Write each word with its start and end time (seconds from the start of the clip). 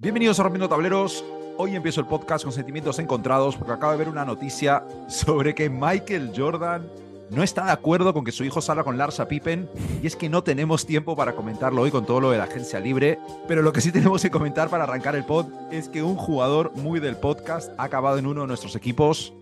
Bienvenidos 0.00 0.38
a 0.38 0.44
Rompiendo 0.44 0.68
Tableros. 0.68 1.24
Hoy 1.56 1.74
empiezo 1.74 2.00
el 2.00 2.06
podcast 2.06 2.44
con 2.44 2.52
sentimientos 2.52 3.00
encontrados 3.00 3.56
porque 3.56 3.72
acabo 3.72 3.90
de 3.90 3.98
ver 3.98 4.08
una 4.08 4.24
noticia 4.24 4.84
sobre 5.08 5.56
que 5.56 5.68
Michael 5.68 6.30
Jordan 6.36 6.88
no 7.30 7.42
está 7.42 7.64
de 7.64 7.72
acuerdo 7.72 8.14
con 8.14 8.24
que 8.24 8.30
su 8.30 8.44
hijo 8.44 8.60
salga 8.60 8.84
con 8.84 8.96
Larsa 8.96 9.26
Pippen 9.26 9.68
y 10.00 10.06
es 10.06 10.14
que 10.14 10.28
no 10.28 10.44
tenemos 10.44 10.86
tiempo 10.86 11.16
para 11.16 11.34
comentarlo 11.34 11.82
hoy 11.82 11.90
con 11.90 12.06
todo 12.06 12.20
lo 12.20 12.30
de 12.30 12.38
la 12.38 12.44
agencia 12.44 12.78
libre, 12.78 13.18
pero 13.48 13.60
lo 13.60 13.72
que 13.72 13.80
sí 13.80 13.90
tenemos 13.90 14.22
que 14.22 14.30
comentar 14.30 14.70
para 14.70 14.84
arrancar 14.84 15.16
el 15.16 15.24
pod 15.24 15.46
es 15.72 15.88
que 15.88 16.04
un 16.04 16.14
jugador 16.14 16.70
muy 16.76 17.00
del 17.00 17.16
podcast 17.16 17.72
ha 17.76 17.82
acabado 17.82 18.18
en 18.18 18.26
uno 18.26 18.42
de 18.42 18.46
nuestros 18.46 18.76
equipos, 18.76 19.32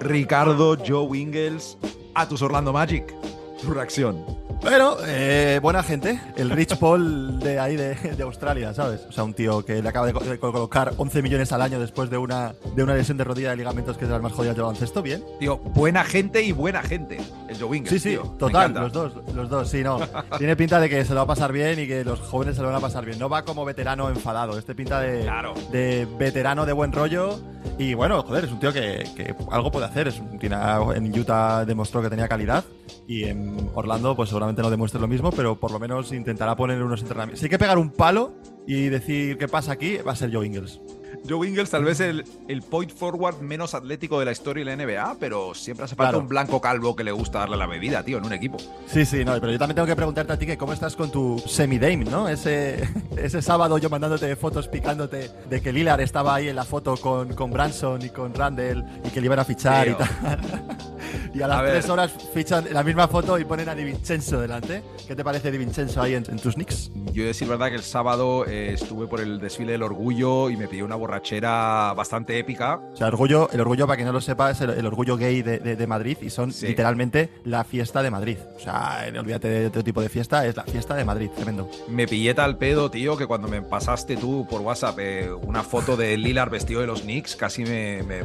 Ricardo 0.00 0.78
Joe 0.78 1.18
Ingles, 1.18 1.76
a 2.14 2.26
tus 2.26 2.40
Orlando 2.40 2.72
Magic. 2.72 3.12
Tu 3.60 3.70
reacción. 3.70 4.45
Pero, 4.62 4.98
eh, 5.06 5.58
buena 5.62 5.82
gente. 5.82 6.20
El 6.36 6.50
Rich 6.50 6.76
Paul 6.78 7.38
de 7.38 7.58
ahí 7.60 7.76
de, 7.76 7.94
de, 7.94 8.22
Australia, 8.22 8.74
¿sabes? 8.74 9.02
O 9.08 9.12
sea, 9.12 9.22
un 9.24 9.34
tío 9.34 9.64
que 9.64 9.80
le 9.82 9.88
acaba 9.88 10.06
de, 10.06 10.12
de, 10.12 10.38
colocar 10.38 10.92
11 10.96 11.22
millones 11.22 11.52
al 11.52 11.62
año 11.62 11.78
después 11.78 12.10
de 12.10 12.18
una, 12.18 12.54
de 12.74 12.82
una 12.82 12.94
lesión 12.94 13.16
de 13.16 13.24
rodilla 13.24 13.50
de 13.50 13.56
ligamentos 13.56 13.96
que 13.96 14.04
es 14.04 14.08
de 14.08 14.14
las 14.14 14.22
más 14.22 14.32
jodidas 14.32 14.56
del 14.56 14.64
baloncesto. 14.64 15.02
Bien. 15.02 15.22
Tío, 15.38 15.58
buena 15.58 16.04
gente 16.04 16.42
y 16.42 16.52
buena 16.52 16.82
gente. 16.82 17.18
El 17.48 17.58
Joe 17.60 17.76
Ingles. 17.76 17.92
Sí, 17.92 17.98
sí, 17.98 18.08
tío. 18.16 18.22
total. 18.38 18.72
Los 18.74 18.92
dos, 18.92 19.12
los 19.34 19.48
dos, 19.48 19.68
sí, 19.68 19.82
no. 19.82 20.00
Tiene 20.38 20.56
pinta 20.56 20.80
de 20.80 20.88
que 20.88 21.04
se 21.04 21.10
lo 21.10 21.16
va 21.18 21.22
a 21.24 21.26
pasar 21.26 21.52
bien 21.52 21.78
y 21.78 21.86
que 21.86 22.04
los 22.04 22.20
jóvenes 22.20 22.56
se 22.56 22.62
lo 22.62 22.68
van 22.68 22.76
a 22.76 22.80
pasar 22.80 23.04
bien. 23.04 23.18
No 23.18 23.28
va 23.28 23.44
como 23.44 23.64
veterano 23.64 24.08
enfadado. 24.08 24.58
Este 24.58 24.74
pinta 24.74 25.00
de, 25.00 25.22
Claro. 25.22 25.54
de 25.70 26.08
veterano 26.18 26.66
de 26.66 26.72
buen 26.72 26.92
rollo. 26.92 27.38
Y 27.78 27.94
bueno, 27.94 28.22
joder, 28.22 28.44
es 28.44 28.52
un 28.52 28.58
tío 28.58 28.72
que, 28.72 29.04
que 29.14 29.34
algo 29.50 29.70
puede 29.70 29.86
hacer. 29.86 30.08
Es 30.08 30.18
un, 30.18 30.38
tiene, 30.38 30.56
en 30.94 31.18
Utah 31.18 31.64
demostró 31.64 32.00
que 32.02 32.08
tenía 32.10 32.26
calidad. 32.26 32.64
Y 33.06 33.24
en 33.24 33.70
Orlando, 33.74 34.16
pues 34.16 34.28
seguramente 34.30 34.45
no 34.52 34.70
demuestre 34.70 35.00
lo 35.00 35.08
mismo, 35.08 35.30
pero 35.32 35.58
por 35.58 35.70
lo 35.70 35.78
menos 35.78 36.12
intentará 36.12 36.56
poner 36.56 36.82
unos 36.82 37.00
entrenamientos. 37.02 37.40
Si 37.40 37.46
hay 37.46 37.50
que 37.50 37.58
pegar 37.58 37.78
un 37.78 37.90
palo 37.90 38.34
y 38.66 38.88
decir 38.88 39.38
qué 39.38 39.48
pasa 39.48 39.72
aquí, 39.72 39.98
va 39.98 40.12
a 40.12 40.16
ser 40.16 40.32
Joe 40.32 40.46
Ingles. 40.46 40.80
Joe 41.28 41.48
Ingles 41.48 41.70
tal 41.70 41.82
vez 41.84 41.98
el, 42.00 42.24
el 42.46 42.62
point 42.62 42.90
forward 42.92 43.40
menos 43.40 43.74
atlético 43.74 44.18
de 44.20 44.26
la 44.26 44.32
historia 44.32 44.64
de 44.64 44.76
la 44.76 44.84
NBA, 44.84 45.16
pero 45.18 45.54
siempre 45.54 45.84
hace 45.84 45.96
falta 45.96 46.10
Claro. 46.10 46.20
un 46.20 46.28
blanco 46.28 46.60
calvo 46.60 46.94
que 46.94 47.02
le 47.02 47.10
gusta 47.10 47.40
darle 47.40 47.56
la 47.56 47.66
bebida, 47.66 48.04
tío, 48.04 48.18
en 48.18 48.24
un 48.26 48.32
equipo. 48.32 48.58
Sí, 48.86 49.04
sí, 49.04 49.24
no, 49.24 49.32
pero 49.40 49.50
yo 49.50 49.58
también 49.58 49.74
tengo 49.76 49.86
que 49.86 49.96
preguntarte 49.96 50.32
a 50.34 50.38
ti 50.38 50.46
que 50.46 50.56
cómo 50.56 50.72
estás 50.72 50.94
con 50.94 51.10
tu 51.10 51.42
semi-dame, 51.44 52.04
¿no? 52.04 52.28
Ese, 52.28 52.86
ese 53.16 53.42
sábado 53.42 53.78
yo 53.78 53.88
mandándote 53.90 54.36
fotos 54.36 54.68
picándote 54.68 55.30
de 55.48 55.60
que 55.60 55.72
Lillard 55.72 56.00
estaba 56.00 56.34
ahí 56.36 56.48
en 56.48 56.54
la 56.56 56.64
foto 56.64 56.96
con, 56.96 57.34
con 57.34 57.50
Branson 57.50 58.02
y 58.02 58.10
con 58.10 58.32
Randall 58.34 58.84
y 59.04 59.08
que 59.10 59.20
le 59.20 59.26
iban 59.26 59.38
a 59.40 59.44
fichar 59.44 59.84
Tío. 59.86 59.94
y 59.94 59.96
tal. 59.96 60.38
y 61.34 61.42
a 61.42 61.48
las 61.48 61.60
A 61.60 61.64
tres 61.64 61.88
horas 61.88 62.12
fichan 62.32 62.66
la 62.72 62.82
misma 62.82 63.08
foto 63.08 63.38
y 63.38 63.44
ponen 63.44 63.68
a 63.68 63.74
Di 63.74 63.84
Vincenzo 63.84 64.40
delante. 64.40 64.82
¿Qué 65.06 65.14
te 65.16 65.24
parece 65.24 65.50
Di 65.50 65.58
Vincenzo 65.58 66.02
ahí 66.02 66.14
en, 66.14 66.24
en 66.28 66.38
tus 66.38 66.54
Knicks? 66.54 66.90
Yo 67.12 67.24
decir 67.24 67.48
verdad 67.48 67.68
que 67.68 67.76
el 67.76 67.82
sábado 67.82 68.44
eh, 68.46 68.72
estuve 68.74 69.06
por 69.06 69.20
el 69.20 69.38
desfile 69.40 69.72
del 69.72 69.82
orgullo 69.82 70.50
y 70.50 70.56
me 70.56 70.68
pidió 70.68 70.84
una 70.84 70.96
borrachera 70.96 71.92
bastante 71.96 72.38
épica. 72.38 72.76
O 72.92 72.96
sea, 72.96 73.08
orgullo, 73.08 73.48
el 73.52 73.60
orgullo, 73.60 73.86
para 73.86 73.96
quien 73.96 74.06
no 74.06 74.12
lo 74.12 74.20
sepa, 74.20 74.50
es 74.50 74.60
el, 74.60 74.70
el 74.70 74.86
orgullo 74.86 75.16
gay 75.16 75.42
de, 75.42 75.58
de- 75.58 75.76
de 75.76 75.86
Madrid 75.86 76.18
y 76.20 76.30
son 76.30 76.52
Sí. 76.52 76.66
literalmente 76.68 77.30
la 77.44 77.64
fiesta 77.64 78.02
de 78.02 78.10
Madrid. 78.10 78.38
O 78.56 78.60
sea, 78.60 79.06
eh, 79.08 79.18
olvídate 79.18 79.48
de 79.48 79.66
otro 79.66 79.82
tipo 79.84 80.00
de 80.00 80.08
fiesta, 80.08 80.46
es 80.46 80.56
la 80.56 80.64
fiesta 80.64 80.94
de 80.94 81.04
Madrid, 81.04 81.30
tremendo. 81.34 81.68
Me 81.88 82.06
pillé 82.06 82.34
tal 82.34 82.56
pedo, 82.58 82.90
tío, 82.90 83.16
que 83.16 83.26
cuando 83.26 83.48
me 83.48 83.62
pasaste 83.62 84.16
tú 84.16 84.46
por 84.48 84.60
WhatsApp 84.60 84.98
eh, 85.00 85.30
una 85.32 85.62
foto 85.62 85.96
de 85.96 86.16
Lillard 86.16 86.50
vestido 86.50 86.80
de 86.80 86.86
los 86.86 87.02
Knicks, 87.02 87.36
casi 87.36 87.64
me, 87.64 88.02
me- 88.02 88.24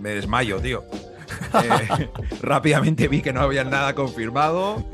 me 0.00 0.10
desmayo, 0.10 0.58
tío. 0.60 0.84
Eh, 1.54 2.10
rápidamente 2.42 3.06
vi 3.08 3.22
que 3.22 3.32
no 3.32 3.40
había 3.40 3.62
nada 3.64 3.94
confirmado. 3.94 4.84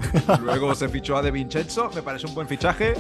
Luego 0.43 0.75
se 0.75 0.89
fichó 0.89 1.17
a 1.17 1.23
De 1.23 1.31
Vincenzo, 1.31 1.91
me 1.95 2.03
parece 2.03 2.27
un 2.27 2.35
buen 2.35 2.47
fichaje. 2.49 2.95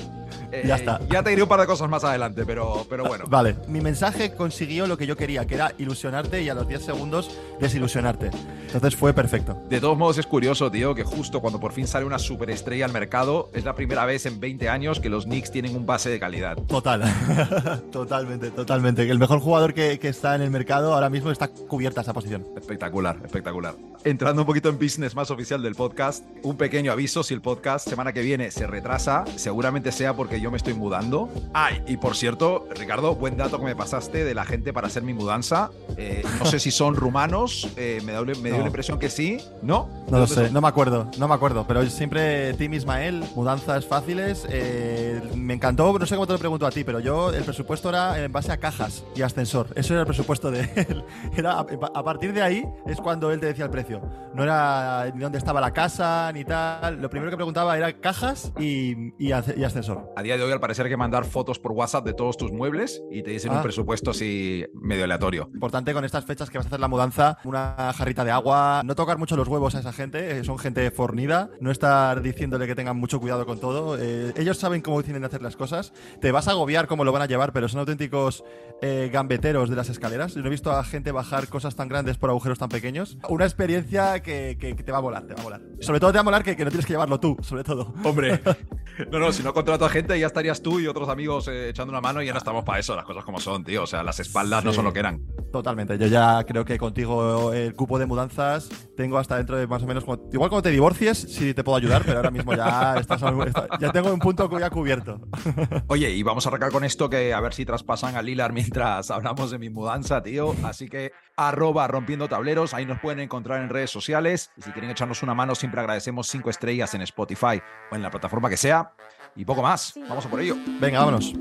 Eh, 0.52 0.62
Ya 0.66 0.76
está. 0.76 0.98
Ya 1.10 1.22
te 1.22 1.30
diré 1.30 1.42
un 1.42 1.48
par 1.48 1.60
de 1.60 1.66
cosas 1.66 1.88
más 1.88 2.02
adelante, 2.02 2.44
pero, 2.46 2.86
pero 2.88 3.04
bueno. 3.04 3.24
Vale, 3.28 3.56
mi 3.68 3.80
mensaje 3.80 4.34
consiguió 4.34 4.86
lo 4.86 4.96
que 4.96 5.06
yo 5.06 5.16
quería, 5.16 5.46
que 5.46 5.54
era 5.54 5.72
ilusionarte 5.78 6.42
y 6.42 6.48
a 6.48 6.54
los 6.54 6.66
10 6.66 6.84
segundos 6.84 7.30
desilusionarte. 7.60 8.30
Entonces 8.66 8.96
fue 8.96 9.12
perfecto. 9.12 9.56
De 9.68 9.80
todos 9.80 9.96
modos 9.98 10.18
es 10.18 10.26
curioso, 10.26 10.70
tío, 10.70 10.94
que 10.94 11.04
justo 11.04 11.40
cuando 11.40 11.60
por 11.60 11.72
fin 11.72 11.86
sale 11.86 12.04
una 12.06 12.18
superestrella 12.18 12.84
al 12.86 12.92
mercado, 12.92 13.50
es 13.52 13.64
la 13.64 13.74
primera 13.74 14.04
vez 14.06 14.26
en 14.26 14.40
20 14.40 14.68
años 14.68 14.98
que 15.00 15.08
los 15.08 15.24
Knicks 15.24 15.50
tienen 15.52 15.76
un 15.76 15.86
base 15.86 16.08
de 16.10 16.18
calidad. 16.18 16.56
Total, 16.56 17.02
totalmente, 17.92 18.50
totalmente. 18.50 19.08
El 19.08 19.18
mejor 19.18 19.40
jugador 19.40 19.74
que, 19.74 19.98
que 19.98 20.08
está 20.08 20.34
en 20.34 20.42
el 20.42 20.50
mercado 20.50 20.94
ahora 20.94 21.10
mismo 21.10 21.30
está 21.30 21.48
cubierta 21.48 22.00
esa 22.00 22.12
posición. 22.12 22.46
Espectacular, 22.56 23.18
espectacular. 23.30 23.74
Entrando 24.02 24.42
un 24.42 24.46
poquito 24.46 24.70
en 24.70 24.78
business 24.78 25.14
más 25.14 25.30
oficial 25.30 25.62
del 25.62 25.74
podcast, 25.74 26.24
un 26.42 26.56
pequeño 26.56 26.90
aviso, 26.90 27.22
si 27.22 27.34
el 27.34 27.42
podcast 27.42 27.86
semana 27.86 28.12
que 28.14 28.22
viene 28.22 28.50
se 28.50 28.66
retrasa, 28.66 29.24
seguramente 29.36 29.92
sea 29.92 30.14
porque 30.14 30.40
yo 30.40 30.50
me 30.50 30.56
estoy 30.56 30.72
mudando. 30.72 31.28
Ay, 31.52 31.82
y 31.86 31.98
por 31.98 32.16
cierto, 32.16 32.66
Ricardo, 32.74 33.14
buen 33.14 33.36
dato 33.36 33.58
que 33.58 33.64
me 33.66 33.76
pasaste 33.76 34.24
de 34.24 34.34
la 34.34 34.46
gente 34.46 34.72
para 34.72 34.86
hacer 34.86 35.02
mi 35.02 35.12
mudanza. 35.12 35.70
Eh, 35.98 36.22
no 36.38 36.46
sé 36.46 36.58
si 36.58 36.70
son 36.70 36.96
rumanos, 36.96 37.68
eh, 37.76 38.00
me, 38.04 38.12
da- 38.12 38.22
me 38.22 38.32
dio 38.34 38.52
No. 38.54 38.58
la 38.60 38.66
impresión 38.68 38.98
que 38.98 39.10
sí, 39.10 39.38
¿no? 39.62 39.88
No 40.08 40.18
lo 40.18 40.26
¿De 40.26 40.34
dónde 40.34 40.46
sé, 40.48 40.50
no 40.50 40.60
me 40.62 40.68
acuerdo, 40.68 41.10
no 41.18 41.28
me 41.28 41.34
acuerdo, 41.34 41.66
pero 41.68 41.84
siempre 41.90 42.54
Tim 42.54 42.72
Ismael, 42.72 43.22
mudanzas 43.36 43.84
fáciles. 43.84 44.46
eh, 44.48 45.20
me 45.36 45.52
encantó, 45.54 45.96
no 45.98 46.06
sé 46.06 46.14
cómo 46.14 46.26
te 46.26 46.32
lo 46.32 46.38
pregunto 46.38 46.66
a 46.66 46.70
ti, 46.70 46.84
pero 46.84 47.00
yo 47.00 47.30
el 47.34 47.44
presupuesto 47.44 47.90
era 47.90 48.18
en 48.24 48.32
base 48.32 48.50
a 48.50 48.56
cajas 48.56 49.04
y 49.14 49.20
ascensor. 49.20 49.68
Eso 49.74 49.92
era 49.92 50.00
el 50.00 50.06
presupuesto 50.06 50.50
de 50.50 50.60
él. 50.88 51.04
Era, 51.36 51.52
a, 51.60 51.66
a 51.94 52.02
partir 52.02 52.32
de 52.32 52.40
ahí 52.40 52.64
es 52.86 52.96
cuando 52.96 53.09
él 53.12 53.40
te 53.40 53.46
decía 53.46 53.64
el 53.64 53.70
precio. 53.70 54.00
No 54.34 54.42
era 54.42 55.10
ni 55.14 55.20
dónde 55.20 55.38
estaba 55.38 55.60
la 55.60 55.72
casa 55.72 56.30
ni 56.32 56.44
tal. 56.44 57.00
Lo 57.00 57.10
primero 57.10 57.30
que 57.30 57.36
preguntaba 57.36 57.76
era 57.76 57.92
cajas 58.00 58.52
y, 58.58 59.12
y 59.18 59.32
ascensor. 59.32 60.12
A 60.16 60.22
día 60.22 60.36
de 60.36 60.44
hoy, 60.44 60.52
al 60.52 60.60
parecer, 60.60 60.86
hay 60.86 60.90
que 60.90 60.96
mandar 60.96 61.24
fotos 61.24 61.58
por 61.58 61.72
WhatsApp 61.72 62.04
de 62.04 62.14
todos 62.14 62.36
tus 62.36 62.52
muebles 62.52 63.02
y 63.10 63.22
te 63.22 63.30
dicen 63.30 63.52
un 63.52 63.58
Ah. 63.58 63.62
presupuesto 63.62 64.10
así 64.12 64.64
medio 64.74 65.04
aleatorio. 65.04 65.50
Importante 65.52 65.92
con 65.92 66.04
estas 66.04 66.24
fechas 66.24 66.48
que 66.50 66.58
vas 66.58 66.66
a 66.66 66.68
hacer 66.68 66.80
la 66.80 66.88
mudanza, 66.88 67.38
una 67.44 67.92
jarrita 67.96 68.24
de 68.24 68.30
agua, 68.30 68.82
no 68.84 68.94
tocar 68.94 69.18
mucho 69.18 69.36
los 69.36 69.48
huevos 69.48 69.74
a 69.74 69.80
esa 69.80 69.92
gente, 69.92 70.38
eh, 70.38 70.44
son 70.44 70.58
gente 70.58 70.90
fornida, 70.90 71.50
no 71.60 71.70
estar 71.70 72.22
diciéndole 72.22 72.66
que 72.66 72.74
tengan 72.74 72.96
mucho 72.96 73.20
cuidado 73.20 73.44
con 73.46 73.58
todo. 73.58 73.96
eh, 73.98 74.32
ellos 74.36 74.56
saben 74.58 74.80
cómo 74.82 75.02
tienen 75.02 75.22
que 75.22 75.26
hacer 75.26 75.42
las 75.42 75.56
cosas. 75.56 75.92
Te 76.20 76.30
vas 76.32 76.48
a 76.48 76.52
agobiar 76.52 76.86
cómo 76.86 77.04
lo 77.04 77.12
van 77.12 77.22
a 77.22 77.26
llevar, 77.26 77.52
pero 77.52 77.68
son 77.68 77.80
auténticos 77.80 78.44
eh, 78.82 79.10
gambeteros 79.12 79.68
de 79.68 79.76
las 79.76 79.88
escaleras. 79.88 80.34
Yo 80.34 80.40
no 80.40 80.46
he 80.46 80.50
visto 80.50 80.70
a 80.72 80.82
gente 80.84 81.12
bajar 81.12 81.48
cosas 81.48 81.74
tan 81.76 81.88
grandes 81.88 82.16
por 82.16 82.30
agujeros 82.30 82.58
tan 82.58 82.68
pequeños. 82.68 82.99
Una 83.28 83.44
experiencia 83.44 84.20
que, 84.20 84.56
que- 84.58 84.76
que 84.76 84.82
te 84.82 84.92
va 84.92 84.98
a 84.98 85.00
volar, 85.00 85.26
te 85.26 85.34
va 85.34 85.40
a 85.40 85.44
volar. 85.44 85.60
Sobre 85.80 86.00
todo 86.00 86.10
te 86.12 86.16
va 86.18 86.20
a 86.20 86.24
molar 86.24 86.42
que, 86.44 86.56
que 86.56 86.64
no 86.64 86.70
tienes 86.70 86.86
que 86.86 86.92
llevarlo 86.92 87.18
tú, 87.20 87.36
sobre 87.42 87.64
todo. 87.64 87.92
Hombre, 88.04 88.40
no, 89.12 89.18
no, 89.18 89.32
si 89.32 89.42
no 89.42 89.52
contrato 89.54 89.84
a 89.84 89.88
gente 89.88 90.18
ya 90.18 90.26
estarías 90.26 90.62
tú 90.62 90.80
y 90.80 90.86
otros 90.86 91.08
amigos 91.08 91.48
eh, 91.48 91.68
echando 91.70 91.90
una 91.92 92.00
mano 92.00 92.22
y 92.22 92.26
ya 92.26 92.32
no 92.32 92.38
estamos 92.38 92.64
para 92.64 92.78
eso, 92.78 92.94
las 92.96 93.04
cosas 93.04 93.24
como 93.24 93.40
son, 93.40 93.64
tío. 93.64 93.82
O 93.82 93.86
sea, 93.86 94.02
las 94.02 94.20
espaldas 94.20 94.64
no 94.64 94.72
son 94.72 94.84
lo 94.84 94.92
que 94.92 95.00
eran. 95.00 95.20
Totalmente. 95.52 95.98
Yo 95.98 96.06
ya 96.06 96.44
creo 96.44 96.64
que 96.64 96.78
contigo 96.78 97.52
el 97.52 97.74
cupo 97.74 97.98
de 97.98 98.06
mudanzas 98.06 98.68
tengo 98.96 99.18
hasta 99.18 99.36
dentro 99.36 99.56
de 99.56 99.66
más 99.66 99.82
o 99.82 99.86
menos. 99.86 100.04
como- 100.04 100.28
igual 100.32 100.48
cuando 100.50 100.62
te 100.62 100.70
divorcies, 100.70 101.18
sí 101.18 101.54
te 101.54 101.64
puedo 101.64 101.76
ayudar, 101.76 102.02
pero 102.04 102.18
ahora 102.18 102.30
mismo 102.30 102.54
ya 102.54 102.96
estás, 103.00 103.20
está- 103.46 103.68
ya 103.80 103.90
tengo 103.92 104.12
un 104.12 104.18
punto 104.20 104.48
ya 104.58 104.70
cubierto. 104.70 105.20
Oye, 105.88 106.10
y 106.10 106.22
vamos 106.22 106.46
a 106.46 106.50
arrancar 106.50 106.70
con 106.70 106.84
esto 106.84 107.08
que 107.10 107.32
a 107.34 107.40
ver 107.40 107.52
si 107.54 107.64
traspasan 107.64 108.16
a 108.16 108.22
Lilar 108.22 108.52
mientras 108.52 109.10
hablamos 109.10 109.50
de 109.50 109.58
mi 109.58 109.70
mudanza, 109.70 110.22
tío. 110.22 110.54
Así 110.62 110.88
que 110.88 111.12
arroba 111.48 111.86
rompiendo 111.88 112.28
tableros, 112.28 112.74
ahí 112.74 112.86
nos 112.86 113.00
pueden 113.00 113.20
encontrar 113.20 113.62
en 113.62 113.68
redes 113.68 113.90
sociales. 113.90 114.50
Y 114.56 114.62
si 114.62 114.70
quieren 114.72 114.90
echarnos 114.90 115.22
una 115.22 115.34
mano, 115.34 115.54
siempre 115.54 115.80
agradecemos 115.80 116.28
cinco 116.28 116.50
estrellas 116.50 116.94
en 116.94 117.02
Spotify 117.02 117.62
o 117.90 117.96
en 117.96 118.02
la 118.02 118.10
plataforma 118.10 118.48
que 118.48 118.56
sea. 118.56 118.92
Y 119.36 119.44
poco 119.44 119.62
más. 119.62 119.94
Vamos 120.08 120.26
a 120.26 120.28
por 120.28 120.40
ello. 120.40 120.56
Venga, 120.80 120.98
vámonos. 120.98 121.32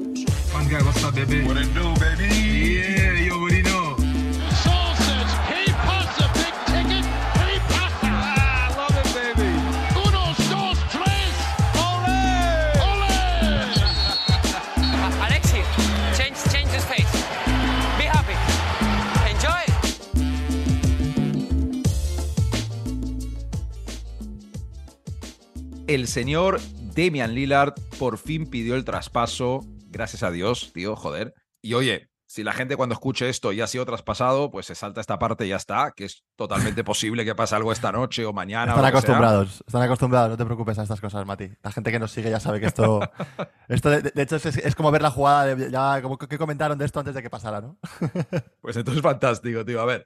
El 25.90 26.08
señor 26.08 26.60
Damian 26.96 27.34
Lillard 27.34 27.74
por 27.98 28.20
fin 28.20 28.48
pidió 28.48 28.76
el 28.76 28.86
traspaso. 28.86 29.62
Gracias 29.88 30.22
a 30.22 30.30
Dios, 30.30 30.70
tío, 30.72 30.96
joder. 30.96 31.34
Y 31.64 31.74
oye, 31.74 32.12
si 32.28 32.44
la 32.44 32.54
gente 32.54 32.78
cuando 32.78 32.94
escuche 32.94 33.28
esto 33.28 33.52
ya 33.54 33.64
ha 33.64 33.68
sido 33.68 33.88
traspasado, 33.88 34.52
pues 34.52 34.68
se 34.68 34.76
salta 34.76 35.02
esta 35.02 35.18
parte 35.18 35.48
y 35.48 35.50
ya 35.50 35.56
está, 35.56 35.94
que 35.96 36.06
es 36.06 36.24
totalmente 36.36 36.84
posible 36.84 37.26
que 37.26 37.34
pase 37.34 37.56
algo 37.56 37.72
esta 37.72 37.92
noche 37.92 38.24
o 38.24 38.34
mañana. 38.34 38.74
Están 38.74 38.84
sea. 38.84 38.90
acostumbrados, 38.90 39.64
están 39.66 39.82
acostumbrados, 39.82 40.30
no 40.30 40.38
te 40.38 40.46
preocupes 40.46 40.78
a 40.78 40.84
estas 40.84 41.02
cosas, 41.02 41.26
Mati. 41.26 41.50
La 41.64 41.72
gente 41.72 41.92
que 41.92 41.98
nos 41.98 42.12
sigue 42.12 42.30
ya 42.30 42.40
sabe 42.40 42.60
que 42.60 42.68
esto. 42.68 43.00
esto 43.68 43.90
de, 43.90 44.04
de 44.04 44.22
hecho, 44.22 44.36
es, 44.36 44.46
es 44.46 44.76
como 44.76 44.92
ver 44.92 45.02
la 45.02 45.10
jugada, 45.10 45.56
de, 45.56 45.72
ya, 45.72 46.04
como 46.04 46.20
que 46.20 46.38
comentaron 46.38 46.78
de 46.78 46.86
esto 46.86 47.00
antes 47.00 47.16
de 47.16 47.24
que 47.24 47.32
pasara, 47.32 47.62
¿no? 47.62 47.80
Pues 48.62 48.78
entonces 48.78 49.02
fantástico, 49.02 49.66
tío. 49.66 49.82
A 49.82 49.86
ver, 49.86 50.06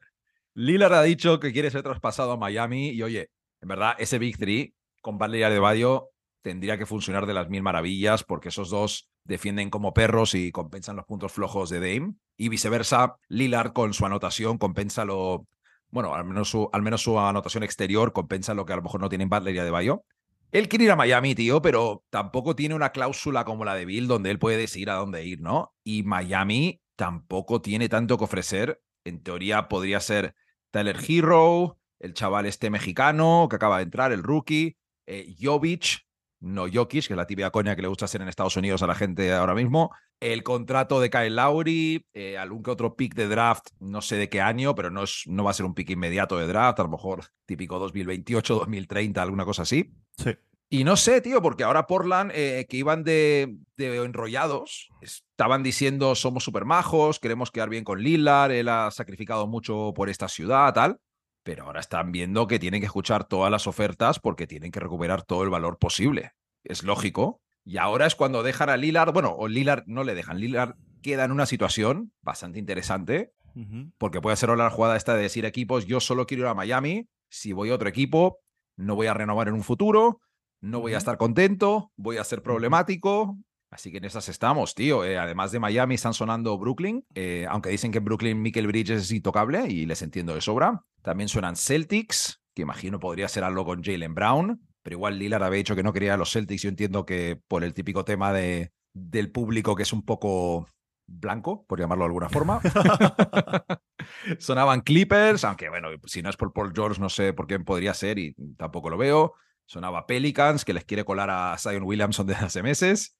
Lillard 0.53 0.94
ha 0.94 1.03
dicho 1.03 1.41
que 1.41 1.51
quiere 1.51 1.69
ser 1.71 1.83
traspasado 1.83 2.31
a 2.31 2.38
Miami 2.38 2.91
y 2.91 3.03
oye, 3.03 3.31
en 3.59 3.68
verdad, 3.68 3.95
ese 4.00 4.18
Big 4.18 4.38
Three 4.38 4.74
con 5.03 5.17
Butler 5.17 5.41
y 5.41 5.44
Adebayo 5.44 6.09
tendría 6.41 6.77
que 6.77 6.88
funcionar 6.88 7.25
de 7.25 7.33
las 7.33 7.50
mil 7.50 7.61
maravillas 7.61 8.23
porque 8.23 8.50
esos 8.50 8.69
dos 8.69 9.09
defienden 9.25 9.69
como 9.69 9.94
perros 9.94 10.33
y 10.33 10.51
compensan 10.51 10.95
los 10.95 11.05
puntos 11.05 11.31
flojos 11.31 11.69
de 11.69 11.79
Dame. 11.79 12.15
Y 12.38 12.50
viceversa, 12.50 13.17
Lillard 13.27 13.73
con 13.73 13.94
su 13.94 14.05
anotación 14.05 14.57
compensa 14.57 15.05
lo. 15.05 15.45
Bueno, 15.89 16.15
al 16.15 16.25
menos 16.25 16.50
su, 16.50 16.69
al 16.73 16.81
menos 16.81 17.03
su 17.03 17.19
anotación 17.19 17.63
exterior 17.63 18.13
compensa 18.13 18.53
lo 18.53 18.65
que 18.65 18.73
a 18.73 18.77
lo 18.77 18.81
mejor 18.81 19.01
no 19.01 19.09
tiene 19.09 19.25
en 19.25 19.29
Butler 19.29 19.55
y 19.55 19.59
de 19.59 19.69
Bayo. 19.69 20.05
Él 20.51 20.69
quiere 20.69 20.85
ir 20.85 20.91
a 20.91 20.95
Miami, 20.95 21.35
tío, 21.35 21.61
pero 21.61 22.03
tampoco 22.09 22.56
tiene 22.56 22.75
una 22.75 22.91
cláusula 22.91 23.44
como 23.44 23.65
la 23.65 23.75
de 23.75 23.85
Bill 23.85 24.07
donde 24.07 24.31
él 24.31 24.39
puede 24.39 24.57
decidir 24.57 24.89
a 24.89 24.95
dónde 24.95 25.25
ir, 25.25 25.41
¿no? 25.41 25.75
Y 25.83 26.03
Miami 26.03 26.81
tampoco 26.95 27.61
tiene 27.61 27.89
tanto 27.89 28.17
que 28.17 28.23
ofrecer. 28.23 28.81
En 29.03 29.21
teoría 29.21 29.67
podría 29.67 29.99
ser 29.99 30.35
Tyler 30.71 30.97
Hero, 31.07 31.77
el 31.99 32.13
chaval 32.13 32.45
este 32.45 32.69
mexicano 32.69 33.47
que 33.49 33.56
acaba 33.56 33.77
de 33.77 33.83
entrar, 33.83 34.11
el 34.11 34.23
rookie, 34.23 34.77
eh, 35.05 35.35
Jovic, 35.39 36.05
no 36.39 36.65
Jokic, 36.71 37.07
que 37.07 37.13
es 37.13 37.17
la 37.17 37.25
tibia 37.25 37.51
coña 37.51 37.75
que 37.75 37.81
le 37.81 37.88
gusta 37.88 38.05
hacer 38.05 38.21
en 38.21 38.27
Estados 38.27 38.57
Unidos 38.57 38.83
a 38.83 38.88
la 38.88 38.95
gente 38.95 39.31
ahora 39.33 39.55
mismo. 39.55 39.91
El 40.19 40.44
contrato 40.44 41.00
de 41.00 41.09
Kyle 41.09 41.35
Lowry, 41.35 42.05
eh, 42.13 42.38
algún 42.38 42.63
que 42.63 42.71
otro 42.71 42.95
pick 42.95 43.15
de 43.15 43.27
draft, 43.27 43.69
no 43.79 44.01
sé 44.01 44.17
de 44.17 44.29
qué 44.29 44.41
año, 44.41 44.75
pero 44.75 44.89
no, 44.89 45.03
es, 45.03 45.23
no 45.25 45.44
va 45.44 45.51
a 45.51 45.53
ser 45.53 45.65
un 45.65 45.73
pick 45.73 45.89
inmediato 45.89 46.38
de 46.38 46.47
draft, 46.47 46.79
a 46.79 46.83
lo 46.83 46.89
mejor 46.89 47.25
típico 47.45 47.79
2028, 47.79 48.55
2030, 48.55 49.21
alguna 49.21 49.45
cosa 49.45 49.61
así. 49.61 49.94
Sí. 50.17 50.31
Y 50.69 50.85
no 50.85 50.97
sé, 50.97 51.21
tío, 51.21 51.39
porque 51.39 51.63
ahora 51.63 51.85
Portland, 51.85 52.31
eh, 52.33 52.65
que 52.67 52.77
iban 52.77 53.03
de, 53.03 53.57
de, 53.77 53.95
enrollados, 54.03 54.89
estaban 55.01 55.61
diciendo 55.61 56.15
somos 56.15 56.44
super 56.44 56.65
majos, 56.65 57.19
queremos 57.19 57.51
quedar 57.51 57.69
bien 57.69 57.83
con 57.83 58.01
Lillard, 58.01 58.51
él 58.51 58.69
ha 58.69 58.89
sacrificado 58.89 59.45
mucho 59.45 59.94
por 59.95 60.09
esta 60.09 60.27
ciudad, 60.27 60.73
tal. 60.73 60.99
Pero 61.44 61.66
ahora 61.66 61.80
están 61.80 62.12
viendo 62.12 62.48
que 62.48 62.60
tienen 62.60 62.80
que 62.80 62.88
escuchar 62.88 63.25
todas 63.25 63.51
las 63.51 63.68
ofertas 63.68 64.19
porque 64.19 64.48
tienen 64.48 64.72
que 64.72 64.80
recuperar 64.80 65.24
todo 65.24 65.44
el 65.44 65.50
valor 65.50 65.78
posible. 65.78 66.31
Es 66.63 66.84
lógico. 66.84 67.42
Y 67.66 67.78
ahora 67.78 68.06
es 68.06 68.16
cuando 68.16 68.44
dejan 68.44 68.69
a 68.69 68.78
Lillard, 68.78 69.13
bueno, 69.13 69.34
o 69.38 69.48
Lillard 69.48 69.84
no 69.86 70.04
le 70.04 70.16
dejan, 70.16 70.40
Lillard 70.40 70.75
queda 71.01 71.24
en 71.25 71.31
una 71.31 71.45
situación 71.45 72.12
bastante 72.22 72.60
interesante, 72.60 73.31
uh 73.56 73.62
-huh. 73.62 73.92
porque 73.98 74.22
puede 74.22 74.36
ser 74.36 74.50
la 74.50 74.69
jugada 74.69 74.98
esta 74.98 75.16
de 75.16 75.22
decir 75.22 75.45
equipos, 75.45 75.86
yo 75.86 76.00
solo 76.00 76.25
quiero 76.25 76.44
ir 76.44 76.48
a 76.48 76.54
Miami, 76.56 77.07
si 77.30 77.54
voy 77.54 77.69
a 77.69 77.75
otro 77.75 77.88
equipo, 77.88 78.40
no 78.75 78.95
voy 78.95 79.07
a 79.07 79.13
renovar 79.13 79.48
en 79.48 79.54
un 79.54 79.63
futuro, 79.63 80.19
no 80.62 80.80
voy 80.81 80.94
a 80.94 80.98
estar 80.98 81.18
contento, 81.18 81.92
voy 81.95 82.18
a 82.18 82.24
ser 82.24 82.42
problemático. 82.42 83.38
Así 83.73 83.91
que 83.91 83.97
en 83.97 84.05
esas 84.05 84.29
estamos, 84.29 84.75
tío. 84.75 85.03
Eh, 85.03 85.17
además 85.17 85.51
de 85.51 85.59
Miami, 85.59 85.95
están 85.95 86.13
sonando 86.13 86.57
Brooklyn, 86.59 87.03
eh, 87.15 87.47
aunque 87.49 87.69
dicen 87.69 87.91
que 87.91 87.97
en 87.97 88.05
Brooklyn 88.05 88.39
Michael 88.39 88.67
Bridges 88.67 89.01
es 89.01 89.11
intocable 89.11 89.65
y 89.67 89.87
les 89.87 90.03
entiendo 90.03 90.35
de 90.35 90.41
sobra. 90.41 90.85
También 91.01 91.27
suenan 91.27 91.55
Celtics, 91.55 92.43
que 92.53 92.61
imagino 92.61 92.99
podría 92.99 93.27
ser 93.27 93.43
algo 93.43 93.65
con 93.65 93.83
Jalen 93.83 94.13
Brown, 94.13 94.61
pero 94.83 94.95
igual 94.95 95.17
Lillard 95.17 95.43
había 95.43 95.57
dicho 95.57 95.75
que 95.75 95.81
no 95.81 95.91
quería 95.91 96.13
a 96.13 96.17
los 96.17 96.31
Celtics. 96.31 96.61
Yo 96.61 96.69
entiendo 96.69 97.03
que 97.05 97.41
por 97.47 97.63
el 97.63 97.73
típico 97.73 98.05
tema 98.05 98.31
de, 98.31 98.71
del 98.93 99.31
público 99.31 99.75
que 99.75 99.83
es 99.83 99.91
un 99.91 100.05
poco 100.05 100.67
blanco, 101.07 101.65
por 101.65 101.79
llamarlo 101.79 102.03
de 102.03 102.09
alguna 102.09 102.29
forma. 102.29 102.61
Sonaban 104.37 104.81
Clippers, 104.81 105.43
aunque 105.45 105.69
bueno, 105.69 105.89
si 106.05 106.21
no 106.21 106.29
es 106.29 106.37
por 106.37 106.53
Paul 106.53 106.73
George, 106.75 107.01
no 107.01 107.09
sé 107.09 107.33
por 107.33 107.47
quién 107.47 107.65
podría 107.65 107.95
ser 107.95 108.19
y 108.19 108.35
tampoco 108.55 108.91
lo 108.91 108.97
veo. 108.99 109.33
Sonaba 109.65 110.05
Pelicans, 110.05 110.63
que 110.63 110.73
les 110.73 110.85
quiere 110.85 111.05
colar 111.05 111.31
a 111.31 111.57
Zion 111.57 111.83
Williamson 111.83 112.27
desde 112.27 112.45
hace 112.45 112.61
meses. 112.61 113.17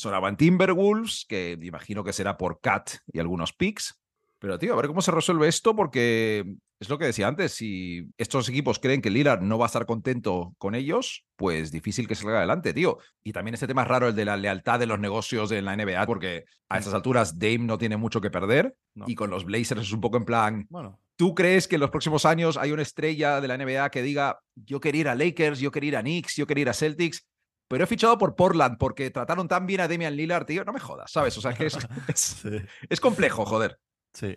Sonaban 0.00 0.36
Timberwolves, 0.36 1.26
que 1.28 1.58
imagino 1.62 2.02
que 2.02 2.12
será 2.12 2.36
por 2.36 2.60
Cat 2.60 2.90
y 3.12 3.18
algunos 3.18 3.52
picks. 3.52 4.00
Pero, 4.38 4.58
tío, 4.58 4.72
a 4.72 4.76
ver 4.76 4.86
cómo 4.86 5.02
se 5.02 5.10
resuelve 5.10 5.48
esto, 5.48 5.76
porque 5.76 6.56
es 6.80 6.88
lo 6.88 6.96
que 6.98 7.04
decía 7.04 7.28
antes. 7.28 7.52
Si 7.52 8.08
estos 8.16 8.48
equipos 8.48 8.78
creen 8.78 9.02
que 9.02 9.10
Lillard 9.10 9.42
no 9.42 9.58
va 9.58 9.66
a 9.66 9.68
estar 9.68 9.84
contento 9.84 10.54
con 10.56 10.74
ellos, 10.74 11.26
pues 11.36 11.70
difícil 11.70 12.08
que 12.08 12.14
salga 12.14 12.38
adelante, 12.38 12.72
tío. 12.72 12.96
Y 13.22 13.32
también 13.32 13.54
este 13.54 13.66
tema 13.66 13.82
es 13.82 13.88
raro, 13.88 14.08
el 14.08 14.14
de 14.14 14.24
la 14.24 14.38
lealtad 14.38 14.78
de 14.78 14.86
los 14.86 14.98
negocios 14.98 15.52
en 15.52 15.66
la 15.66 15.76
NBA, 15.76 16.06
porque 16.06 16.44
a 16.70 16.78
estas 16.78 16.94
alturas 16.94 17.38
Dame 17.38 17.58
no 17.58 17.76
tiene 17.76 17.98
mucho 17.98 18.22
que 18.22 18.30
perder. 18.30 18.74
No. 18.94 19.04
Y 19.06 19.14
con 19.14 19.28
los 19.28 19.44
Blazers 19.44 19.82
es 19.82 19.92
un 19.92 20.00
poco 20.00 20.16
en 20.16 20.24
plan. 20.24 20.66
Bueno. 20.70 20.98
¿Tú 21.16 21.34
crees 21.34 21.68
que 21.68 21.74
en 21.74 21.82
los 21.82 21.90
próximos 21.90 22.24
años 22.24 22.56
hay 22.56 22.72
una 22.72 22.80
estrella 22.80 23.42
de 23.42 23.48
la 23.48 23.58
NBA 23.58 23.90
que 23.90 24.00
diga, 24.00 24.40
yo 24.54 24.80
quería 24.80 25.02
ir 25.02 25.08
a 25.08 25.14
Lakers, 25.14 25.60
yo 25.60 25.70
quería 25.70 25.88
ir 25.88 25.96
a 25.98 26.00
Knicks, 26.00 26.36
yo 26.36 26.46
quería 26.46 26.62
ir 26.62 26.68
a 26.70 26.72
Celtics? 26.72 27.26
Pero 27.70 27.84
he 27.84 27.86
fichado 27.86 28.18
por 28.18 28.34
Portland 28.34 28.78
porque 28.78 29.12
trataron 29.12 29.46
tan 29.46 29.64
bien 29.64 29.80
a 29.80 29.86
Damian 29.86 30.16
Lillard, 30.16 30.44
tío, 30.44 30.64
no 30.64 30.72
me 30.72 30.80
jodas, 30.80 31.12
¿sabes? 31.12 31.38
O 31.38 31.40
sea, 31.40 31.54
que 31.54 31.66
es, 31.66 31.78
es, 32.08 32.20
sí. 32.42 32.60
es 32.88 33.00
complejo, 33.00 33.46
joder. 33.46 33.78
Sí. 34.12 34.36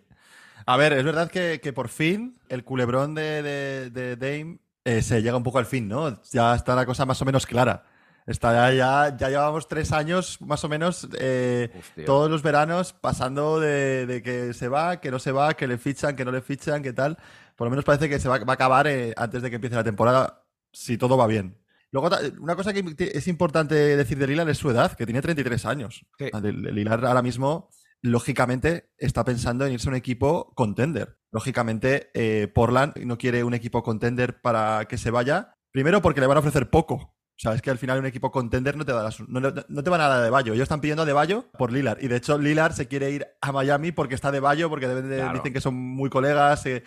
A 0.67 0.77
ver, 0.77 0.93
es 0.93 1.03
verdad 1.03 1.31
que, 1.31 1.59
que 1.59 1.73
por 1.73 1.89
fin 1.89 2.39
el 2.47 2.63
culebrón 2.63 3.15
de, 3.15 3.41
de, 3.41 3.89
de 3.89 4.15
Dame 4.17 4.59
eh, 4.85 5.01
se 5.01 5.23
llega 5.23 5.35
un 5.35 5.41
poco 5.41 5.57
al 5.57 5.65
fin, 5.65 5.87
¿no? 5.87 6.21
Ya 6.31 6.53
está 6.53 6.75
la 6.75 6.85
cosa 6.85 7.07
más 7.07 7.19
o 7.23 7.25
menos 7.25 7.47
clara. 7.47 7.83
Está 8.27 8.53
ya, 8.53 8.71
ya, 8.71 9.17
ya 9.17 9.29
llevamos 9.29 9.67
tres 9.67 9.91
años 9.93 10.39
más 10.39 10.63
o 10.63 10.69
menos 10.69 11.07
eh, 11.17 11.71
todos 12.05 12.29
los 12.29 12.43
veranos 12.43 12.93
pasando 12.93 13.59
de, 13.59 14.05
de, 14.05 14.21
que 14.21 14.53
se 14.53 14.67
va, 14.67 15.01
que 15.01 15.09
no 15.09 15.17
se 15.17 15.31
va, 15.31 15.55
que 15.55 15.67
le 15.67 15.79
fichan, 15.79 16.15
que 16.15 16.23
no 16.23 16.31
le 16.31 16.43
fichan, 16.43 16.83
que 16.83 16.93
tal. 16.93 17.17
Por 17.55 17.65
lo 17.65 17.71
menos 17.71 17.83
parece 17.83 18.09
que 18.09 18.19
se 18.19 18.29
va, 18.29 18.37
va 18.37 18.53
a 18.53 18.55
acabar 18.55 18.85
eh, 18.85 19.11
antes 19.17 19.41
de 19.41 19.49
que 19.49 19.55
empiece 19.55 19.75
la 19.75 19.83
temporada, 19.83 20.45
si 20.71 20.99
todo 20.99 21.17
va 21.17 21.25
bien. 21.25 21.62
Luego, 21.93 22.09
una 22.39 22.55
cosa 22.55 22.73
que 22.73 22.83
es 23.13 23.27
importante 23.27 23.75
decir 23.75 24.17
de 24.17 24.25
Lillard 24.25 24.49
es 24.49 24.57
su 24.57 24.71
edad, 24.71 24.93
que 24.93 25.05
tiene 25.05 25.21
33 25.21 25.63
años. 25.67 26.03
Sí. 26.17 26.25
Lillard 26.41 27.05
ahora 27.05 27.21
mismo, 27.21 27.69
lógicamente, 28.01 28.89
está 28.97 29.23
pensando 29.23 29.63
en 29.67 29.73
irse 29.73 29.87
a 29.87 29.91
un 29.91 29.95
equipo 29.95 30.51
contender. 30.55 31.19
Lógicamente, 31.31 32.09
eh, 32.15 32.47
Portland 32.47 32.97
no 33.05 33.19
quiere 33.19 33.43
un 33.43 33.53
equipo 33.53 33.83
contender 33.83 34.41
para 34.41 34.85
que 34.85 34.97
se 34.97 35.11
vaya. 35.11 35.55
Primero, 35.71 36.01
porque 36.01 36.19
le 36.19 36.25
van 36.25 36.37
a 36.37 36.39
ofrecer 36.39 36.71
poco. 36.71 36.95
O 36.95 37.39
sea, 37.39 37.53
es 37.53 37.61
que 37.61 37.69
al 37.69 37.77
final 37.77 37.99
un 37.99 38.07
equipo 38.07 38.31
contender 38.31 38.75
no 38.75 38.85
te, 38.85 38.91
da 38.91 39.09
no, 39.27 39.39
no, 39.39 39.83
te 39.83 39.89
van 39.89 40.01
a 40.01 40.07
dar 40.07 40.23
de 40.23 40.31
Bayo. 40.31 40.53
Ellos 40.53 40.63
están 40.63 40.81
pidiendo 40.81 41.05
de 41.05 41.13
Bayo 41.13 41.51
por 41.59 41.71
Lillard. 41.71 42.01
Y 42.03 42.07
de 42.07 42.15
hecho, 42.15 42.39
Lillard 42.39 42.73
se 42.73 42.87
quiere 42.87 43.11
ir 43.11 43.27
a 43.39 43.51
Miami 43.51 43.91
porque 43.91 44.15
está 44.15 44.31
de 44.31 44.39
Bayo, 44.39 44.67
porque 44.67 44.87
de, 44.87 45.17
claro. 45.17 45.33
dicen 45.33 45.53
que 45.53 45.61
son 45.61 45.75
muy 45.75 46.09
colegas. 46.09 46.65
Eh, 46.65 46.83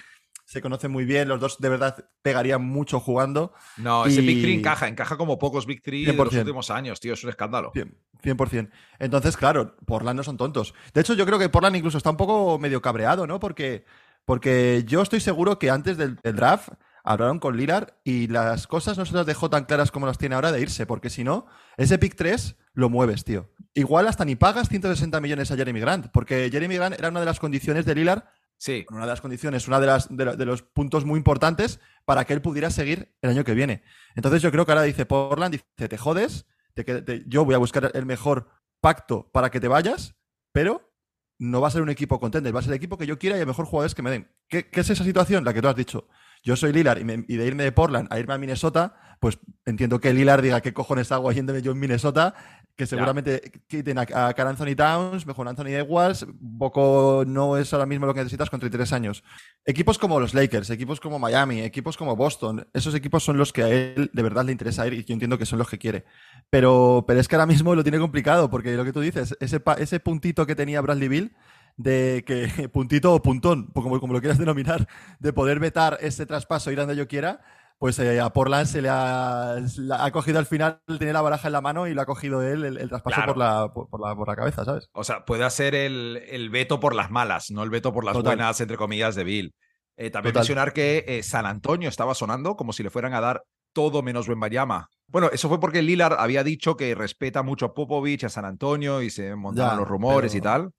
se 0.47 0.63
conocen 0.63 0.93
muy 0.93 1.05
bien, 1.05 1.27
los 1.27 1.41
dos 1.41 1.59
de 1.59 1.69
verdad 1.69 2.09
pegarían 2.23 2.65
mucho 2.65 3.01
jugando. 3.01 3.53
No, 3.77 4.07
ese. 4.07 4.21
Big 4.21 4.41
Three 4.41 4.55
encaja, 4.55 4.87
encaja 4.87 5.17
como 5.17 5.41
pocos 5.41 5.67
Big 5.67 5.83
Three 5.83 6.05
de 6.05 6.13
los 6.13 6.33
últimos 6.33 6.71
años, 6.71 7.01
tío, 7.01 7.15
es 7.15 7.25
un 7.25 7.31
escándalo. 7.31 7.73
100%. 7.75 8.71
Entonces, 9.01 9.37
claro, 9.37 9.77
Portland 9.85 10.17
no 10.17 10.23
son 10.23 10.37
tontos. 10.37 10.73
De 10.95 11.01
hecho, 11.01 11.15
yo 11.15 11.27
creo 11.27 11.41
que 11.41 11.49
Portland 11.49 11.75
incluso 11.77 11.99
está 11.99 12.11
un 12.11 12.17
poco 12.17 12.61
medio 12.61 12.81
cabreado, 12.81 13.27
¿no? 13.27 13.41
Porque, 13.41 13.85
porque 14.25 14.85
yo 14.87 15.03
estoy 15.03 15.19
seguro 15.19 15.59
que 15.59 15.69
antes 15.69 15.97
del, 15.97 16.15
del 16.23 16.37
draft 16.37 16.69
hablaron 17.03 17.41
con 17.41 17.57
Lillard 17.57 17.95
y 18.05 18.29
las 18.29 18.69
cosas 18.69 18.97
no 18.99 19.05
se 19.05 19.15
las 19.15 19.27
dejó 19.27 19.51
tan 19.51 19.65
claras 19.65 19.91
como 19.91 20.07
las 20.07 20.17
tiene 20.17 20.37
ahora 20.37 20.53
de 20.53 20.61
irse, 20.61 20.87
porque 20.87 21.11
si 21.11 21.25
no, 21.25 21.47
ese 21.77 21.99
pick 21.99 22.15
3 22.15 22.55
lo 22.75 22.89
mueves, 22.89 23.25
tío. 23.25 23.51
Igual 23.75 24.07
hasta 24.07 24.25
ni 24.25 24.37
pagas 24.37 24.69
160 24.69 25.21
millones 25.21 25.51
a 25.51 25.57
Jeremy 25.57 25.81
Grant, 25.81 26.07
porque 26.13 26.49
Jeremy 26.53 26.77
Grant 26.77 26.99
era 26.99 27.09
una 27.09 27.21
de 27.21 27.27
las 27.27 27.41
condiciones 27.41 27.85
de 27.85 27.97
Lillard 27.97 28.25
Sí. 28.59 28.87
Una 28.91 29.03
de 29.03 29.07
las 29.07 29.21
condiciones, 29.21 29.69
una 29.69 29.81
de, 29.81 30.37
de, 30.37 30.47
los 30.47 30.63
puntos 30.63 31.05
muy 31.05 31.19
importantes 31.19 31.81
para 32.05 32.25
que 32.25 32.33
él 32.33 32.41
pudiera 32.41 32.71
seguir 32.71 33.15
el 33.21 33.31
año 33.31 33.45
que 33.45 33.55
viene. 33.55 33.83
Entonces 34.15 34.43
yo 34.43 34.51
creo 34.51 34.65
que 34.65 34.73
ahora 34.73 34.83
dice 34.83 35.07
Portland, 35.07 35.53
dice, 35.53 35.89
te 35.89 35.99
jodes, 35.99 36.47
te, 36.75 37.25
yo 37.27 37.45
voy 37.45 37.55
a 37.55 37.59
buscar 37.59 37.91
el 37.95 38.07
mejor 38.07 38.49
pacto 38.81 39.31
para 39.33 39.51
que 39.51 39.61
te 39.61 39.69
vayas, 39.69 40.17
pero 40.53 40.93
no 41.39 41.61
va 41.61 41.69
a 41.69 41.71
ser 41.71 41.83
un 41.83 41.91
equipo 41.91 42.19
contender, 42.19 42.55
va 42.55 42.61
a 42.61 42.63
ser 42.63 42.73
el 42.73 42.79
equipo 42.79 42.97
que 42.97 43.07
yo 43.07 43.19
quiera 43.19 43.37
y 43.37 43.41
el 43.41 43.47
mejor 43.47 43.67
jugadores 43.67 43.95
que 43.95 44.03
me 44.03 44.11
den. 44.11 44.31
¿Qué, 44.49 44.71
¿Qué, 44.71 44.81
es 44.81 44.91
esa 44.91 45.05
situación? 45.05 45.45
La 45.45 45.53
que 45.53 45.61
tú 45.61 45.69
has 45.69 45.77
dicho. 45.77 46.09
Yo 46.43 46.57
soy 46.57 46.73
Lillard 46.73 46.99
y, 46.99 47.35
y, 47.35 47.37
de 47.37 47.47
irme 47.47 47.65
de 47.65 47.73
Portland 47.73 48.09
a 48.11 48.19
irme 48.19 48.35
a 48.35 48.39
Minnesota, 48.39 49.19
pues 49.21 49.39
entiendo 49.67 50.01
que 50.01 50.15
Lillard 50.15 50.43
diga 50.43 50.61
qué 50.61 50.73
cojones 50.73 51.13
hago 51.13 51.31
yéndome 51.33 51.61
yo 51.61 51.73
en 51.73 51.79
Minnesota, 51.79 52.35
que 52.77 52.87
seguramente 52.87 53.41
yeah. 53.43 53.63
quiten 53.67 53.99
a, 53.99 54.03
a 54.03 54.35
Carl 54.35 54.49
Anthony 54.51 54.77
Towns, 54.77 55.27
mejor 55.27 55.49
Anthony 55.49 55.69
Edwards, 55.69 56.27
poco 56.59 57.25
no 57.27 57.57
es 57.57 57.73
ahora 57.73 57.87
mismo 57.87 58.07
lo 58.07 58.13
que 58.13 58.21
necesitas 58.21 58.51
con 58.51 58.61
33 58.61 58.93
años. 58.93 59.25
Equipos 59.65 59.99
como 59.99 60.21
los 60.21 60.35
Lakers, 60.35 60.69
equipos 60.71 61.01
como 61.01 61.19
Miami, 61.19 61.63
equipos 61.63 61.97
como 61.97 62.15
Boston, 62.17 62.69
esos 62.75 62.95
equipos 62.95 63.25
son 63.25 63.39
los 63.39 63.53
que 63.53 63.63
a 63.63 63.69
él 63.69 64.11
de 64.13 64.23
verdad 64.23 64.45
le 64.45 64.53
interesa 64.53 64.87
ir 64.87 64.93
y 64.93 65.05
yo 65.05 65.15
entiendo 65.15 65.39
que 65.39 65.47
son 65.47 65.59
los 65.59 65.69
que 65.69 65.79
quiere. 65.79 66.05
Pero, 66.51 67.05
pero 67.07 67.19
es 67.19 67.29
que 67.29 67.37
ahora 67.37 67.47
mismo 67.47 67.75
lo 67.75 67.83
tiene 67.83 67.99
complicado, 67.99 68.51
porque 68.51 68.77
lo 68.77 68.85
que 68.85 68.93
tú 68.93 69.01
dices, 69.01 69.37
ese, 69.41 69.63
ese 69.79 70.01
puntito 70.01 70.47
que 70.47 70.55
tenía 70.55 70.81
Bradley 70.83 71.09
Bill, 71.09 71.37
de 71.77 72.25
que 72.27 72.69
puntito 72.73 73.15
o 73.15 73.23
puntón, 73.23 73.69
como, 73.75 73.99
como 74.01 74.13
lo 74.13 74.21
quieras 74.21 74.39
denominar, 74.39 74.87
de 75.19 75.33
poder 75.33 75.61
vetar 75.61 75.99
ese 76.01 76.27
traspaso 76.27 76.71
ir 76.71 76.79
donde 76.79 76.97
yo 76.97 77.09
quiera, 77.09 77.41
pues 77.79 77.99
eh, 77.99 78.21
a 78.21 78.31
Portland 78.31 78.67
se 78.67 78.81
le 78.81 78.89
ha, 78.89 79.57
la 79.77 80.05
ha, 80.05 80.11
cogido 80.11 80.39
al 80.39 80.47
final, 80.47 80.81
tenía 80.99 81.13
la 81.13 81.21
baraja 81.21 81.49
en 81.49 81.53
la 81.53 81.61
mano 81.61 81.87
y 81.87 81.95
lo 81.95 82.03
ha 82.03 82.07
cogido 82.07 82.43
él 82.43 82.65
el, 82.65 82.79
el 82.79 82.89
traspaso 82.89 83.17
claro. 83.17 83.35
por, 83.35 83.39
la, 83.39 83.73
por, 83.73 83.89
por, 83.89 84.01
la, 84.01 84.17
por, 84.17 84.29
la, 84.29 84.37
cabeza, 84.37 84.65
¿sabes? 84.65 84.89
O 84.93 85.05
sea, 85.05 85.25
puede 85.25 85.45
hacer 85.45 85.75
el, 85.75 86.23
el, 86.29 86.49
veto 86.49 86.81
por 86.81 86.95
las 86.95 87.11
malas, 87.11 87.51
no 87.51 87.63
el 87.63 87.71
veto 87.71 87.93
por 87.93 88.05
las 88.05 88.15
Total. 88.15 88.37
buenas, 88.37 88.61
entre 88.61 88.77
comillas, 88.77 89.15
de 89.15 89.25
Bill. 89.25 89.55
Eh, 89.99 90.11
también 90.11 90.33
Total. 90.33 90.43
mencionar 90.43 90.73
que 90.73 91.05
eh, 91.07 91.23
San 91.23 91.47
Antonio 91.47 91.89
estaba 91.89 92.15
sonando 92.15 92.57
como 92.57 92.73
si 92.73 92.83
le 92.83 92.91
fueran 92.91 93.15
a 93.15 93.21
dar 93.21 93.43
todo 93.75 94.03
menos 94.03 94.27
Wembayama. 94.27 94.89
Bueno, 95.09 95.29
eso 95.31 95.49
fue 95.49 95.61
porque 95.61 95.83
Lillard 95.83 96.15
había 96.19 96.43
dicho 96.43 96.77
que 96.77 96.95
respeta 96.95 97.43
mucho 97.43 97.67
a 97.67 97.75
Popovich, 97.75 98.25
a 98.25 98.31
San 98.31 98.47
Antonio 98.47 99.03
y 99.03 99.11
se 99.11 99.37
montaron 99.37 99.73
ya, 99.73 99.77
los 99.77 99.89
rumores 99.89 100.33
pero... 100.33 100.39
y 100.39 100.43
tal. 100.43 100.71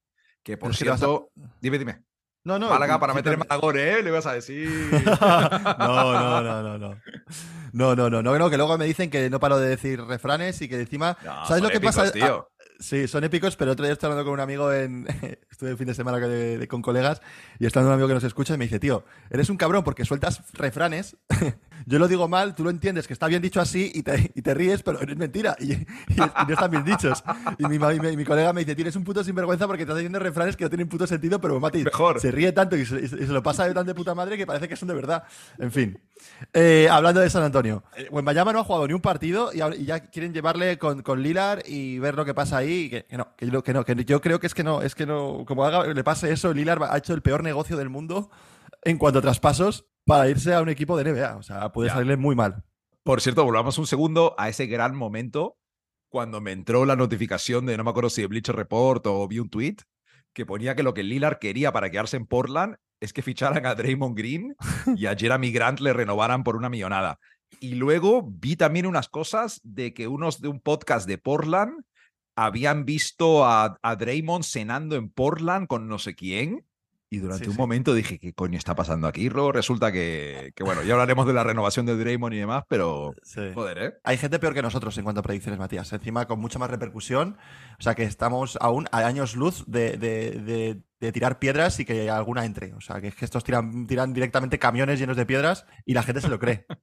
Que 0.42 0.58
por 0.58 0.75
cierto, 0.75 1.30
a... 1.39 1.50
dime, 1.62 1.77
dime. 1.77 2.07
No, 2.48 2.58
no. 2.58 2.70
Málaga 2.70 2.98
para 2.98 3.13
meter 3.13 3.38
Malagón, 3.38 3.77
¿eh? 3.77 4.01
Le 4.01 4.10
vas 4.10 4.25
a 4.25 4.32
decir. 4.32 4.70
no, 5.20 6.13
no, 6.13 6.42
no, 6.42 6.63
no, 6.63 6.77
no. 6.77 6.96
No, 7.74 7.94
no, 7.94 8.10
no, 8.10 8.22
no, 8.22 8.50
que 8.50 8.56
luego 8.56 8.77
me 8.77 8.86
dicen 8.86 9.10
que 9.10 9.30
no 9.30 9.42
paro 9.42 9.60
de 9.60 9.68
decir 9.68 10.01
refranes 10.01 10.62
y 10.62 10.70
que 10.70 10.80
encima. 10.80 11.18
¿Sabes 11.46 11.62
lo 11.62 11.70
que 11.70 11.82
pasa? 11.82 12.10
Sí, 12.80 13.08
son 13.08 13.24
épicos, 13.24 13.56
pero 13.56 13.72
otro 13.72 13.86
día 13.86 13.94
estoy 13.94 14.08
hablando 14.08 14.26
con 14.26 14.34
un 14.34 14.40
amigo 14.40 14.72
en. 14.74 15.08
Estuve 15.52 15.72
el 15.72 15.78
fin 15.78 15.88
de 15.88 15.96
semana 15.96 16.20
con, 16.20 16.30
de- 16.30 16.68
con 16.68 16.82
colegas 16.84 17.20
y 17.60 17.66
está 17.66 17.80
hablando 17.80 17.94
un 17.96 18.00
amigo 18.02 18.08
que 18.10 18.14
nos 18.14 18.24
escucha 18.24 18.54
y 18.54 18.58
me 18.58 18.66
dice, 18.66 18.80
tío, 18.80 19.04
eres 19.32 19.50
un 19.50 19.58
cabrón 19.58 19.84
porque 19.84 20.06
sueltas 20.06 20.42
refranes. 20.54 21.18
Yo 21.86 22.00
lo 22.00 22.08
digo 22.08 22.28
mal, 22.28 22.54
tú 22.54 22.64
lo 22.64 22.70
entiendes 22.70 23.08
que 23.08 23.14
está 23.14 23.28
bien 23.28 23.42
dicho 23.42 23.62
así 23.62 23.92
y 23.96 24.04
te, 24.04 24.32
y 24.36 24.42
te 24.42 24.54
ríes, 24.54 24.84
pero 24.84 25.00
es 25.02 25.18
mentira. 25.18 25.56
Y, 25.60 25.74
y- 25.74 25.86
y 26.10 26.16
no 26.48 26.54
están 26.54 26.70
bien 26.72 26.84
dichos. 26.84 27.24
Y 27.58 27.66
mi, 27.66 27.80
mi- 27.80 28.18
mi 28.18 28.26
colega 28.26 28.54
me 28.54 28.62
dice, 28.62 28.76
tienes 28.76 28.96
un 28.96 29.04
puto 29.04 29.24
sinvergüenza 29.24 29.66
porque 29.68 29.84
estás 29.84 29.98
diciendo 29.98 30.20
refranes 30.20 30.56
que 30.56 30.64
no 30.66 30.70
tienen 30.70 30.88
puto 30.90 31.08
sentido, 31.08 31.42
pero 31.42 31.60
Mati 31.60 31.84
Mejor. 31.84 32.20
se 32.20 32.30
ríe 32.32 32.52
tanto 32.52 32.76
y 32.76 32.86
se, 32.86 33.00
y 33.00 33.08
se 33.08 33.26
lo 33.28 33.42
pasa 33.42 33.66
de 33.68 33.74
tan 33.74 33.86
de 33.88 33.96
puta 33.96 34.14
madre 34.14 34.38
que 34.38 34.46
parece 34.46 34.68
que 34.68 34.76
son 34.76 34.88
de 34.90 34.94
verdad. 34.96 35.24
En 35.58 35.72
fin. 35.72 36.00
Eh, 36.54 36.88
hablando 36.90 37.22
de 37.22 37.30
San 37.30 37.44
Antonio. 37.44 37.84
Eh, 37.96 38.08
Wembayama 38.12 38.54
no 38.54 38.60
ha 38.60 38.64
jugado 38.64 38.88
ni 38.88 38.94
un 38.94 39.02
partido 39.02 39.52
y, 39.54 39.58
ya 39.86 40.00
quieren 40.00 40.34
llevarle 40.34 40.78
con, 40.78 41.02
con 41.02 41.22
Lilar 41.22 41.64
y 41.66 42.00
ver 42.00 42.16
lo 42.16 42.26
que 42.26 42.34
pasa 42.34 42.58
ahí. 42.58 42.86
y 42.86 42.90
Que, 42.90 43.06
que 43.06 43.18
no, 43.18 43.36
que, 43.64 43.74
no, 43.74 43.86
que 43.86 44.06
yo 44.06 44.22
creo 44.22 44.40
que 44.40 44.48
es 44.48 44.54
que 44.54 44.64
no, 44.64 44.82
es 44.82 44.96
que 44.96 45.06
no, 45.06 45.46
como 45.46 45.64
haga, 45.66 45.86
le 45.86 46.04
pase 46.04 46.32
eso, 46.32 46.54
Lilar 46.54 46.80
ha 46.90 46.98
hecho 46.98 47.14
el 47.14 47.22
peor 47.22 47.44
negocio 47.44 47.78
del 47.78 47.90
mundo 47.90 48.30
en 48.84 48.98
cuanto 48.98 49.20
a 49.20 49.22
traspasos 49.22 49.86
para 50.06 50.30
irse 50.30 50.54
a 50.54 50.62
un 50.62 50.70
equipo 50.70 50.98
de 50.98 51.12
NBA. 51.12 51.36
O 51.38 51.44
sea, 51.44 51.72
puede 51.72 51.90
Ya. 51.90 51.96
salirle 51.96 52.18
muy 52.18 52.36
mal. 52.36 52.64
Por 53.04 53.22
cierto, 53.22 53.44
volvamos 53.44 53.78
un 53.78 53.88
segundo 53.88 54.36
a 54.38 54.50
ese 54.50 54.66
gran 54.68 54.96
momento 54.96 55.58
cuando 56.10 56.42
me 56.42 56.52
entró 56.52 56.86
la 56.86 56.96
notificación 56.96 57.66
de, 57.66 57.78
no 57.78 57.84
me 57.84 57.90
acuerdo 57.90 58.10
si 58.10 58.22
de 58.22 58.28
Bleacher 58.28 58.56
Report 58.56 59.06
o 59.08 59.28
vi 59.28 59.40
un 59.40 59.50
tweet, 59.50 59.78
que 60.34 60.46
ponía 60.46 60.76
que 60.76 60.84
lo 60.84 60.94
que 60.94 61.04
Lillard 61.04 61.40
quería 61.40 61.72
para 61.72 61.90
quedarse 61.90 62.16
en 62.18 62.26
Portland 62.26 62.78
es 63.00 63.13
que 63.13 63.22
ficharan 63.22 63.66
a 63.66 63.75
Draymond 63.75 64.18
Green 64.18 64.56
y 64.96 65.06
a 65.06 65.16
Jeremy 65.18 65.51
Grant 65.51 65.80
le 65.80 65.94
renovaran 65.94 66.44
por 66.44 66.56
una 66.56 66.70
millonada. 66.70 67.20
Y 67.60 67.75
luego 67.75 68.27
vi 68.30 68.56
también 68.56 68.86
unas 68.86 69.10
cosas 69.10 69.62
de 69.63 69.94
que 69.94 70.08
unos 70.08 70.42
de 70.42 70.50
un 70.50 70.60
podcast 70.60 71.08
de 71.08 71.18
Portland 71.18 71.84
habían 72.36 72.86
visto 72.86 73.46
a, 73.46 73.77
a 73.82 73.96
Draymond 73.96 74.44
cenando 74.44 74.96
en 74.96 75.10
Portland 75.10 75.68
con 75.68 75.88
no 75.88 75.98
sé 75.98 76.13
quién. 76.13 76.67
Y 77.10 77.20
durante 77.20 77.46
Sí, 77.46 77.50
un 77.52 77.56
sí. 77.56 77.60
momento 77.62 77.94
dije, 77.94 78.20
¿qué 78.20 78.34
coño 78.34 78.58
está 78.58 78.76
pasando 78.76 79.08
aquí? 79.08 79.22
Y 79.22 79.30
luego 79.30 79.54
resulta 79.54 79.94
que, 79.94 80.52
que, 80.56 80.64
bueno, 80.64 80.84
ya 80.84 80.94
hablaremos 80.94 81.26
de 81.26 81.32
la 81.34 81.44
renovación 81.46 81.86
de 81.86 81.96
Draymond 81.96 82.34
y 82.36 82.40
demás, 82.40 82.64
pero 82.68 83.14
joder, 83.54 83.78
¿eh? 83.78 83.94
Hay 84.04 84.18
gente 84.18 84.40
peor 84.40 84.54
que 84.54 84.62
nosotros 84.62 84.98
en 84.98 85.06
cuanto 85.06 85.22
a 85.22 85.24
predicciones, 85.24 85.58
Matías. 85.58 85.92
Encima 85.94 86.28
con 86.28 86.40
mucha 86.40 86.60
más 86.60 86.70
repercusión. 86.70 87.38
O 87.80 87.82
sea 87.82 87.96
que 87.96 88.04
estamos 88.04 88.58
aún 88.60 88.88
a 88.92 88.98
años 89.06 89.36
luz 89.38 89.64
de, 89.68 89.96
de- 89.98 90.32
de- 90.32 90.82
de 91.00 91.12
tirar 91.12 91.38
piedras 91.40 91.80
y 91.80 91.86
que 91.86 92.10
alguna 92.10 92.44
entre. 92.44 92.74
O 92.74 92.82
sea 92.82 93.00
que 93.00 93.08
es 93.08 93.16
que 93.16 93.24
estos 93.24 93.44
tiran, 93.44 93.88
tiran 93.88 94.14
directamente 94.14 94.60
camiones 94.60 95.00
llenos 95.00 95.16
de 95.16 95.26
piedras 95.26 95.66
y 95.86 95.94
la 95.94 96.04
gente 96.04 96.20
se 96.22 96.28
lo 96.28 96.40
cree. 96.40 96.66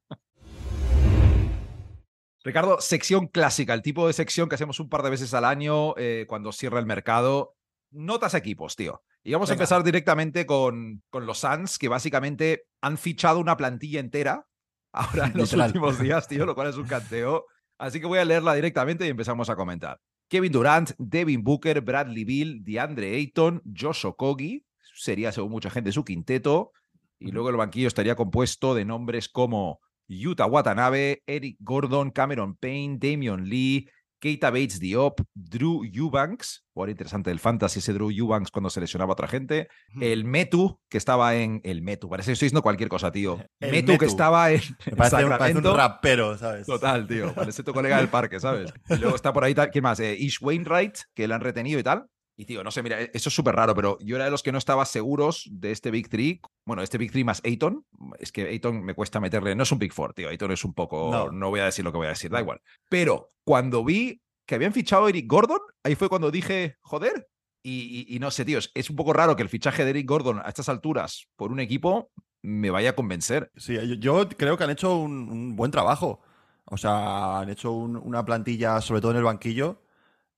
Ricardo, 2.44 2.78
sección 2.80 3.26
clásica, 3.26 3.72
el 3.72 3.82
tipo 3.82 4.06
de 4.06 4.12
sección 4.12 4.48
que 4.48 4.54
hacemos 4.56 4.78
un 4.78 4.88
par 4.90 5.02
de 5.02 5.10
veces 5.10 5.32
al 5.32 5.44
año 5.46 5.94
eh, 5.96 6.26
cuando 6.28 6.52
cierra 6.52 6.78
el 6.78 6.86
mercado. 6.86 7.56
Notas 7.90 8.34
a 8.34 8.38
equipos, 8.38 8.76
tío. 8.76 9.02
Y 9.26 9.32
vamos 9.32 9.48
a 9.48 9.54
empezar 9.54 9.82
directamente 9.82 10.44
con, 10.44 11.02
con 11.08 11.24
los 11.24 11.38
Suns, 11.38 11.78
que 11.78 11.88
básicamente 11.88 12.66
han 12.82 12.98
fichado 12.98 13.40
una 13.40 13.56
plantilla 13.56 13.98
entera 13.98 14.46
ahora 14.92 15.26
en 15.26 15.32
los 15.34 15.50
Literal. 15.50 15.68
últimos 15.68 15.98
días, 16.00 16.28
tío, 16.28 16.44
lo 16.44 16.54
cual 16.54 16.68
es 16.68 16.76
un 16.76 16.86
canteo. 16.86 17.46
Así 17.78 18.00
que 18.00 18.06
voy 18.06 18.18
a 18.18 18.24
leerla 18.24 18.54
directamente 18.54 19.06
y 19.06 19.08
empezamos 19.08 19.48
a 19.48 19.56
comentar. 19.56 19.98
Kevin 20.28 20.52
Durant, 20.52 20.90
Devin 20.98 21.42
Booker, 21.42 21.80
Bradley 21.80 22.24
Bill, 22.24 22.62
DeAndre 22.62 23.14
Ayton, 23.16 23.62
Josh 23.64 24.06
Okogie, 24.06 24.64
sería 24.94 25.32
según 25.32 25.50
mucha 25.52 25.70
gente 25.70 25.90
su 25.90 26.04
quinteto. 26.04 26.72
Y 27.18 27.30
luego 27.30 27.48
el 27.48 27.56
banquillo 27.56 27.88
estaría 27.88 28.16
compuesto 28.16 28.74
de 28.74 28.84
nombres 28.84 29.28
como 29.28 29.80
Yuta 30.06 30.46
Watanabe, 30.46 31.22
Eric 31.26 31.56
Gordon, 31.60 32.10
Cameron 32.10 32.56
Payne, 32.56 32.98
Damian 33.00 33.44
Lee, 33.44 33.88
Keita 34.24 34.48
Bates 34.50 34.80
Diop, 34.80 35.20
Drew 35.34 35.84
Eubanks, 35.84 36.64
jugador 36.72 36.88
interesante 36.88 37.28
del 37.28 37.38
fantasy 37.40 37.80
ese 37.80 37.92
Drew 37.92 38.10
Eubanks 38.10 38.50
cuando 38.50 38.70
seleccionaba 38.70 39.10
a 39.10 39.12
otra 39.12 39.28
gente, 39.28 39.68
el 40.00 40.24
Metu, 40.24 40.80
que 40.88 40.96
estaba 40.96 41.34
en 41.34 41.60
el 41.62 41.82
Metu, 41.82 42.08
parece 42.08 42.28
que 42.28 42.32
estoy 42.32 42.46
diciendo 42.46 42.62
cualquier 42.62 42.88
cosa, 42.88 43.12
tío. 43.12 43.38
El 43.60 43.70
Metu, 43.70 43.98
que 43.98 44.06
estaba 44.06 44.50
en, 44.50 44.60
Me 44.86 44.96
parece, 44.96 44.96
un- 44.96 44.96
parece 44.96 45.24
un 45.26 45.28
Sacramento. 45.30 45.76
rapero, 45.76 46.38
¿sabes? 46.38 46.66
Total, 46.66 47.06
tío. 47.06 47.34
Parece 47.34 47.62
tu 47.62 47.74
colega 47.74 47.98
del 47.98 48.08
parque, 48.08 48.40
¿sabes? 48.40 48.72
Y 48.88 48.96
luego 48.96 49.14
está 49.14 49.30
por 49.34 49.44
ahí, 49.44 49.54
¿quién 49.70 49.82
más? 49.82 50.00
Eh, 50.00 50.16
Ish 50.18 50.38
Wainwright, 50.40 50.96
que 51.14 51.28
le 51.28 51.34
han 51.34 51.42
retenido 51.42 51.78
y 51.78 51.82
tal. 51.82 52.06
Y 52.36 52.46
tío, 52.46 52.64
no 52.64 52.70
sé, 52.72 52.82
mira, 52.82 53.00
eso 53.00 53.28
es 53.28 53.34
súper 53.34 53.54
raro, 53.54 53.74
pero 53.74 53.96
yo 54.00 54.16
era 54.16 54.24
de 54.24 54.30
los 54.32 54.42
que 54.42 54.50
no 54.50 54.58
estaba 54.58 54.84
seguros 54.86 55.48
de 55.52 55.70
este 55.70 55.90
Big 55.92 56.08
Three. 56.08 56.40
Bueno, 56.66 56.82
este 56.82 56.98
Big 56.98 57.12
Three 57.12 57.22
más 57.24 57.40
Ayton. 57.44 57.84
Es 58.18 58.32
que 58.32 58.48
Ayton 58.48 58.82
me 58.82 58.94
cuesta 58.94 59.20
meterle. 59.20 59.54
No 59.54 59.62
es 59.62 59.70
un 59.72 59.78
Big 59.78 59.92
Four, 59.92 60.14
tío. 60.14 60.28
Ayton 60.28 60.50
es 60.50 60.64
un 60.64 60.74
poco. 60.74 61.10
No. 61.12 61.30
No, 61.30 61.50
voy 61.50 61.60
a 61.60 61.66
decir 61.66 61.84
lo 61.84 61.92
que 61.92 61.98
voy 61.98 62.06
a 62.06 62.10
decir, 62.10 62.30
da 62.32 62.40
igual. 62.40 62.60
Pero 62.88 63.30
cuando 63.44 63.84
vi 63.84 64.20
que 64.46 64.56
habían 64.56 64.72
fichado 64.72 65.06
a 65.06 65.08
Eric 65.10 65.26
Gordon, 65.30 65.60
ahí 65.84 65.94
fue 65.94 66.08
cuando 66.08 66.30
dije, 66.32 66.76
joder. 66.82 67.28
Y, 67.62 68.06
y- 68.10 68.16
y 68.16 68.18
no 68.18 68.30
sé, 68.30 68.44
tío, 68.44 68.58
es, 68.74 68.90
un 68.90 68.96
poco 68.96 69.12
raro 69.14 69.36
que 69.36 69.42
el 69.42 69.48
fichaje 69.48 69.84
de 69.84 69.90
Eric 69.90 70.06
Gordon 70.08 70.40
a 70.44 70.48
estas 70.48 70.68
alturas 70.68 71.28
por 71.36 71.50
un 71.52 71.60
equipo 71.60 72.10
me 72.42 72.68
vaya 72.70 72.90
a 72.90 72.94
convencer. 72.94 73.50
Sí, 73.56 73.74
yo, 73.74 73.94
yo 73.94 74.28
creo 74.28 74.58
que 74.58 74.64
han 74.64 74.70
hecho 74.70 74.96
un, 74.98 75.30
un 75.30 75.56
buen 75.56 75.70
trabajo. 75.70 76.20
O 76.66 76.76
sea, 76.76 77.38
han 77.40 77.48
hecho 77.48 77.70
un- 77.72 77.96
una 77.96 78.24
plantilla, 78.24 78.80
sobre 78.80 79.00
todo 79.00 79.12
en 79.12 79.18
el 79.18 79.22
banquillo. 79.24 79.83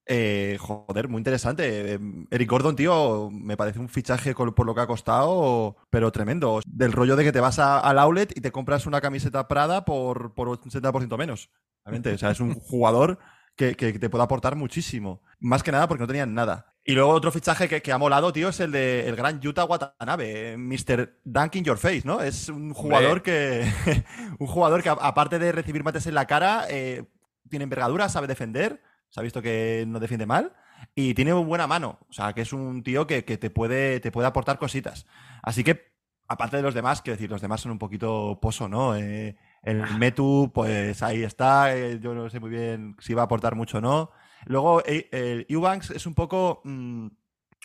Eh, 0.06 0.56
joder, 0.60 1.08
muy 1.08 1.18
interesante. 1.18 1.94
Eh, 1.94 1.98
Eric 2.30 2.48
Gordon, 2.50 2.76
tío, 2.76 3.28
me 3.30 3.56
parece 3.56 3.78
un 3.80 3.88
fichaje 3.88 4.34
por 4.34 4.64
lo 4.66 4.74
que 4.74 4.80
ha 4.80 4.86
costado, 4.86 5.76
pero 5.90 6.12
tremendo. 6.12 6.60
Del 6.66 6.92
rollo 6.92 7.16
de 7.16 7.24
que 7.24 7.32
te 7.32 7.40
vas 7.40 7.58
a- 7.58 7.80
al 7.80 7.98
outlet 7.98 8.32
y 8.36 8.40
te 8.40 8.52
compras 8.52 8.86
una 8.86 9.00
camiseta 9.00 9.48
Prada 9.48 9.84
por, 9.84 10.34
por 10.34 10.48
un 10.48 10.58
70% 10.58 11.16
menos. 11.18 11.50
Realmente, 11.84 12.12
o 12.14 12.18
sea, 12.18 12.30
es 12.30 12.40
un 12.40 12.54
jugador 12.60 13.18
que, 13.56 13.74
que 13.74 13.92
te 13.98 14.10
puede 14.10 14.24
aportar 14.24 14.54
muchísimo. 14.54 15.22
Más 15.40 15.62
que 15.62 15.72
nada 15.72 15.88
porque 15.88 16.02
no 16.02 16.06
tenían 16.08 16.34
nada. 16.34 16.72
Y 16.84 16.92
luego 16.92 17.10
otro 17.10 17.32
fichaje 17.32 17.68
que, 17.68 17.82
que 17.82 17.90
ha 17.90 17.98
molado, 17.98 18.32
tío, 18.32 18.50
es 18.50 18.60
el 18.60 18.70
de 18.70 19.08
el 19.08 19.16
gran 19.16 19.40
Yuta 19.40 19.64
Watanabe, 19.64 20.52
eh, 20.52 20.56
Mr. 20.56 21.18
Dunk 21.24 21.56
in 21.56 21.64
Your 21.64 21.78
Face, 21.78 22.02
¿no? 22.04 22.20
Es 22.20 22.48
un 22.48 22.72
jugador 22.72 23.22
que. 23.22 23.64
un 24.38 24.46
jugador 24.46 24.84
que, 24.84 24.88
aparte 24.88 25.40
de 25.40 25.50
recibir 25.50 25.82
mates 25.82 26.06
en 26.06 26.14
la 26.14 26.26
cara, 26.26 26.66
eh, 26.70 27.04
tiene 27.48 27.64
envergadura, 27.64 28.08
sabe 28.08 28.28
defender. 28.28 28.80
Se 29.10 29.20
ha 29.20 29.22
visto 29.22 29.42
que 29.42 29.84
no 29.86 30.00
defiende 30.00 30.26
mal. 30.26 30.52
Y 30.94 31.14
tiene 31.14 31.32
buena 31.32 31.66
mano. 31.66 31.98
O 32.08 32.12
sea, 32.12 32.32
que 32.32 32.42
es 32.42 32.52
un 32.52 32.82
tío 32.82 33.06
que, 33.06 33.24
que 33.24 33.38
te, 33.38 33.50
puede, 33.50 34.00
te 34.00 34.12
puede 34.12 34.28
aportar 34.28 34.58
cositas. 34.58 35.06
Así 35.42 35.64
que, 35.64 35.92
aparte 36.28 36.56
de 36.56 36.62
los 36.62 36.74
demás, 36.74 37.02
quiero 37.02 37.16
decir, 37.16 37.30
los 37.30 37.40
demás 37.40 37.60
son 37.60 37.72
un 37.72 37.78
poquito 37.78 38.38
pozo, 38.40 38.68
¿no? 38.68 38.94
Eh, 38.96 39.36
el 39.62 39.82
Metu, 39.98 40.50
pues 40.54 41.02
ahí 41.02 41.22
está. 41.22 41.76
eh, 41.76 41.98
yo 42.00 42.14
no 42.14 42.28
sé 42.30 42.40
muy 42.40 42.50
bien 42.50 42.96
si 43.00 43.14
va 43.14 43.22
a 43.22 43.24
aportar 43.24 43.54
mucho 43.54 43.78
o 43.78 43.80
no. 43.80 44.10
Luego, 44.44 44.82
eh, 44.86 45.08
el 45.12 45.46
Eubanks 45.48 45.90
es 45.90 46.06
un 46.06 46.14
poco 46.14 46.60
mm, 46.64 47.08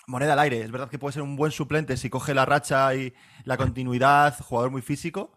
moneda 0.08 0.34
al 0.34 0.40
aire. 0.40 0.62
Es 0.62 0.72
verdad 0.72 0.90
que 0.90 1.00
puede 1.00 1.14
ser 1.14 1.22
un 1.22 1.36
buen 1.36 1.52
suplente 1.52 1.98
si 1.98 2.10
coge 2.10 2.34
la 2.34 2.46
racha 2.46 2.96
y 2.96 3.14
la 3.44 3.58
continuidad, 3.58 4.38
jugador 4.40 4.72
muy 4.72 4.82
físico. 4.82 5.32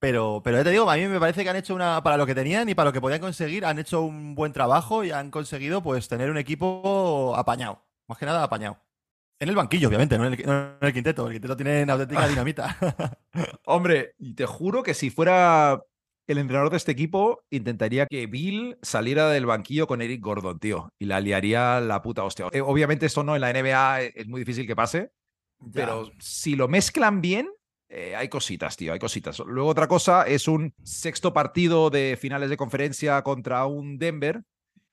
Pero, 0.00 0.40
pero 0.44 0.58
ya 0.58 0.64
te 0.64 0.70
digo, 0.70 0.88
a 0.88 0.96
mí 0.96 1.06
me 1.06 1.18
parece 1.18 1.42
que 1.42 1.50
han 1.50 1.56
hecho 1.56 1.74
una, 1.74 2.02
para 2.02 2.16
lo 2.16 2.26
que 2.26 2.34
tenían 2.34 2.68
y 2.68 2.74
para 2.74 2.90
lo 2.90 2.92
que 2.92 3.00
podían 3.00 3.20
conseguir, 3.20 3.64
han 3.64 3.78
hecho 3.78 4.02
un 4.02 4.34
buen 4.34 4.52
trabajo 4.52 5.02
y 5.02 5.10
han 5.10 5.30
conseguido 5.30 5.82
pues 5.82 6.08
tener 6.08 6.30
un 6.30 6.38
equipo 6.38 7.34
apañado. 7.36 7.84
Más 8.06 8.18
que 8.18 8.26
nada 8.26 8.44
apañado. 8.44 8.78
En 9.40 9.48
el 9.48 9.54
banquillo, 9.54 9.88
obviamente, 9.88 10.18
no 10.18 10.26
en 10.26 10.32
el, 10.34 10.46
no 10.46 10.76
en 10.80 10.86
el 10.86 10.92
quinteto. 10.92 11.26
El 11.26 11.34
quinteto 11.34 11.56
tiene 11.56 11.82
una 11.82 11.92
auténtica 11.94 12.28
dinamita. 12.28 12.76
Hombre, 13.66 14.14
y 14.18 14.34
te 14.34 14.46
juro 14.46 14.82
que 14.82 14.94
si 14.94 15.10
fuera 15.10 15.80
el 16.28 16.38
entrenador 16.38 16.70
de 16.70 16.76
este 16.76 16.92
equipo, 16.92 17.42
intentaría 17.50 18.06
que 18.06 18.26
Bill 18.26 18.76
saliera 18.82 19.30
del 19.30 19.46
banquillo 19.46 19.86
con 19.86 20.02
Eric 20.02 20.20
Gordon, 20.20 20.58
tío, 20.58 20.92
y 20.98 21.06
la 21.06 21.20
liaría 21.20 21.80
la 21.80 22.02
puta 22.02 22.22
hostia. 22.22 22.48
Eh, 22.52 22.60
obviamente 22.60 23.06
esto 23.06 23.24
no 23.24 23.34
en 23.34 23.40
la 23.40 23.52
NBA 23.52 24.02
es 24.02 24.28
muy 24.28 24.40
difícil 24.40 24.66
que 24.66 24.76
pase, 24.76 25.10
pero 25.72 26.10
si 26.18 26.54
lo 26.54 26.68
mezclan 26.68 27.20
bien, 27.22 27.48
eh, 27.88 28.14
hay 28.16 28.28
cositas, 28.28 28.76
tío, 28.76 28.92
hay 28.92 28.98
cositas. 28.98 29.38
Luego 29.40 29.68
otra 29.70 29.88
cosa 29.88 30.22
es 30.24 30.46
un 30.48 30.74
sexto 30.82 31.32
partido 31.32 31.90
de 31.90 32.18
finales 32.20 32.50
de 32.50 32.56
conferencia 32.56 33.22
contra 33.22 33.64
un 33.66 33.98
Denver. 33.98 34.42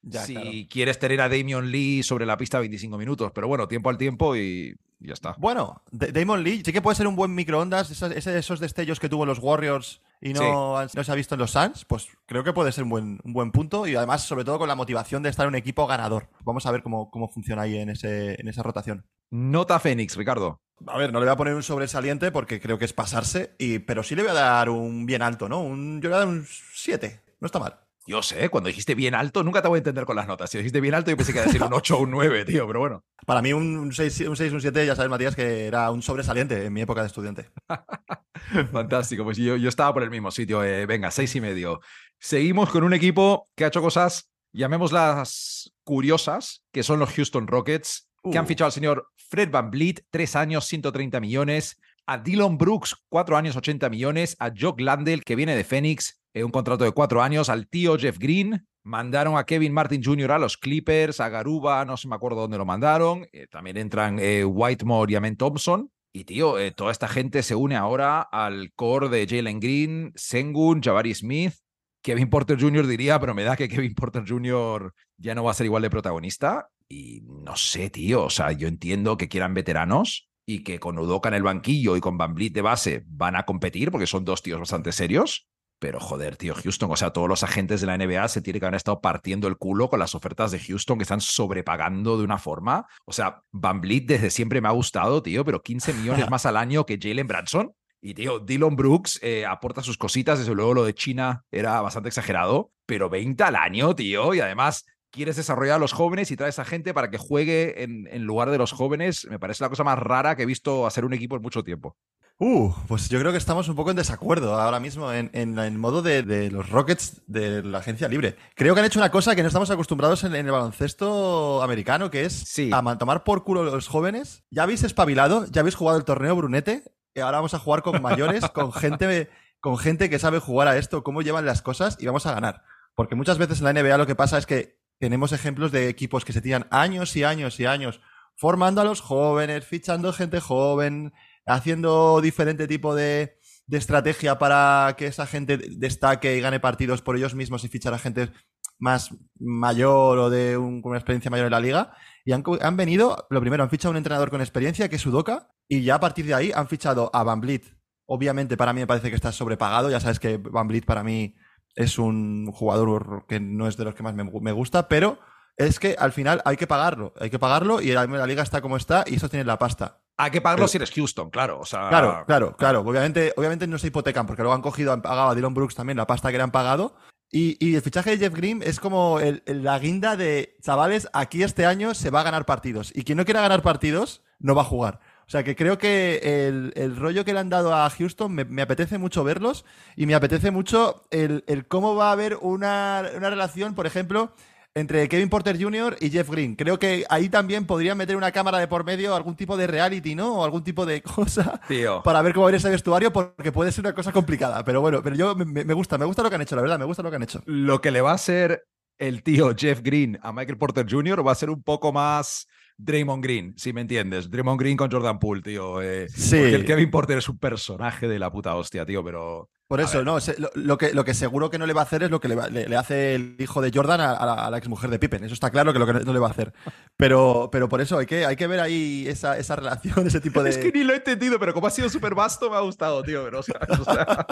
Ya, 0.08 0.22
si 0.24 0.34
claro. 0.36 0.52
quieres 0.70 1.00
tener 1.00 1.20
a 1.20 1.30
Damian 1.30 1.72
Lee 1.72 2.04
sobre 2.04 2.28
la 2.28 2.38
pista 2.38 2.60
25 2.60 2.96
minutos, 2.98 3.32
pero 3.34 3.48
bueno, 3.48 3.68
tiempo 3.68 3.90
al 3.90 3.98
tiempo 3.98 4.36
y 4.36 4.76
ya 5.00 5.14
está. 5.14 5.36
Bueno, 5.40 5.82
D- 5.92 6.12
Damon 6.12 6.44
Lee 6.44 6.62
sí 6.64 6.72
que 6.72 6.82
puede 6.82 6.96
ser 6.96 7.08
un 7.08 7.16
buen 7.16 7.34
microondas, 7.34 7.90
ese- 7.90 8.38
esos 8.38 8.60
destellos 8.60 9.00
que 9.00 9.10
tuvo 9.10 9.26
los 9.26 9.40
Warriors 9.40 10.04
y 10.22 10.34
no, 10.34 10.78
se 10.88 11.12
ha 11.12 11.16
visto 11.16 11.34
en 11.34 11.40
los 11.40 11.50
Suns, 11.52 11.86
pues 11.86 12.08
creo 12.28 12.44
que 12.44 12.54
puede 12.54 12.72
ser 12.72 12.84
un 12.84 12.92
buen, 12.92 13.20
un 13.24 13.34
buen 13.34 13.52
punto 13.52 13.88
y 13.88 13.96
además 13.96 14.22
sobre 14.22 14.46
todo 14.46 14.60
con 14.60 14.68
la 14.68 14.76
motivación 14.76 15.24
de 15.24 15.30
estar 15.30 15.46
en 15.46 15.50
un 15.50 15.56
equipo 15.56 15.88
ganador. 15.88 16.30
Vamos 16.44 16.68
a 16.68 16.72
ver 16.72 16.84
cómo, 16.84 17.10
cómo 17.10 17.28
funciona 17.28 17.64
ahí 17.64 17.76
en, 17.78 17.90
ese, 17.90 18.40
en 18.40 18.48
esa 18.48 18.62
rotación. 18.62 19.08
Nota 19.32 19.80
Fénix, 19.80 20.16
Ricardo. 20.16 20.62
A 20.88 20.98
ver, 20.98 21.12
no 21.14 21.20
le 21.20 21.26
voy 21.26 21.34
a 21.34 21.38
poner 21.38 21.56
un 21.56 21.64
sobresaliente 21.64 22.32
porque 22.32 22.60
creo 22.60 22.78
que 22.78 22.86
es 22.86 22.94
pasarse, 22.94 23.56
y, 23.58 23.80
pero 23.80 24.04
sí 24.04 24.16
le 24.16 24.24
voy 24.24 24.32
a 24.32 24.36
dar 24.36 24.70
un 24.70 25.06
bien 25.06 25.22
alto, 25.22 25.48
¿no? 25.50 25.62
Un, 25.62 26.02
yo 26.02 26.10
le 26.10 26.16
voy 26.16 26.24
a 26.24 26.26
dar 26.26 26.28
un 26.28 26.46
7, 26.74 27.22
no 27.40 27.46
está 27.46 27.60
mal. 27.60 27.80
Yo 28.08 28.22
sé, 28.22 28.50
cuando 28.50 28.68
dijiste 28.68 28.94
bien 28.94 29.16
alto, 29.16 29.44
nunca 29.44 29.64
te 29.64 29.68
voy 29.68 29.78
a 29.78 29.80
entender 29.80 30.06
con 30.06 30.16
las 30.16 30.28
notas. 30.28 30.52
Si 30.52 30.60
dijiste 30.60 30.80
bien 30.80 30.94
alto, 30.94 31.10
yo 31.10 31.18
pensé 31.18 31.32
que 31.32 31.40
iba 31.40 31.44
a 31.44 31.48
decir 31.48 31.64
un 31.64 31.74
8 31.74 31.98
o 31.98 32.02
un 32.02 32.12
9, 32.12 32.46
tío, 32.46 32.68
pero 32.68 32.80
bueno. 32.80 33.04
Para 33.26 33.42
mí 33.42 33.52
un 33.52 33.92
6, 33.92 34.22
un 34.28 34.38
6, 34.38 34.54
un 34.54 34.62
7, 34.62 34.86
ya 34.86 34.96
sabes, 34.96 35.10
Matías, 35.10 35.36
que 35.36 35.66
era 35.66 35.90
un 35.90 36.04
sobresaliente 36.04 36.66
en 36.66 36.72
mi 36.74 36.82
época 36.82 37.02
de 37.02 37.08
estudiante. 37.08 37.50
Fantástico, 38.72 39.24
pues 39.24 39.38
yo, 39.38 39.56
yo 39.56 39.70
estaba 39.70 39.92
por 39.92 40.04
el 40.04 40.12
mismo 40.12 40.30
sitio. 40.30 40.64
eh, 40.64 40.86
venga, 40.86 41.10
seis 41.10 41.36
y 41.36 41.42
medio. 41.42 41.80
Seguimos 42.20 42.70
con 42.70 42.84
un 42.84 42.94
equipo 42.94 43.50
que 43.56 43.66
ha 43.66 43.70
hecho 43.70 43.82
cosas, 43.82 44.30
llamémoslas 44.54 45.74
curiosas, 45.84 46.64
que 46.72 46.84
son 46.84 47.00
los 47.00 47.12
Houston 47.12 47.48
Rockets, 47.48 48.08
que 48.32 48.38
han 48.38 48.46
Uh. 48.46 48.48
fichado 48.48 48.68
al 48.68 48.72
señor 48.72 49.08
Fred 49.16 49.50
Van 49.52 49.70
Vliet, 49.72 50.04
tres 50.10 50.36
años, 50.36 50.66
130 50.66 51.20
millones, 51.20 51.80
a 52.06 52.18
Dylan 52.18 52.58
Brooks, 52.58 52.96
cuatro 53.10 53.36
años, 53.38 53.56
80 53.56 53.90
millones, 53.90 54.36
a 54.40 54.52
Jock 54.56 54.80
Landell, 54.80 55.24
que 55.24 55.36
viene 55.36 55.56
de 55.56 55.64
Phoenix, 55.64 56.22
eh, 56.34 56.44
un 56.44 56.52
contrato 56.52 56.84
de 56.84 56.92
cuatro 56.92 57.24
años, 57.24 57.50
al 57.50 57.68
tío 57.68 57.98
Jeff 57.98 58.18
Green, 58.20 58.66
mandaron 58.84 59.38
a 59.38 59.46
Kevin 59.46 59.74
Martin 59.74 60.04
Jr. 60.04 60.34
a 60.34 60.40
los 60.40 60.58
Clippers, 60.58 61.20
a 61.20 61.30
Garuba, 61.30 61.84
no 61.86 61.98
se 61.98 62.08
me 62.08 62.16
acuerdo 62.16 62.42
dónde 62.42 62.58
lo 62.60 62.66
mandaron, 62.66 63.28
eh, 63.34 63.48
también 63.50 63.78
entran 63.78 64.20
eh, 64.20 64.46
Whitemore 64.46 65.12
y 65.12 65.16
Amen 65.16 65.36
Thompson, 65.38 65.90
y 66.14 66.24
tío, 66.24 66.60
eh, 66.60 66.72
toda 66.72 66.92
esta 66.92 67.08
gente 67.08 67.42
se 67.44 67.56
une 67.56 67.76
ahora 67.76 68.22
al 68.22 68.72
core 68.76 69.10
de 69.10 69.28
Jalen 69.28 69.60
Green, 69.60 70.14
Sengun, 70.16 70.82
Jabari 70.82 71.14
Smith, 71.16 71.56
Kevin 72.02 72.30
Porter 72.30 72.58
Jr. 72.62 72.86
diría, 72.86 73.20
pero 73.20 73.34
me 73.34 73.44
da 73.44 73.56
que 73.58 73.68
Kevin 73.68 73.96
Porter 73.96 74.24
Jr. 74.26 74.94
ya 75.18 75.34
no 75.34 75.44
va 75.44 75.52
a 75.52 75.56
ser 75.56 75.66
igual 75.66 75.82
de 75.82 75.90
protagonista. 75.90 76.70
Y 76.90 77.22
no 77.26 77.56
sé, 77.56 77.90
tío, 77.90 78.26
o 78.26 78.30
sea, 78.30 78.52
yo 78.52 78.68
entiendo 78.68 79.18
que 79.18 79.28
quieran 79.28 79.54
veteranos 79.54 80.30
y 80.46 80.64
que 80.64 80.80
con 80.80 81.00
Udoka 81.00 81.30
en 81.30 81.36
el 81.36 81.44
banquillo 81.44 81.98
y 81.98 82.02
con 82.02 82.18
Van 82.18 82.36
Vliet 82.36 82.54
de 82.54 82.62
base 82.62 83.04
van 83.08 83.36
a 83.36 83.44
competir 83.44 83.92
porque 83.92 84.08
son 84.08 84.26
dos 84.26 84.42
tíos 84.42 84.60
bastante 84.60 84.92
serios. 84.92 85.48
Pero 85.80 86.00
joder, 86.00 86.38
tío, 86.38 86.56
Houston, 86.56 86.90
o 86.90 86.96
sea, 86.96 87.12
todos 87.12 87.28
los 87.28 87.44
agentes 87.44 87.82
de 87.82 87.88
la 87.88 87.98
NBA 87.98 88.28
se 88.30 88.42
tienen 88.42 88.62
que 88.62 88.66
haber 88.66 88.78
estado 88.78 89.02
partiendo 89.02 89.48
el 89.48 89.58
culo 89.58 89.90
con 89.90 90.00
las 90.00 90.16
ofertas 90.16 90.52
de 90.52 90.60
Houston 90.60 90.98
que 90.98 91.04
están 91.04 91.20
sobrepagando 91.20 92.18
de 92.18 92.24
una 92.24 92.38
forma. 92.38 92.88
O 93.06 93.12
sea, 93.12 93.42
Van 93.52 93.82
Vliet 93.82 94.06
desde 94.06 94.30
siempre 94.30 94.62
me 94.62 94.70
ha 94.70 94.72
gustado, 94.72 95.22
tío, 95.22 95.44
pero 95.44 95.62
15 95.62 95.94
millones 95.94 96.30
más 96.32 96.46
al 96.46 96.56
año 96.58 96.86
que 96.86 96.98
Jalen 97.02 97.28
Branson. 97.28 97.74
Y 98.02 98.14
tío, 98.14 98.40
Dylan 98.40 98.76
Brooks 98.76 99.20
eh, 99.24 99.46
aporta 99.46 99.82
sus 99.82 99.98
cositas, 99.98 100.38
desde 100.38 100.54
luego 100.54 100.76
lo 100.76 100.86
de 100.86 100.94
China 100.94 101.44
era 101.50 101.82
bastante 101.82 102.10
exagerado, 102.10 102.72
pero 102.86 103.10
20 103.10 103.44
al 103.44 103.56
año, 103.56 103.96
tío, 103.96 104.34
y 104.36 104.40
además 104.42 104.86
quieres 105.16 105.36
desarrollar 105.38 105.78
a 105.78 105.80
los 105.80 105.94
jóvenes 105.94 106.30
y 106.30 106.38
traes 106.38 106.60
a 106.60 106.66
gente 106.66 106.94
para 106.94 107.10
que 107.10 107.18
juegue 107.18 107.82
en, 107.84 108.08
en 108.12 108.24
lugar 108.26 108.52
de 108.52 108.60
los 108.60 108.72
jóvenes, 108.72 109.26
me 109.30 109.40
parece 109.40 109.64
la 109.64 109.70
cosa 109.70 109.84
más 109.84 109.98
rara 109.98 110.36
que 110.36 110.44
he 110.44 110.46
visto 110.46 110.86
hacer 110.86 111.06
un 111.06 111.14
equipo 111.14 111.36
en 111.36 111.42
mucho 111.42 111.64
tiempo. 111.64 111.98
Uh, 112.38 112.74
pues 112.90 113.08
yo 113.08 113.18
creo 113.18 113.32
que 113.32 113.38
estamos 113.38 113.70
un 113.70 113.78
poco 113.78 113.92
en 113.92 113.96
desacuerdo 113.96 114.60
ahora 114.60 114.82
mismo 114.82 115.10
en, 115.14 115.30
en 115.34 115.58
el 115.58 115.78
modo 115.78 116.02
de, 116.02 116.22
de 116.22 116.52
los 116.52 116.70
Rockets 116.70 117.22
de 117.28 117.64
la 117.64 117.78
agencia 117.78 118.10
libre. 118.10 118.36
Creo 118.56 118.74
que 118.74 118.82
han 118.82 118.86
hecho 118.86 119.00
una 119.00 119.10
cosa 119.10 119.36
que 119.38 119.42
no 119.42 119.48
estamos 119.48 119.72
acostumbrados 119.72 120.24
en, 120.26 120.36
en 120.36 120.46
el 120.46 120.52
baloncesto 120.52 121.64
americano, 121.64 122.12
que 122.12 122.26
es 122.26 122.34
Sí. 122.34 122.70
a 122.74 122.82
ma- 122.82 122.98
tomar 122.98 123.24
por 123.24 123.44
culo 123.46 123.62
a 123.62 123.64
los 123.66 123.88
jóvenes. 123.88 124.44
Ya 124.52 124.64
habéis 124.64 124.84
espabilado, 124.84 125.46
ya 125.50 125.62
habéis 125.62 125.76
jugado 125.76 125.98
el 125.98 126.04
torneo 126.04 126.36
Brunete, 126.36 126.84
y 127.14 127.22
ahora 127.22 127.38
vamos 127.38 127.54
a 127.54 127.60
jugar 127.60 127.82
con 127.84 128.02
mayores, 128.02 128.44
con 128.54 128.74
gente, 128.74 129.30
con 129.62 129.78
gente 129.78 130.10
que 130.10 130.20
sabe 130.20 130.40
jugar 130.40 130.68
a 130.68 130.78
esto, 130.78 131.04
cómo 131.04 131.22
llevan 131.22 131.46
las 131.46 131.62
cosas 131.62 131.96
y 132.02 132.06
vamos 132.06 132.26
a 132.26 132.34
ganar. 132.34 132.64
Porque 132.96 133.16
muchas 133.16 133.38
veces 133.38 133.60
en 133.62 133.66
la 133.66 133.74
NBA 133.82 133.98
lo 133.98 134.08
que 134.08 134.16
pasa 134.16 134.38
es 134.38 134.46
que 134.46 134.78
tenemos 135.00 135.32
ejemplos 135.32 135.72
de 135.72 135.90
equipos 135.90 136.26
que 136.26 136.34
se 136.34 136.42
tiran 136.42 136.68
años 136.72 137.16
y 137.16 137.24
años 137.24 137.60
y 137.60 137.66
años 137.66 138.02
formando 138.36 138.82
a 138.82 138.84
los 138.86 139.02
jóvenes, 139.02 139.66
fichando 139.66 140.12
gente 140.14 140.40
joven, 140.40 141.14
haciendo 141.46 142.22
diferente 142.22 142.68
tipo 142.68 142.96
de, 142.96 143.38
de 143.68 143.78
estrategia 143.78 144.38
para 144.38 144.96
que 144.98 145.08
esa 145.08 145.26
gente 145.26 145.58
destaque 145.58 146.36
y 146.36 146.42
gane 146.42 146.60
partidos 146.60 147.02
por 147.02 147.16
ellos 147.16 147.36
mismos 147.36 147.64
y 147.64 147.70
fichar 147.70 147.94
a 147.94 148.00
gente 148.00 148.32
más 148.78 149.16
mayor 149.40 150.18
o 150.18 150.30
de 150.30 150.58
una 150.58 150.98
experiencia 150.98 151.32
mayor 151.32 151.46
en 151.46 151.52
la 151.52 151.60
liga. 151.60 151.94
Y 152.26 152.34
han, 152.34 152.44
han 152.62 152.78
venido, 152.78 153.28
lo 153.30 153.40
primero, 153.40 153.64
han 153.64 153.70
fichado 153.70 153.90
a 153.90 153.92
un 153.92 153.98
entrenador 153.98 154.30
con 154.30 154.42
experiencia, 154.42 154.90
que 154.90 154.98
es 154.98 155.06
Udoka, 155.06 155.52
y 155.68 155.84
ya 155.84 155.96
a 155.96 156.00
partir 156.00 156.26
de 156.26 156.34
ahí 156.34 156.52
han 156.54 156.68
fichado 156.68 157.10
a 157.14 157.24
Van 157.24 157.40
Vliet. 157.40 157.64
Obviamente 158.08 158.58
para 158.58 158.74
mí 158.74 158.82
me 158.82 158.88
parece 158.88 159.10
que 159.10 159.16
está 159.16 159.32
sobrepagado, 159.32 159.90
ya 159.90 160.00
sabes 160.00 160.20
que 160.20 160.38
Van 160.38 160.68
Vliet 160.68 160.86
para 160.86 161.04
mí 161.04 161.36
es 161.76 161.98
un 162.00 162.52
jugador 162.52 163.26
que 163.28 163.40
no 163.40 163.68
es 163.68 163.78
de 163.78 163.86
los 163.86 163.96
que 163.96 164.04
más 164.04 164.16
me, 164.16 164.24
me 164.24 164.52
gusta, 164.52 164.88
pero 164.88 165.20
es 165.58 165.80
que 165.80 165.96
al 165.98 166.12
final 166.12 166.42
hay 166.46 166.58
que 166.58 166.68
pagarlo, 166.68 167.14
hay 167.20 167.30
que 167.30 167.40
pagarlo 167.40 167.82
y 167.82 167.92
la, 167.92 168.06
la 168.06 168.28
liga 168.28 168.44
está 168.44 168.62
como 168.62 168.78
está 168.78 169.04
y 169.08 169.16
eso 169.16 169.30
tiene 169.30 169.46
la 169.46 169.58
pasta. 169.60 170.00
Hay 170.18 170.32
que 170.32 170.40
pagarlo 170.42 170.64
Pero- 170.64 170.68
si 170.70 170.78
eres 170.78 170.92
Houston, 170.92 171.30
claro. 171.30 171.60
O 171.60 171.66
sea, 171.66 171.90
Claro, 171.90 172.24
claro, 172.26 172.56
claro. 172.56 172.80
Obviamente, 172.82 173.34
obviamente 173.36 173.68
no 173.68 173.78
se 173.78 173.88
hipotecan 173.88 174.26
porque 174.26 174.42
luego 174.44 174.56
han 174.56 174.62
cogido, 174.62 174.94
han 174.94 175.02
pagado 175.02 175.30
a 175.30 175.36
Dylan 175.36 175.54
Brooks 175.54 175.76
también 175.76 175.98
la 175.98 176.08
pasta 176.08 176.32
que 176.32 176.38
le 176.38 176.44
han 176.44 176.52
pagado. 176.52 176.96
Y, 177.32 177.58
y 177.66 177.76
el 177.76 177.82
fichaje 177.82 178.12
de 178.12 178.18
Jeff 178.18 178.34
Green 178.34 178.62
es 178.64 178.80
como 178.80 179.20
el- 179.20 179.44
el- 179.46 179.64
la 179.64 179.78
guinda 179.80 180.16
de, 180.16 180.56
chavales, 180.62 181.10
aquí 181.12 181.44
este 181.44 181.66
año 181.66 181.94
se 181.94 182.10
va 182.12 182.22
a 182.22 182.24
ganar 182.24 182.46
partidos. 182.46 182.92
Y 182.96 183.04
quien 183.04 183.18
no 183.18 183.26
quiera 183.26 183.42
ganar 183.42 183.62
partidos, 183.62 184.24
no 184.40 184.56
va 184.56 184.62
a 184.62 184.66
jugar. 184.66 185.02
O 185.28 185.30
sea 185.30 185.44
que 185.44 185.56
creo 185.56 185.78
que 185.78 186.48
el, 186.48 186.72
el 186.76 186.96
rollo 186.96 187.26
que 187.26 187.34
le 187.34 187.40
han 187.40 187.50
dado 187.50 187.74
a 187.74 187.90
Houston 187.90 188.34
me, 188.34 188.46
me 188.46 188.62
apetece 188.62 188.98
mucho 188.98 189.24
verlos 189.24 189.66
y 189.96 190.06
me 190.06 190.14
apetece 190.16 190.52
mucho 190.52 191.04
el, 191.12 191.44
el 191.48 191.68
cómo 191.68 191.96
va 191.96 192.10
a 192.10 192.12
haber 192.14 192.38
una, 192.42 193.04
una 193.16 193.30
relación, 193.30 193.74
por 193.76 193.88
ejemplo, 193.88 194.34
entre 194.76 195.08
Kevin 195.08 195.30
Porter 195.30 195.60
Jr. 195.62 195.98
y 196.00 196.10
Jeff 196.10 196.30
Green. 196.30 196.56
Creo 196.56 196.78
que 196.80 197.06
ahí 197.10 197.30
también 197.30 197.66
podrían 197.66 197.98
meter 197.98 198.16
una 198.18 198.32
cámara 198.32 198.60
de 198.60 198.68
por 198.68 198.84
medio, 198.84 199.16
algún 199.16 199.36
tipo 199.36 199.58
de 199.58 199.68
reality, 199.68 200.16
¿no? 200.16 200.40
O 200.40 200.44
algún 200.44 200.64
tipo 200.64 200.86
de 200.86 201.02
cosa 201.02 201.62
Tío. 201.68 202.04
para 202.04 202.22
ver 202.22 202.34
cómo 202.34 202.44
va 202.44 202.50
a 202.50 202.52
ir 202.54 202.58
ese 202.58 202.70
vestuario 202.70 203.12
porque 203.14 203.52
puede 203.52 203.72
ser 203.72 203.86
una 203.86 203.96
cosa 203.96 204.12
complicada. 204.12 204.64
Pero 204.64 204.82
bueno, 204.82 205.02
pero 205.02 205.16
yo 205.16 205.36
me, 205.36 205.46
me 205.64 205.74
gusta, 205.74 205.98
me 205.98 206.06
gusta 206.06 206.24
lo 206.24 206.30
que 206.30 206.36
han 206.36 206.42
hecho, 206.42 206.56
la 206.56 206.62
verdad, 206.62 206.80
me 206.80 206.86
gusta 206.86 207.04
lo 207.04 207.10
que 207.10 207.16
han 207.16 207.24
hecho. 207.24 207.42
Lo 207.46 207.82
que 207.82 207.92
le 207.92 208.02
va 208.02 208.12
a 208.12 208.16
hacer 208.16 208.66
el 208.98 209.24
tío 209.24 209.54
Jeff 209.58 209.82
Green 209.82 210.20
a 210.22 210.32
Michael 210.32 210.58
Porter 210.58 210.86
Jr. 210.90 211.26
va 211.26 211.32
a 211.32 211.36
ser 211.36 211.50
un 211.50 211.64
poco 211.64 211.92
más 211.92 212.48
Draymond 212.78 213.24
Green, 213.24 213.54
si 213.58 213.72
me 213.74 213.82
entiendes. 213.82 214.30
Draymond 214.30 214.60
Green 214.60 214.78
con 214.78 214.92
Jordan 214.92 215.20
Poole, 215.20 215.42
tío. 215.42 215.82
eh, 215.82 216.08
Sí. 216.10 216.38
Porque 216.38 216.56
el 216.56 216.66
Kevin 216.66 216.92
Porter 216.92 217.18
es 217.18 217.30
un 217.30 217.38
personaje 217.38 218.08
de 218.08 218.20
la 218.20 218.32
puta 218.32 218.56
hostia, 218.56 218.86
tío, 218.86 219.04
pero. 219.04 219.50
Por 219.68 219.82
eso, 219.82 220.04
no, 220.04 220.20
se- 220.20 220.40
lo, 220.40 220.52
lo 220.54 220.78
que, 220.78 220.94
lo 220.94 221.04
que 221.04 221.16
seguro 221.16 221.50
que 221.50 221.58
no 221.58 221.66
le 221.66 221.74
va 221.74 221.82
a 221.82 221.86
hacer 221.86 222.04
es 222.04 222.12
lo 222.12 222.20
que 222.20 222.28
le, 222.28 222.36
va- 222.36 222.50
le- 222.50 222.70
le 222.70 222.76
hace 222.78 223.16
el 223.16 223.36
hijo 223.40 223.62
de 223.64 223.72
Jordan 223.74 224.00
a, 224.00 224.12
a 224.12 224.24
la, 224.28 224.34
a 224.46 224.50
la 224.52 224.58
exmujer 224.60 224.92
de 224.92 225.00
Pippen. 225.00 225.24
Eso 225.24 225.34
está 225.34 225.50
claro 225.50 225.74
que 225.74 225.80
lo 225.80 225.88
que 225.88 225.94
no 225.94 226.14
le 226.14 226.20
va 226.20 226.28
a 226.28 226.30
hacer. 226.32 226.54
Pero, 226.96 227.50
pero 227.52 227.68
por 227.68 227.82
eso 227.82 227.98
hay 227.98 228.06
que, 228.06 228.28
hay 228.28 228.36
que 228.36 228.46
ver 228.46 228.60
ahí 228.60 229.06
esa, 229.08 229.40
esa 229.40 229.56
relación, 229.56 230.06
ese 230.06 230.22
tipo 230.22 230.44
de. 230.44 230.52
Es 230.52 230.60
que 230.60 230.72
ni 230.72 230.84
lo 230.84 230.94
he 230.94 230.98
entendido, 230.98 231.40
pero 231.40 231.52
como 231.54 231.66
ha 231.66 231.72
sido 231.72 231.90
súper 231.90 232.14
vasto, 232.14 232.52
me 232.52 232.58
ha 232.58 232.60
gustado, 232.60 233.02
tío. 233.02 233.24
Pero, 233.24 233.40
o 233.40 233.44
sea, 233.44 233.60
o 233.70 233.84
sea, 233.84 234.26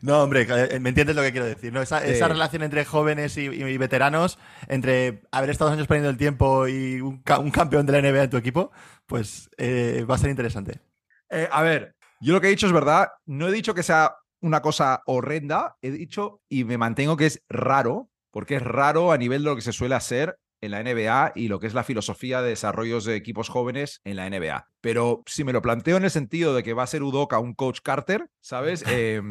No, 0.02 0.22
hombre, 0.22 0.46
eh, 0.48 0.80
me 0.80 0.88
entiendes 0.90 1.14
lo 1.16 1.22
que 1.22 1.32
quiero 1.32 1.46
decir, 1.46 1.72
¿no? 1.72 1.82
Esa, 1.82 2.00
Sí. 2.00 2.10
esa 2.12 2.28
relación 2.28 2.62
entre 2.62 2.84
jóvenes 2.84 3.36
y, 3.36 3.42
y 3.46 3.76
veteranos, 3.78 4.38
entre 4.68 5.22
haber 5.32 5.50
estado 5.50 5.70
dos 5.70 5.76
años 5.76 5.86
perdiendo 5.86 6.10
el 6.10 6.16
tiempo 6.16 6.66
y 6.68 7.00
un, 7.00 7.22
ca- 7.22 7.38
un 7.38 7.50
campeón 7.50 7.86
de 7.86 7.92
la 7.92 7.98
NBA 8.10 8.24
en 8.24 8.30
tu 8.30 8.36
equipo, 8.36 8.70
pues 9.06 9.50
eh, 9.58 10.04
va 10.08 10.14
a 10.14 10.18
ser 10.18 10.30
interesante. 10.30 10.80
eh, 11.30 11.48
a 11.50 11.62
ver, 11.62 11.94
yo 12.20 12.32
lo 12.32 12.40
que 12.40 12.48
he 12.48 12.50
dicho 12.50 12.66
es 12.66 12.72
verdad. 12.72 13.08
No 13.26 13.48
he 13.48 13.52
dicho 13.52 13.74
que 13.74 13.82
sea 13.82 14.14
una 14.40 14.60
cosa 14.62 15.02
horrenda. 15.06 15.76
He 15.82 15.90
dicho 15.90 16.40
y 16.48 16.64
me 16.64 16.76
mantengo 16.78 17.16
que 17.16 17.26
es 17.26 17.42
raro, 17.48 18.08
porque 18.30 18.56
es 18.56 18.62
raro 18.62 19.12
a 19.12 19.18
nivel 19.18 19.42
de 19.42 19.50
lo 19.50 19.56
que 19.56 19.62
se 19.62 19.72
suele 19.72 19.94
hacer 19.94 20.36
en 20.60 20.70
la 20.72 20.80
NBA 20.82 21.32
y 21.34 21.48
lo 21.48 21.58
que 21.58 21.66
es 21.66 21.74
la 21.74 21.84
filosofía 21.84 22.42
de 22.42 22.50
desarrollos 22.50 23.04
de 23.04 23.16
equipos 23.16 23.48
jóvenes 23.48 24.00
en 24.04 24.16
la 24.16 24.26
NBA. 24.28 24.66
Pero 24.80 25.22
si 25.26 25.44
me 25.44 25.52
lo 25.52 25.62
planteo 25.62 25.96
en 25.96 26.04
el 26.04 26.10
sentido 26.10 26.54
de 26.54 26.62
que 26.62 26.74
va 26.74 26.82
a 26.82 26.86
ser 26.86 27.02
Udoka 27.02 27.38
un 27.38 27.54
coach 27.54 27.80
Carter, 27.82 28.28
¿sabes? 28.40 28.84
Eh, 29.02 29.22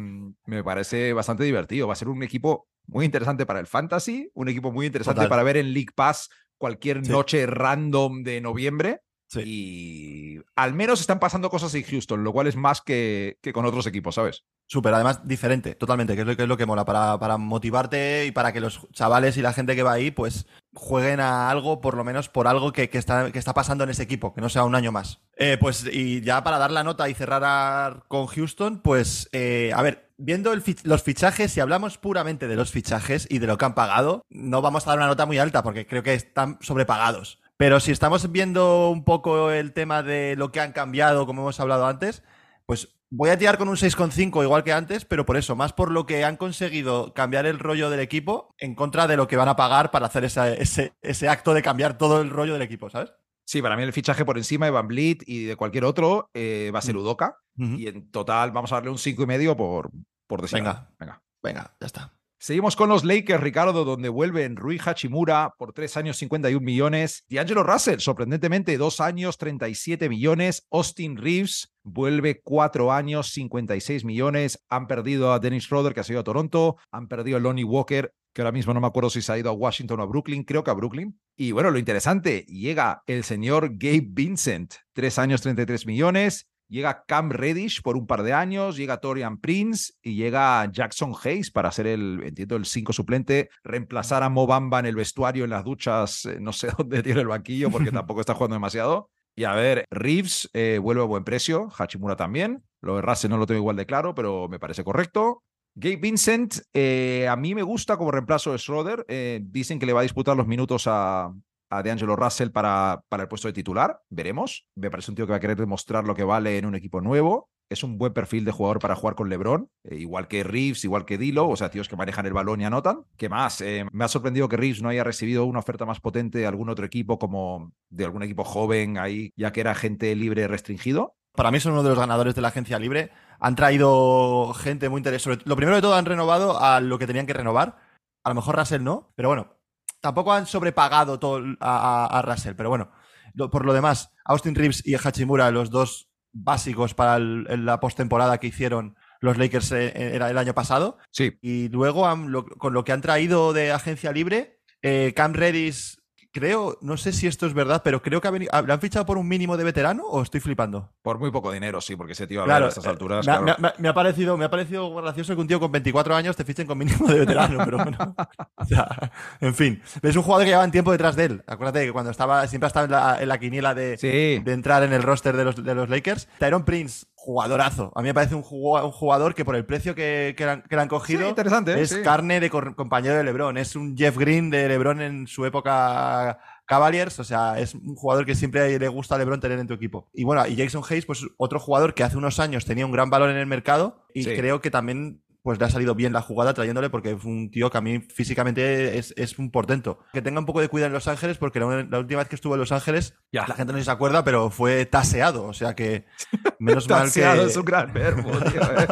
me 0.46 0.64
parece 0.64 1.12
bastante 1.12 1.44
divertido. 1.44 1.86
Va 1.86 1.92
a 1.92 1.96
ser 1.96 2.08
un 2.08 2.22
equipo 2.22 2.68
muy 2.86 3.04
interesante 3.04 3.46
para 3.46 3.60
el 3.60 3.66
fantasy, 3.66 4.30
un 4.34 4.48
equipo 4.48 4.72
muy 4.72 4.86
interesante 4.86 5.18
Total. 5.18 5.28
para 5.28 5.42
ver 5.44 5.56
en 5.58 5.72
League 5.72 5.92
Pass 5.94 6.28
cualquier 6.58 7.04
Sí. 7.04 7.12
noche 7.12 7.46
random 7.46 8.22
de 8.22 8.40
noviembre. 8.40 9.00
Sí. 9.30 9.42
Y 9.46 10.40
al 10.56 10.74
menos 10.74 11.00
están 11.00 11.20
pasando 11.20 11.50
cosas 11.50 11.72
en 11.76 11.84
Houston, 11.84 12.24
lo 12.24 12.32
cual 12.32 12.48
es 12.48 12.56
más 12.56 12.80
que, 12.80 13.38
que 13.42 13.52
con 13.52 13.64
otros 13.64 13.86
equipos, 13.86 14.16
¿sabes? 14.16 14.44
Súper, 14.66 14.92
además 14.92 15.26
diferente, 15.26 15.74
totalmente, 15.76 16.14
que 16.16 16.22
es 16.22 16.26
lo 16.26 16.36
que, 16.36 16.42
es 16.42 16.48
lo 16.48 16.56
que 16.56 16.66
mola, 16.66 16.84
para, 16.84 17.16
para 17.18 17.36
motivarte 17.38 18.26
y 18.26 18.32
para 18.32 18.52
que 18.52 18.60
los 18.60 18.88
chavales 18.92 19.36
y 19.36 19.42
la 19.42 19.52
gente 19.52 19.76
que 19.76 19.82
va 19.84 19.92
ahí, 19.92 20.10
pues 20.10 20.46
jueguen 20.74 21.20
a 21.20 21.48
algo, 21.50 21.80
por 21.80 21.96
lo 21.96 22.02
menos 22.04 22.28
por 22.28 22.46
algo 22.48 22.72
que, 22.72 22.88
que 22.90 22.98
está, 22.98 23.30
que 23.32 23.38
está 23.38 23.54
pasando 23.54 23.84
en 23.84 23.90
ese 23.90 24.02
equipo, 24.04 24.32
que 24.34 24.40
no 24.40 24.48
sea 24.48 24.64
un 24.64 24.74
año 24.74 24.90
más. 24.92 25.20
Eh, 25.36 25.56
pues, 25.60 25.84
y 25.92 26.20
ya 26.22 26.42
para 26.44 26.58
dar 26.58 26.70
la 26.72 26.84
nota 26.84 27.08
y 27.08 27.14
cerrar 27.14 27.42
a- 27.44 28.02
con 28.08 28.26
Houston, 28.26 28.80
pues, 28.80 29.28
eh, 29.32 29.72
a 29.74 29.82
ver, 29.82 30.12
viendo 30.18 30.52
el 30.52 30.62
fich- 30.62 30.84
los 30.84 31.02
fichajes, 31.02 31.52
si 31.52 31.60
hablamos 31.60 31.98
puramente 31.98 32.46
de 32.48 32.56
los 32.56 32.70
fichajes 32.70 33.26
y 33.30 33.38
de 33.38 33.46
lo 33.48 33.58
que 33.58 33.64
han 33.64 33.74
pagado, 33.74 34.24
no 34.28 34.60
vamos 34.62 34.86
a 34.86 34.90
dar 34.90 34.98
una 34.98 35.06
nota 35.08 35.26
muy 35.26 35.38
alta, 35.38 35.62
porque 35.64 35.86
creo 35.86 36.02
que 36.04 36.14
están 36.14 36.58
sobrepagados. 36.60 37.39
Pero 37.60 37.78
si 37.78 37.92
estamos 37.92 38.32
viendo 38.32 38.88
un 38.88 39.04
poco 39.04 39.50
el 39.50 39.74
tema 39.74 40.02
de 40.02 40.34
lo 40.34 40.50
que 40.50 40.60
han 40.60 40.72
cambiado, 40.72 41.26
como 41.26 41.42
hemos 41.42 41.60
hablado 41.60 41.86
antes, 41.86 42.22
pues 42.64 42.96
voy 43.10 43.28
a 43.28 43.36
tirar 43.36 43.58
con 43.58 43.68
un 43.68 43.76
6,5 43.76 44.42
igual 44.42 44.64
que 44.64 44.72
antes, 44.72 45.04
pero 45.04 45.26
por 45.26 45.36
eso, 45.36 45.56
más 45.56 45.74
por 45.74 45.90
lo 45.90 46.06
que 46.06 46.24
han 46.24 46.38
conseguido 46.38 47.12
cambiar 47.12 47.44
el 47.44 47.58
rollo 47.58 47.90
del 47.90 48.00
equipo 48.00 48.54
en 48.56 48.74
contra 48.74 49.06
de 49.06 49.18
lo 49.18 49.28
que 49.28 49.36
van 49.36 49.48
a 49.48 49.56
pagar 49.56 49.90
para 49.90 50.06
hacer 50.06 50.24
esa- 50.24 50.48
ese, 50.54 50.94
ese 51.02 51.28
acto 51.28 51.52
de 51.52 51.60
cambiar 51.60 51.98
todo 51.98 52.22
el 52.22 52.30
rollo 52.30 52.54
del 52.54 52.62
equipo, 52.62 52.88
¿sabes? 52.88 53.12
Sí, 53.44 53.60
para 53.60 53.76
mí 53.76 53.82
el 53.82 53.92
fichaje 53.92 54.24
por 54.24 54.38
encima 54.38 54.64
de 54.64 54.70
Van 54.72 54.88
Vliet 54.88 55.18
y 55.26 55.44
de 55.44 55.56
cualquier 55.56 55.84
otro 55.84 56.30
eh, 56.32 56.70
va 56.74 56.78
a 56.78 56.82
ser 56.82 56.94
Mm. 56.94 56.98
Udoka. 57.00 57.36
Ujú. 57.58 57.74
Y 57.74 57.88
en 57.88 58.10
total 58.10 58.52
vamos 58.52 58.72
a 58.72 58.76
darle 58.76 58.88
un 58.90 58.96
cinco 58.98 59.22
y 59.24 59.26
medio 59.26 59.54
por, 59.54 59.90
por 60.26 60.40
decir 60.40 60.60
Venga. 60.60 60.88
Venga. 60.98 61.20
Venga, 61.42 61.76
ya 61.78 61.86
está. 61.86 62.12
Seguimos 62.42 62.74
con 62.74 62.88
los 62.88 63.04
Lakers, 63.04 63.42
Ricardo, 63.42 63.84
donde 63.84 64.08
vuelven 64.08 64.56
Rui 64.56 64.80
Hachimura 64.82 65.56
por 65.58 65.74
3 65.74 65.98
años 65.98 66.16
51 66.16 66.64
millones. 66.64 67.26
D'Angelo 67.28 67.62
Russell, 67.62 67.98
sorprendentemente, 67.98 68.78
2 68.78 69.00
años 69.00 69.36
37 69.36 70.08
millones. 70.08 70.66
Austin 70.70 71.18
Reeves 71.18 71.74
vuelve 71.82 72.40
4 72.40 72.92
años 72.92 73.30
56 73.32 74.06
millones. 74.06 74.64
Han 74.70 74.86
perdido 74.86 75.34
a 75.34 75.38
Dennis 75.38 75.64
Schroeder, 75.64 75.92
que 75.92 76.00
ha 76.00 76.04
sido 76.04 76.20
a 76.20 76.24
Toronto. 76.24 76.78
Han 76.90 77.08
perdido 77.08 77.36
a 77.36 77.40
Lonnie 77.40 77.62
Walker, 77.62 78.14
que 78.32 78.40
ahora 78.40 78.52
mismo 78.52 78.72
no 78.72 78.80
me 78.80 78.86
acuerdo 78.86 79.10
si 79.10 79.20
se 79.20 79.30
ha 79.32 79.38
ido 79.38 79.50
a 79.50 79.52
Washington 79.52 80.00
o 80.00 80.04
a 80.04 80.06
Brooklyn. 80.06 80.44
Creo 80.44 80.64
que 80.64 80.70
a 80.70 80.74
Brooklyn. 80.74 81.20
Y 81.36 81.52
bueno, 81.52 81.70
lo 81.70 81.78
interesante, 81.78 82.46
llega 82.48 83.02
el 83.06 83.22
señor 83.22 83.76
Gabe 83.76 84.06
Vincent, 84.08 84.76
3 84.94 85.18
años 85.18 85.42
33 85.42 85.84
millones. 85.84 86.49
Llega 86.70 87.04
Cam 87.06 87.30
Reddish 87.30 87.82
por 87.82 87.96
un 87.96 88.06
par 88.06 88.22
de 88.22 88.32
años, 88.32 88.76
llega 88.76 89.00
Torian 89.00 89.38
Prince 89.38 89.94
y 90.02 90.14
llega 90.14 90.70
Jackson 90.70 91.12
Hayes 91.22 91.50
para 91.50 91.72
ser 91.72 91.88
el, 91.88 92.22
entiendo, 92.24 92.54
el 92.54 92.64
5 92.64 92.92
suplente, 92.92 93.50
reemplazar 93.64 94.22
a 94.22 94.28
Mobamba 94.28 94.78
en 94.78 94.86
el 94.86 94.94
vestuario, 94.94 95.42
en 95.42 95.50
las 95.50 95.64
duchas, 95.64 96.26
eh, 96.26 96.38
no 96.40 96.52
sé 96.52 96.68
dónde 96.78 97.02
tiene 97.02 97.22
el 97.22 97.26
banquillo 97.26 97.70
porque 97.70 97.90
tampoco 97.92 98.20
está 98.20 98.34
jugando 98.34 98.54
demasiado. 98.54 99.10
Y 99.34 99.44
a 99.44 99.54
ver, 99.54 99.84
Reeves 99.90 100.48
eh, 100.52 100.78
vuelve 100.80 101.02
a 101.02 101.06
buen 101.06 101.24
precio, 101.24 101.68
Hachimura 101.76 102.14
también. 102.14 102.62
Lo 102.80 102.96
de 102.96 103.02
Rase 103.02 103.28
no 103.28 103.36
lo 103.36 103.46
tengo 103.46 103.58
igual 103.58 103.76
de 103.76 103.86
claro, 103.86 104.14
pero 104.14 104.48
me 104.48 104.60
parece 104.60 104.84
correcto. 104.84 105.42
Gabe 105.74 105.96
Vincent, 105.96 106.56
eh, 106.74 107.28
a 107.28 107.36
mí 107.36 107.54
me 107.54 107.62
gusta 107.62 107.96
como 107.96 108.10
reemplazo 108.10 108.52
de 108.52 108.58
Schroeder. 108.58 109.04
Eh, 109.08 109.40
dicen 109.42 109.78
que 109.78 109.86
le 109.86 109.92
va 109.92 110.00
a 110.00 110.04
disputar 110.04 110.36
los 110.36 110.46
minutos 110.46 110.84
a, 110.86 111.32
a 111.70 111.82
DeAngelo 111.82 112.16
Russell 112.16 112.50
para, 112.50 113.02
para 113.08 113.22
el 113.22 113.28
puesto 113.28 113.48
de 113.48 113.54
titular. 113.54 114.02
Veremos. 114.10 114.66
Me 114.74 114.90
parece 114.90 115.10
un 115.10 115.14
tío 115.14 115.26
que 115.26 115.30
va 115.30 115.36
a 115.36 115.40
querer 115.40 115.56
demostrar 115.56 116.04
lo 116.04 116.14
que 116.14 116.24
vale 116.24 116.58
en 116.58 116.66
un 116.66 116.74
equipo 116.74 117.00
nuevo. 117.00 117.48
Es 117.70 117.84
un 117.84 117.98
buen 117.98 118.12
perfil 118.12 118.44
de 118.44 118.50
jugador 118.50 118.80
para 118.80 118.96
jugar 118.96 119.14
con 119.14 119.28
LeBron, 119.28 119.70
eh, 119.84 119.94
igual 119.94 120.26
que 120.26 120.42
Reeves, 120.42 120.84
igual 120.84 121.04
que 121.04 121.18
Dilo, 121.18 121.48
o 121.48 121.54
sea, 121.54 121.70
tíos 121.70 121.88
que 121.88 121.94
manejan 121.94 122.26
el 122.26 122.32
balón 122.32 122.60
y 122.60 122.64
anotan. 122.64 123.04
¿Qué 123.16 123.28
más? 123.28 123.60
Eh, 123.60 123.86
me 123.92 124.04
ha 124.04 124.08
sorprendido 124.08 124.48
que 124.48 124.56
Reeves 124.56 124.82
no 124.82 124.88
haya 124.88 125.04
recibido 125.04 125.44
una 125.44 125.60
oferta 125.60 125.86
más 125.86 126.00
potente 126.00 126.38
de 126.38 126.46
algún 126.48 126.68
otro 126.68 126.84
equipo, 126.84 127.20
como 127.20 127.72
de 127.88 128.04
algún 128.04 128.24
equipo 128.24 128.42
joven 128.42 128.98
ahí, 128.98 129.32
ya 129.36 129.52
que 129.52 129.60
era 129.60 129.76
gente 129.76 130.16
libre 130.16 130.48
restringido. 130.48 131.14
Para 131.32 131.52
mí 131.52 131.60
son 131.60 131.72
uno 131.74 131.84
de 131.84 131.90
los 131.90 131.98
ganadores 131.98 132.34
de 132.34 132.40
la 132.40 132.48
agencia 132.48 132.76
libre. 132.80 133.12
Han 133.38 133.54
traído 133.54 134.52
gente 134.54 134.88
muy 134.88 134.98
interesante. 134.98 135.44
Lo 135.46 135.54
primero 135.54 135.76
de 135.76 135.82
todo, 135.82 135.94
han 135.94 136.06
renovado 136.06 136.60
a 136.60 136.80
lo 136.80 136.98
que 136.98 137.06
tenían 137.06 137.26
que 137.26 137.34
renovar. 137.34 137.76
A 138.24 138.30
lo 138.30 138.34
mejor 138.34 138.56
Russell 138.56 138.82
no, 138.82 139.12
pero 139.14 139.28
bueno, 139.28 139.59
tampoco 140.00 140.32
han 140.32 140.46
sobrepagado 140.46 141.18
todo 141.18 141.42
a, 141.60 142.06
a, 142.06 142.18
a 142.18 142.22
Russell, 142.22 142.54
pero 142.54 142.68
bueno, 142.68 142.90
lo, 143.34 143.50
por 143.50 143.64
lo 143.64 143.72
demás, 143.72 144.12
Austin 144.24 144.54
Reeves 144.54 144.86
y 144.86 144.94
Hachimura, 144.94 145.50
los 145.50 145.70
dos 145.70 146.10
básicos 146.32 146.94
para 146.94 147.16
el, 147.16 147.64
la 147.64 147.80
postemporada 147.80 148.38
que 148.38 148.48
hicieron 148.48 148.96
los 149.20 149.36
Lakers 149.36 149.72
eh, 149.72 150.14
era 150.14 150.30
el 150.30 150.38
año 150.38 150.54
pasado. 150.54 150.98
Sí. 151.10 151.38
Y 151.42 151.68
luego 151.68 152.06
han, 152.08 152.32
lo, 152.32 152.46
con 152.46 152.72
lo 152.72 152.84
que 152.84 152.92
han 152.92 153.02
traído 153.02 153.52
de 153.52 153.72
agencia 153.72 154.12
libre, 154.12 154.60
eh, 154.82 155.12
Cam 155.14 155.34
Reddish 155.34 155.99
creo, 156.32 156.78
no 156.80 156.96
sé 156.96 157.12
si 157.12 157.26
esto 157.26 157.46
es 157.46 157.54
verdad, 157.54 157.82
pero 157.84 158.02
creo 158.02 158.20
que 158.20 158.28
ha 158.28 158.30
venido, 158.30 158.50
¿le 158.66 158.72
han 158.72 158.80
fichado 158.80 159.04
por 159.06 159.18
un 159.18 159.26
mínimo 159.28 159.56
de 159.56 159.64
veterano 159.64 160.04
o 160.04 160.22
estoy 160.22 160.40
flipando? 160.40 160.90
Por 161.02 161.18
muy 161.18 161.30
poco 161.30 161.50
dinero, 161.52 161.80
sí, 161.80 161.96
porque 161.96 162.12
ese 162.12 162.26
tío 162.26 162.42
a, 162.42 162.44
Claro, 162.44 162.66
a 162.66 162.68
estas 162.68 162.86
alturas. 162.86 163.26
Me, 163.26 163.32
ha- 163.32 163.38
claro. 163.42 163.56
me 163.60 163.68
ha- 163.68 163.74
me 163.78 163.88
ha 163.88 163.94
parecido, 163.94 164.36
me 164.36 164.44
ha 164.44 164.50
parecido 164.50 164.94
gracioso 164.94 165.34
que 165.34 165.40
un 165.40 165.48
tío 165.48 165.58
con 165.60 165.72
24 165.72 166.14
años 166.14 166.36
te 166.36 166.44
fichen 166.44 166.66
con 166.66 166.78
mínimo 166.78 167.06
de 167.08 167.18
veterano, 167.20 167.58
pero 167.64 167.78
bueno. 167.78 167.98
O 168.60 168.64
sea, 168.66 169.10
en 169.40 169.54
fin, 169.54 169.82
es 170.02 170.16
un 170.16 170.22
jugador 170.22 170.44
que 170.44 170.50
llevaban 170.50 170.70
tiempo 170.70 170.92
detrás 170.92 171.16
de 171.16 171.24
él. 171.24 171.42
Acuérdate 171.46 171.86
que 171.86 171.92
cuando 171.92 172.10
estaba, 172.10 172.46
siempre 172.46 172.66
ha 172.66 172.68
estado 172.68 172.84
en 172.86 172.92
la, 172.92 173.22
en 173.22 173.28
la 173.28 173.38
quiniela 173.38 173.74
de, 173.74 173.96
Sí. 173.96 174.38
de 174.44 174.52
entrar 174.52 174.82
en 174.82 174.92
el 174.92 175.02
roster 175.02 175.34
de 175.36 175.44
los, 175.44 175.64
de 175.64 175.74
los 175.74 175.88
Lakers. 175.88 176.28
Tyron 176.38 176.64
Prince, 176.64 177.06
jugadorazo. 177.22 177.92
A 177.94 178.00
mí 178.00 178.08
me 178.08 178.14
parece 178.14 178.34
un, 178.34 178.42
jugador 178.42 179.34
que 179.34 179.44
por 179.44 179.54
el 179.54 179.66
precio 179.66 179.94
que, 179.94 180.34
que, 180.38 180.44
le, 180.46 180.50
han, 180.52 180.62
que 180.62 180.74
le 180.74 180.82
han 180.82 180.88
cogido 180.88 181.20
Sí, 181.20 181.28
interesante, 181.28 181.78
es 181.80 181.90
Sí. 181.90 182.00
carne 182.02 182.40
de 182.40 182.48
compañero 182.48 183.14
de 183.14 183.24
LeBron. 183.24 183.58
Es 183.58 183.76
un 183.76 183.94
Jeff 183.96 184.16
Green 184.16 184.48
de 184.48 184.68
LeBron 184.68 185.02
en 185.02 185.26
su 185.26 185.44
época 185.44 186.38
Cavaliers. 186.64 187.18
O 187.20 187.24
sea, 187.24 187.58
es 187.58 187.74
un 187.74 187.94
jugador 187.94 188.24
que 188.24 188.34
siempre 188.34 188.78
le 188.78 188.88
gusta 188.88 189.16
a 189.16 189.18
LeBron 189.18 189.38
tener 189.38 189.58
en 189.58 189.66
tu 189.66 189.74
equipo. 189.74 190.08
Y 190.14 190.24
bueno, 190.24 190.46
y 190.46 190.56
Jason 190.56 190.82
Hayes, 190.88 191.04
pues 191.04 191.20
otro 191.36 191.60
jugador 191.60 191.92
que 191.92 192.04
hace 192.04 192.16
unos 192.16 192.40
años 192.40 192.64
tenía 192.64 192.86
un 192.86 192.92
gran 192.92 193.10
valor 193.10 193.28
en 193.28 193.36
el 193.36 193.46
mercado 193.46 194.06
y 194.14 194.24
Sí. 194.24 194.34
creo 194.34 194.62
que 194.62 194.70
también 194.70 195.20
pues 195.42 195.58
le 195.58 195.64
ha 195.64 195.70
salido 195.70 195.94
bien 195.94 196.12
la 196.12 196.20
jugada 196.22 196.52
trayéndole 196.54 196.90
porque 196.90 197.16
fue 197.16 197.30
un 197.30 197.50
tío 197.50 197.70
que 197.70 197.78
a 197.78 197.80
mí 197.80 198.00
físicamente 198.00 198.98
es, 198.98 199.14
es 199.16 199.38
un 199.38 199.50
portento. 199.50 200.00
Que 200.12 200.20
tenga 200.22 200.38
un 200.40 200.46
poco 200.46 200.60
de 200.60 200.68
cuidado 200.68 200.88
en 200.88 200.92
Los 200.94 201.08
Ángeles 201.08 201.38
porque 201.38 201.60
la, 201.60 201.82
la 201.88 201.98
última 201.98 202.18
vez 202.20 202.28
que 202.28 202.34
estuvo 202.36 202.54
en 202.54 202.60
Los 202.60 202.72
Ángeles, 202.72 203.14
Ya. 203.32 203.46
la 203.46 203.54
gente 203.54 203.72
no 203.72 203.82
se 203.82 203.90
acuerda, 203.90 204.22
pero 204.24 204.50
fue 204.50 204.84
taseado. 204.86 205.44
O 205.46 205.52
sea 205.54 205.74
que 205.74 206.04
menos 206.58 206.88
mal 206.88 207.00
que... 207.02 207.06
Taseado 207.06 207.46
es 207.46 207.56
un 207.56 207.64
gran 207.64 207.92
verbo, 207.92 208.30
tío. 208.30 208.60
eh. 208.62 208.86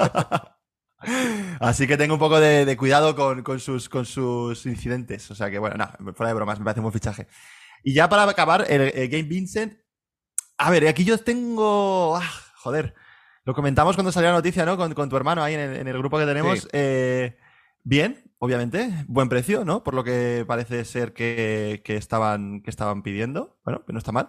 Así 1.60 1.86
que 1.86 1.96
tengo 1.96 2.14
un 2.14 2.20
poco 2.20 2.40
de, 2.40 2.64
de 2.64 2.76
cuidado 2.76 3.14
con, 3.14 3.42
con 3.42 3.60
sus, 3.60 3.88
con 3.88 4.04
sus 4.04 4.66
incidentes. 4.66 5.30
O 5.30 5.34
sea 5.34 5.50
que, 5.50 5.58
bueno, 5.58 5.76
nada, 5.76 5.96
fuera 6.14 6.28
de 6.28 6.34
bromas, 6.34 6.58
me 6.58 6.64
parece 6.64 6.80
un 6.80 6.84
buen 6.84 6.92
fichaje. 6.92 7.28
Y 7.84 7.94
ya 7.94 8.08
para 8.08 8.24
acabar, 8.24 8.64
el, 8.68 8.80
el 8.94 9.08
Game 9.08 9.24
Vincent. 9.28 9.74
A 10.58 10.70
ver, 10.70 10.88
aquí 10.88 11.04
yo 11.04 11.18
tengo. 11.18 12.16
ah, 12.16 12.30
joder. 12.56 12.94
Lo 13.48 13.54
comentamos 13.54 13.96
cuando 13.96 14.12
salió 14.12 14.28
la 14.28 14.36
noticia, 14.36 14.66
¿no? 14.66 14.76
Con, 14.76 14.92
con 14.92 15.08
tu 15.08 15.16
hermano 15.16 15.42
ahí 15.42 15.54
en 15.54 15.60
el, 15.60 15.76
en 15.76 15.88
el 15.88 15.96
grupo 15.96 16.18
que 16.18 16.26
tenemos. 16.26 16.60
Sí. 16.60 16.68
Eh, 16.70 17.34
bien, 17.82 18.22
obviamente. 18.36 18.90
Buen 19.06 19.30
precio, 19.30 19.64
¿no? 19.64 19.82
Por 19.82 19.94
lo 19.94 20.04
que 20.04 20.44
parece 20.46 20.84
ser 20.84 21.14
que, 21.14 21.80
que 21.82 21.96
estaban, 21.96 22.60
que 22.60 22.68
estaban 22.68 23.02
pidiendo. 23.02 23.58
Bueno, 23.64 23.86
que 23.86 23.94
no 23.94 23.98
está 24.00 24.12
mal. 24.12 24.28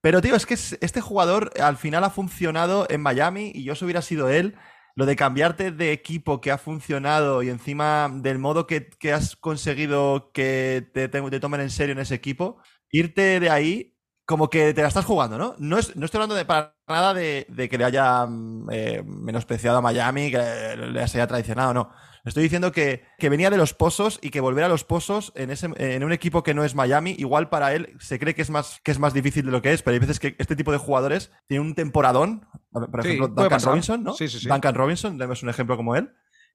Pero, 0.00 0.20
tío, 0.20 0.34
es 0.34 0.46
que 0.46 0.54
es- 0.54 0.76
este 0.80 1.00
jugador 1.00 1.52
al 1.62 1.76
final 1.76 2.02
ha 2.02 2.10
funcionado 2.10 2.88
en 2.90 3.02
Miami 3.02 3.52
y 3.54 3.62
yo 3.62 3.76
si 3.76 3.84
hubiera 3.84 4.02
sido 4.02 4.30
él, 4.30 4.56
lo 4.96 5.06
de 5.06 5.14
cambiarte 5.14 5.70
de 5.70 5.92
equipo 5.92 6.40
que 6.40 6.50
ha 6.50 6.58
funcionado 6.58 7.44
y 7.44 7.50
encima 7.50 8.10
del 8.12 8.40
modo 8.40 8.66
que, 8.66 8.88
que 8.98 9.12
has 9.12 9.36
conseguido 9.36 10.32
que 10.32 10.90
te, 10.92 11.08
te- 11.08 11.22
te 11.22 11.38
tomen 11.40 11.60
en 11.60 11.70
serio 11.70 11.92
en 11.92 12.00
ese 12.00 12.16
equipo, 12.16 12.58
irte 12.90 13.38
de 13.38 13.48
ahí 13.50 13.95
como 14.26 14.50
que 14.50 14.74
te 14.74 14.82
la 14.82 14.88
estás 14.88 15.04
jugando, 15.04 15.38
¿no? 15.38 15.54
No, 15.58 15.78
es- 15.78 15.96
no 15.96 16.04
estoy 16.04 16.18
hablando 16.18 16.34
de 16.34 16.44
para 16.44 16.74
nada 16.88 17.14
de, 17.14 17.46
de 17.48 17.68
que 17.68 17.78
le 17.78 17.84
haya 17.84 18.26
mm, 18.26 18.68
eh, 18.70 19.02
menospreciado 19.06 19.78
a 19.78 19.82
Miami, 19.82 20.30
que 20.30 20.76
le 20.76 21.00
haya 21.00 21.26
traicionado, 21.26 21.72
no. 21.72 21.90
Estoy 22.24 22.42
diciendo 22.42 22.72
que, 22.72 23.04
que 23.18 23.28
venía 23.28 23.50
de 23.50 23.56
los 23.56 23.72
pozos 23.72 24.18
y 24.20 24.30
que 24.30 24.40
volver 24.40 24.64
a 24.64 24.68
los 24.68 24.82
pozos 24.82 25.32
en, 25.36 25.50
ese, 25.52 25.70
en 25.76 26.02
un 26.02 26.10
equipo 26.10 26.42
que 26.42 26.54
no 26.54 26.64
es 26.64 26.74
Miami, 26.74 27.14
igual 27.18 27.48
para 27.48 27.72
él 27.72 27.94
se 28.00 28.18
cree 28.18 28.34
que 28.34 28.42
es, 28.42 28.50
más, 28.50 28.80
que 28.82 28.90
es 28.90 28.98
más 28.98 29.14
difícil 29.14 29.46
de 29.46 29.52
lo 29.52 29.62
que 29.62 29.72
es, 29.72 29.82
pero 29.82 29.92
hay 29.94 30.00
veces 30.00 30.18
que 30.18 30.34
este 30.40 30.56
tipo 30.56 30.72
de 30.72 30.78
jugadores 30.78 31.30
tienen 31.46 31.68
un 31.68 31.74
temporadón. 31.76 32.44
Por 32.72 32.98
ejemplo, 32.98 33.28
Duncan 33.28 33.48
pasar. 33.48 33.68
Robinson, 33.70 34.02
¿no? 34.02 34.14
Sí, 34.14 34.26
sí. 34.26 34.48
Duncan 34.48 34.74
Robinson, 34.74 35.16
demos 35.18 35.44
un 35.44 35.50
ejemplo 35.50 35.76
como 35.76 35.94
él, 35.94 36.10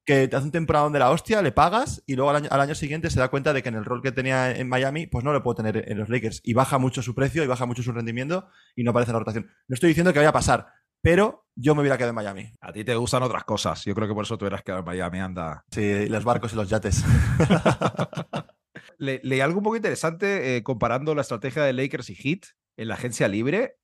que 0.06 0.28
te 0.28 0.36
hace 0.36 0.46
un 0.46 0.52
temporadón 0.52 0.94
de 0.94 1.00
la 1.00 1.12
hostia, 1.12 1.42
le 1.42 1.52
pagas 1.52 2.04
y 2.08 2.16
luego 2.16 2.32
al 2.32 2.38
año, 2.38 2.50
al 2.52 2.62
año 2.62 2.76
siguiente 2.76 3.10
se 3.10 3.20
da 3.20 3.30
cuenta 3.30 3.54
de 3.54 3.62
que 3.64 3.70
en 3.70 3.76
el 3.76 3.86
rol 3.86 4.02
que 4.02 4.12
tenía 4.12 4.52
en 4.56 4.68
Miami, 4.68 5.08
pues 5.08 5.24
no 5.24 5.32
lo 5.34 5.44
puedo 5.44 5.56
tener 5.56 5.90
en 5.92 5.98
los 5.98 6.10
Lakers. 6.10 6.42
Y 6.44 6.54
baja 6.54 6.78
mucho 6.80 7.02
su 7.02 7.14
precio 7.16 7.44
y 7.44 7.48
baja 7.48 7.66
mucho 7.66 7.84
su 7.84 7.92
rendimiento 7.92 8.48
y 8.76 8.84
no 8.84 8.92
aparece 8.92 9.12
en 9.12 9.14
la 9.14 9.20
rotación. 9.20 9.50
No 9.68 9.74
estoy 9.76 9.90
diciendo 9.90 10.12
que 10.14 10.20
vaya 10.20 10.30
a 10.30 10.34
pasar, 10.34 10.68
pero 11.02 11.46
yo 11.56 11.76
me 11.76 11.82
hubiera 11.82 11.98
quedado 11.98 12.10
en 12.12 12.16
Miami. 12.16 12.54
A 12.62 12.72
ti 12.74 12.84
te 12.84 12.96
gustan 12.96 13.24
otras 13.24 13.44
cosas. 13.44 13.84
Yo 13.86 13.94
creo 13.94 14.08
que 14.08 14.14
por 14.14 14.26
eso 14.26 14.38
tú 14.38 14.46
eras 14.46 14.64
quedado 14.64 14.80
en 14.80 14.86
Miami, 14.86 15.20
anda. 15.20 15.64
Sí, 15.72 16.08
los 16.10 16.24
barcos 16.24 16.54
y 16.54 16.56
los 16.56 16.70
yates. 16.70 17.04
Le- 18.98 19.20
leí 19.24 19.42
algo 19.42 19.58
un 19.58 19.64
poco 19.64 19.76
interesante 19.76 20.56
eh, 20.58 20.64
comparando 20.64 21.14
la 21.16 21.22
estrategia 21.22 21.64
de 21.64 21.74
Lakers 21.74 22.10
y 22.10 22.16
Heat 22.16 22.42
en 22.78 22.88
la 22.88 22.94
agencia 22.96 23.28
libre, 23.28 23.78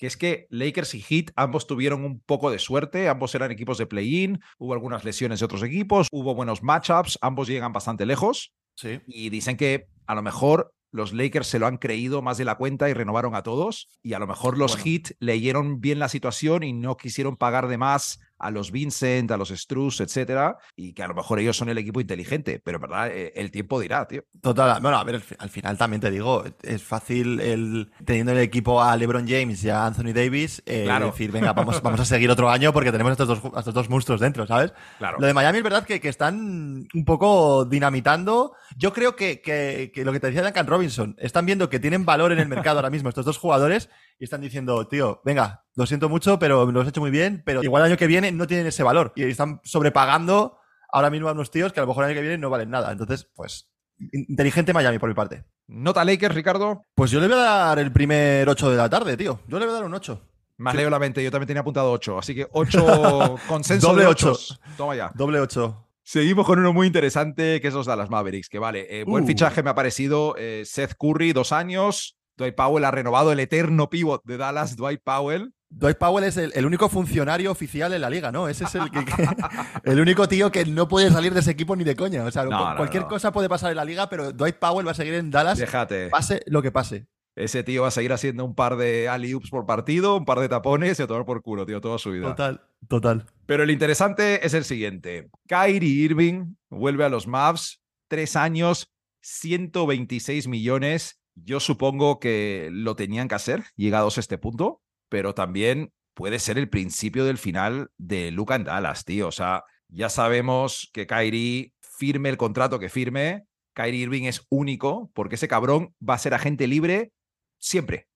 que 0.00 0.06
es 0.06 0.16
que 0.16 0.46
Lakers 0.48 0.94
y 0.94 1.02
Heat 1.02 1.30
ambos 1.36 1.66
tuvieron 1.66 2.04
un 2.06 2.20
poco 2.20 2.50
de 2.50 2.58
suerte, 2.58 3.10
ambos 3.10 3.34
eran 3.34 3.50
equipos 3.50 3.76
de 3.76 3.84
play-in, 3.84 4.40
hubo 4.58 4.72
algunas 4.72 5.04
lesiones 5.04 5.40
de 5.40 5.44
otros 5.44 5.62
equipos, 5.62 6.08
hubo 6.10 6.34
buenos 6.34 6.62
matchups, 6.62 7.18
ambos 7.20 7.48
llegan 7.48 7.74
bastante 7.74 8.06
lejos 8.06 8.54
Sí. 8.76 9.00
y 9.06 9.28
dicen 9.28 9.58
que 9.58 9.88
a 10.06 10.14
lo 10.14 10.22
mejor 10.22 10.72
los 10.90 11.12
Lakers 11.12 11.46
se 11.48 11.58
lo 11.58 11.66
han 11.66 11.76
creído 11.76 12.22
más 12.22 12.38
de 12.38 12.46
la 12.46 12.54
cuenta 12.56 12.88
y 12.88 12.94
renovaron 12.94 13.34
a 13.34 13.42
todos 13.42 13.88
y 14.02 14.14
a 14.14 14.18
lo 14.18 14.26
mejor 14.26 14.56
los 14.56 14.72
Bueno. 14.72 14.84
Heat 14.86 15.10
leyeron 15.20 15.82
bien 15.82 15.98
la 15.98 16.08
situación 16.08 16.62
y 16.62 16.72
no 16.72 16.96
quisieron 16.96 17.36
pagar 17.36 17.68
de 17.68 17.76
más 17.76 18.20
a 18.40 18.50
los 18.50 18.70
Vincent, 18.72 19.30
a 19.30 19.36
los 19.36 19.50
Struz, 19.50 20.00
etcétera, 20.00 20.56
y 20.74 20.92
que 20.94 21.02
a 21.02 21.08
lo 21.08 21.14
mejor 21.14 21.38
ellos 21.38 21.56
son 21.56 21.68
el 21.68 21.78
equipo 21.78 22.00
inteligente, 22.00 22.60
pero 22.64 22.78
verdad 22.80 23.08
Eh, 23.12 23.32
el 23.36 23.50
tiempo 23.50 23.78
dirá, 23.80 24.06
tío. 24.08 24.22
Total, 24.40 24.80
bueno, 24.80 24.96
a 24.98 25.04
ver, 25.04 25.16
al 25.16 25.20
fi- 25.20 25.34
al 25.38 25.50
final 25.50 25.76
también 25.78 26.00
te 26.00 26.10
digo, 26.10 26.44
es 26.62 26.82
fácil 26.82 27.40
el 27.40 27.90
teniendo 28.04 28.32
en 28.32 28.38
el 28.38 28.44
equipo 28.44 28.82
a 28.82 28.96
LeBron 28.96 29.26
James 29.28 29.62
y 29.64 29.70
a 29.70 29.84
Anthony 29.86 30.12
Davis, 30.14 30.62
eh, 30.66 30.84
Claro. 30.84 31.06
decir, 31.06 31.30
venga, 31.32 31.52
vamos, 31.52 31.82
vamos 31.82 32.00
a 32.00 32.04
seguir 32.04 32.30
otro 32.30 32.48
año 32.50 32.72
porque 32.72 32.90
tenemos 32.92 33.10
a 33.10 33.12
estos 33.14 33.28
dos, 33.28 33.52
a 33.54 33.58
estos 33.60 33.74
dos 33.74 33.88
monstruos 33.90 34.20
dentro, 34.20 34.46
¿sabes? 34.46 34.72
Claro. 34.98 35.18
Lo 35.20 35.26
de 35.26 35.34
Miami 35.34 35.58
es 35.58 35.64
verdad 35.64 35.84
que, 35.84 36.00
que 36.00 36.08
están 36.08 36.86
un 36.94 37.04
poco 37.04 37.64
dinamitando. 37.64 38.52
Yo 38.76 38.92
creo 38.92 39.16
que, 39.16 39.40
que- 39.40 39.90
que 39.94 40.04
lo 40.04 40.12
que 40.12 40.20
te 40.20 40.28
decía 40.28 40.42
Duncan 40.42 40.66
Robinson, 40.66 41.16
están 41.18 41.46
viendo 41.46 41.68
que 41.68 41.80
tienen 41.80 42.04
valor 42.04 42.32
en 42.32 42.38
el 42.38 42.48
mercado 42.48 42.78
ahora 42.78 42.90
mismo 42.90 43.08
estos 43.08 43.24
dos 43.24 43.38
jugadores 43.38 43.88
y 44.18 44.24
están 44.24 44.40
diciendo, 44.40 44.86
tío, 44.86 45.20
venga, 45.24 45.64
lo 45.80 45.86
siento 45.86 46.08
mucho, 46.08 46.38
pero 46.38 46.70
lo 46.70 46.80
has 46.80 46.88
hecho 46.88 47.00
muy 47.00 47.10
bien, 47.10 47.42
pero 47.44 47.62
igual 47.62 47.82
el 47.82 47.88
año 47.90 47.96
que 47.98 48.06
viene 48.06 48.30
no 48.32 48.46
tienen 48.46 48.66
ese 48.66 48.82
valor 48.82 49.12
y 49.16 49.24
están 49.24 49.60
sobrepagando 49.64 50.58
ahora 50.92 51.10
mismo 51.10 51.28
a 51.28 51.32
unos 51.32 51.50
tíos 51.50 51.72
que 51.72 51.80
a 51.80 51.82
lo 51.82 51.86
mejor 51.88 52.04
el 52.04 52.10
año 52.10 52.16
que 52.16 52.22
viene 52.22 52.38
no 52.38 52.50
valen 52.50 52.70
nada. 52.70 52.92
Entonces, 52.92 53.28
pues, 53.34 53.68
in- 53.98 54.26
inteligente 54.28 54.72
Miami 54.72 54.98
por 54.98 55.08
mi 55.08 55.14
parte. 55.14 55.44
Nota 55.66 56.04
Lakers, 56.04 56.34
Ricardo. 56.34 56.84
Pues 56.94 57.10
yo 57.10 57.20
le 57.20 57.26
voy 57.28 57.36
a 57.36 57.40
dar 57.40 57.78
el 57.78 57.92
primer 57.92 58.48
8 58.48 58.70
de 58.70 58.76
la 58.76 58.88
tarde, 58.90 59.16
tío. 59.16 59.40
Yo 59.46 59.58
le 59.58 59.66
voy 59.66 59.74
a 59.74 59.78
dar 59.78 59.84
un 59.86 59.94
8. 59.94 60.20
Más 60.58 60.74
leo 60.74 60.90
la 60.90 60.98
mente, 60.98 61.22
yo 61.24 61.30
también 61.30 61.46
tenía 61.46 61.62
apuntado 61.62 61.90
8, 61.92 62.18
así 62.18 62.34
que 62.34 62.46
8 62.52 63.36
consenso 63.48 63.88
Doble 63.88 64.02
de 64.02 64.08
ocho. 64.08 64.32
8. 64.32 64.54
Toma 64.76 64.94
ya. 64.96 65.10
Doble 65.14 65.40
8. 65.40 65.86
Seguimos 66.02 66.44
con 66.44 66.58
uno 66.58 66.72
muy 66.72 66.86
interesante, 66.88 67.60
que 67.60 67.68
es 67.68 67.74
los 67.74 67.86
Dallas 67.86 68.10
Mavericks, 68.10 68.48
que 68.48 68.58
vale, 68.58 68.86
eh, 69.00 69.04
buen 69.04 69.24
Uh. 69.24 69.26
fichaje 69.26 69.62
me 69.62 69.70
ha 69.70 69.74
parecido. 69.74 70.34
eh, 70.36 70.64
Seth 70.66 70.94
Curry, 70.98 71.32
dos 71.32 71.52
años. 71.52 72.16
Dwight 72.36 72.54
Powell 72.56 72.84
ha 72.84 72.90
renovado 72.90 73.32
el 73.32 73.40
eterno 73.40 73.88
pivot 73.90 74.22
de 74.24 74.36
Dallas, 74.38 74.74
Dwight 74.76 75.02
Powell. 75.04 75.52
Dwight 75.72 75.98
Powell 75.98 76.24
es 76.24 76.36
el, 76.36 76.52
el 76.54 76.66
único 76.66 76.88
funcionario 76.88 77.50
oficial 77.52 77.92
en 77.92 78.00
la 78.00 78.10
liga, 78.10 78.32
¿no? 78.32 78.48
Ese 78.48 78.64
es 78.64 78.74
el, 78.74 78.90
que, 78.90 79.04
que- 79.04 79.28
el 79.84 80.00
único 80.00 80.26
tío 80.28 80.50
que 80.50 80.64
no 80.66 80.88
puede 80.88 81.10
salir 81.10 81.32
de 81.32 81.40
ese 81.40 81.52
equipo 81.52 81.76
ni 81.76 81.84
de 81.84 81.94
coña. 81.96 82.24
O 82.24 82.30
sea, 82.30 82.44
No, 82.44 82.58
cu- 82.58 82.64
no, 82.70 82.76
cualquier 82.76 83.04
no. 83.04 83.08
cosa 83.08 83.30
puede 83.32 83.48
pasar 83.48 83.70
en 83.70 83.76
la 83.76 83.84
liga, 83.84 84.08
pero 84.10 84.32
Dwight 84.32 84.56
Powell 84.56 84.86
va 84.86 84.90
a 84.90 84.94
seguir 84.94 85.14
en 85.14 85.30
Dallas, 85.30 85.58
Déjate. 85.58 86.08
pase 86.10 86.42
lo 86.46 86.60
que 86.60 86.72
pase. 86.72 87.06
Ese 87.36 87.62
tío 87.62 87.82
va 87.82 87.88
a 87.88 87.92
seguir 87.92 88.12
haciendo 88.12 88.44
un 88.44 88.56
par 88.56 88.76
de 88.76 89.08
alley-oops 89.08 89.48
por 89.50 89.64
partido, 89.64 90.16
un 90.16 90.24
par 90.24 90.40
de 90.40 90.48
tapones 90.48 90.98
y 90.98 91.02
a 91.02 91.06
tomar 91.06 91.24
por 91.24 91.40
culo, 91.42 91.64
tío, 91.64 91.80
toda 91.80 91.96
su 91.98 92.10
vida. 92.10 92.26
Total, 92.26 92.60
total. 92.88 93.26
Pero 93.46 93.62
el 93.62 93.70
interesante 93.70 94.44
es 94.44 94.52
el 94.52 94.64
siguiente. 94.64 95.30
Kyrie 95.46 95.88
Irving 96.04 96.56
vuelve 96.68 97.04
a 97.04 97.08
los 97.08 97.28
Mavs, 97.28 97.80
tres 98.08 98.34
años, 98.34 98.92
126 99.22 100.48
millones. 100.48 101.20
Yo 101.36 101.60
supongo 101.60 102.18
que 102.18 102.68
lo 102.72 102.96
tenían 102.96 103.28
que 103.28 103.36
hacer, 103.36 103.64
llegados 103.76 104.16
a 104.18 104.20
este 104.20 104.36
punto, 104.36 104.82
pero 105.10 105.34
también 105.34 105.92
puede 106.14 106.38
ser 106.38 106.56
el 106.56 106.70
principio 106.70 107.26
del 107.26 107.36
final 107.36 107.90
de 107.98 108.30
Luca 108.30 108.54
en 108.54 108.64
Dallas, 108.64 109.04
tío. 109.04 109.28
O 109.28 109.32
sea, 109.32 109.64
ya 109.88 110.08
sabemos 110.08 110.88
que 110.94 111.06
Kyrie 111.06 111.74
firme 111.80 112.30
el 112.30 112.38
contrato 112.38 112.78
que 112.78 112.88
firme. 112.88 113.44
Kyrie 113.74 114.02
Irving 114.02 114.24
es 114.24 114.46
único 114.48 115.10
porque 115.14 115.34
ese 115.34 115.48
cabrón 115.48 115.94
va 116.06 116.14
a 116.14 116.18
ser 116.18 116.32
agente 116.34 116.66
libre 116.66 117.12
siempre. 117.58 118.09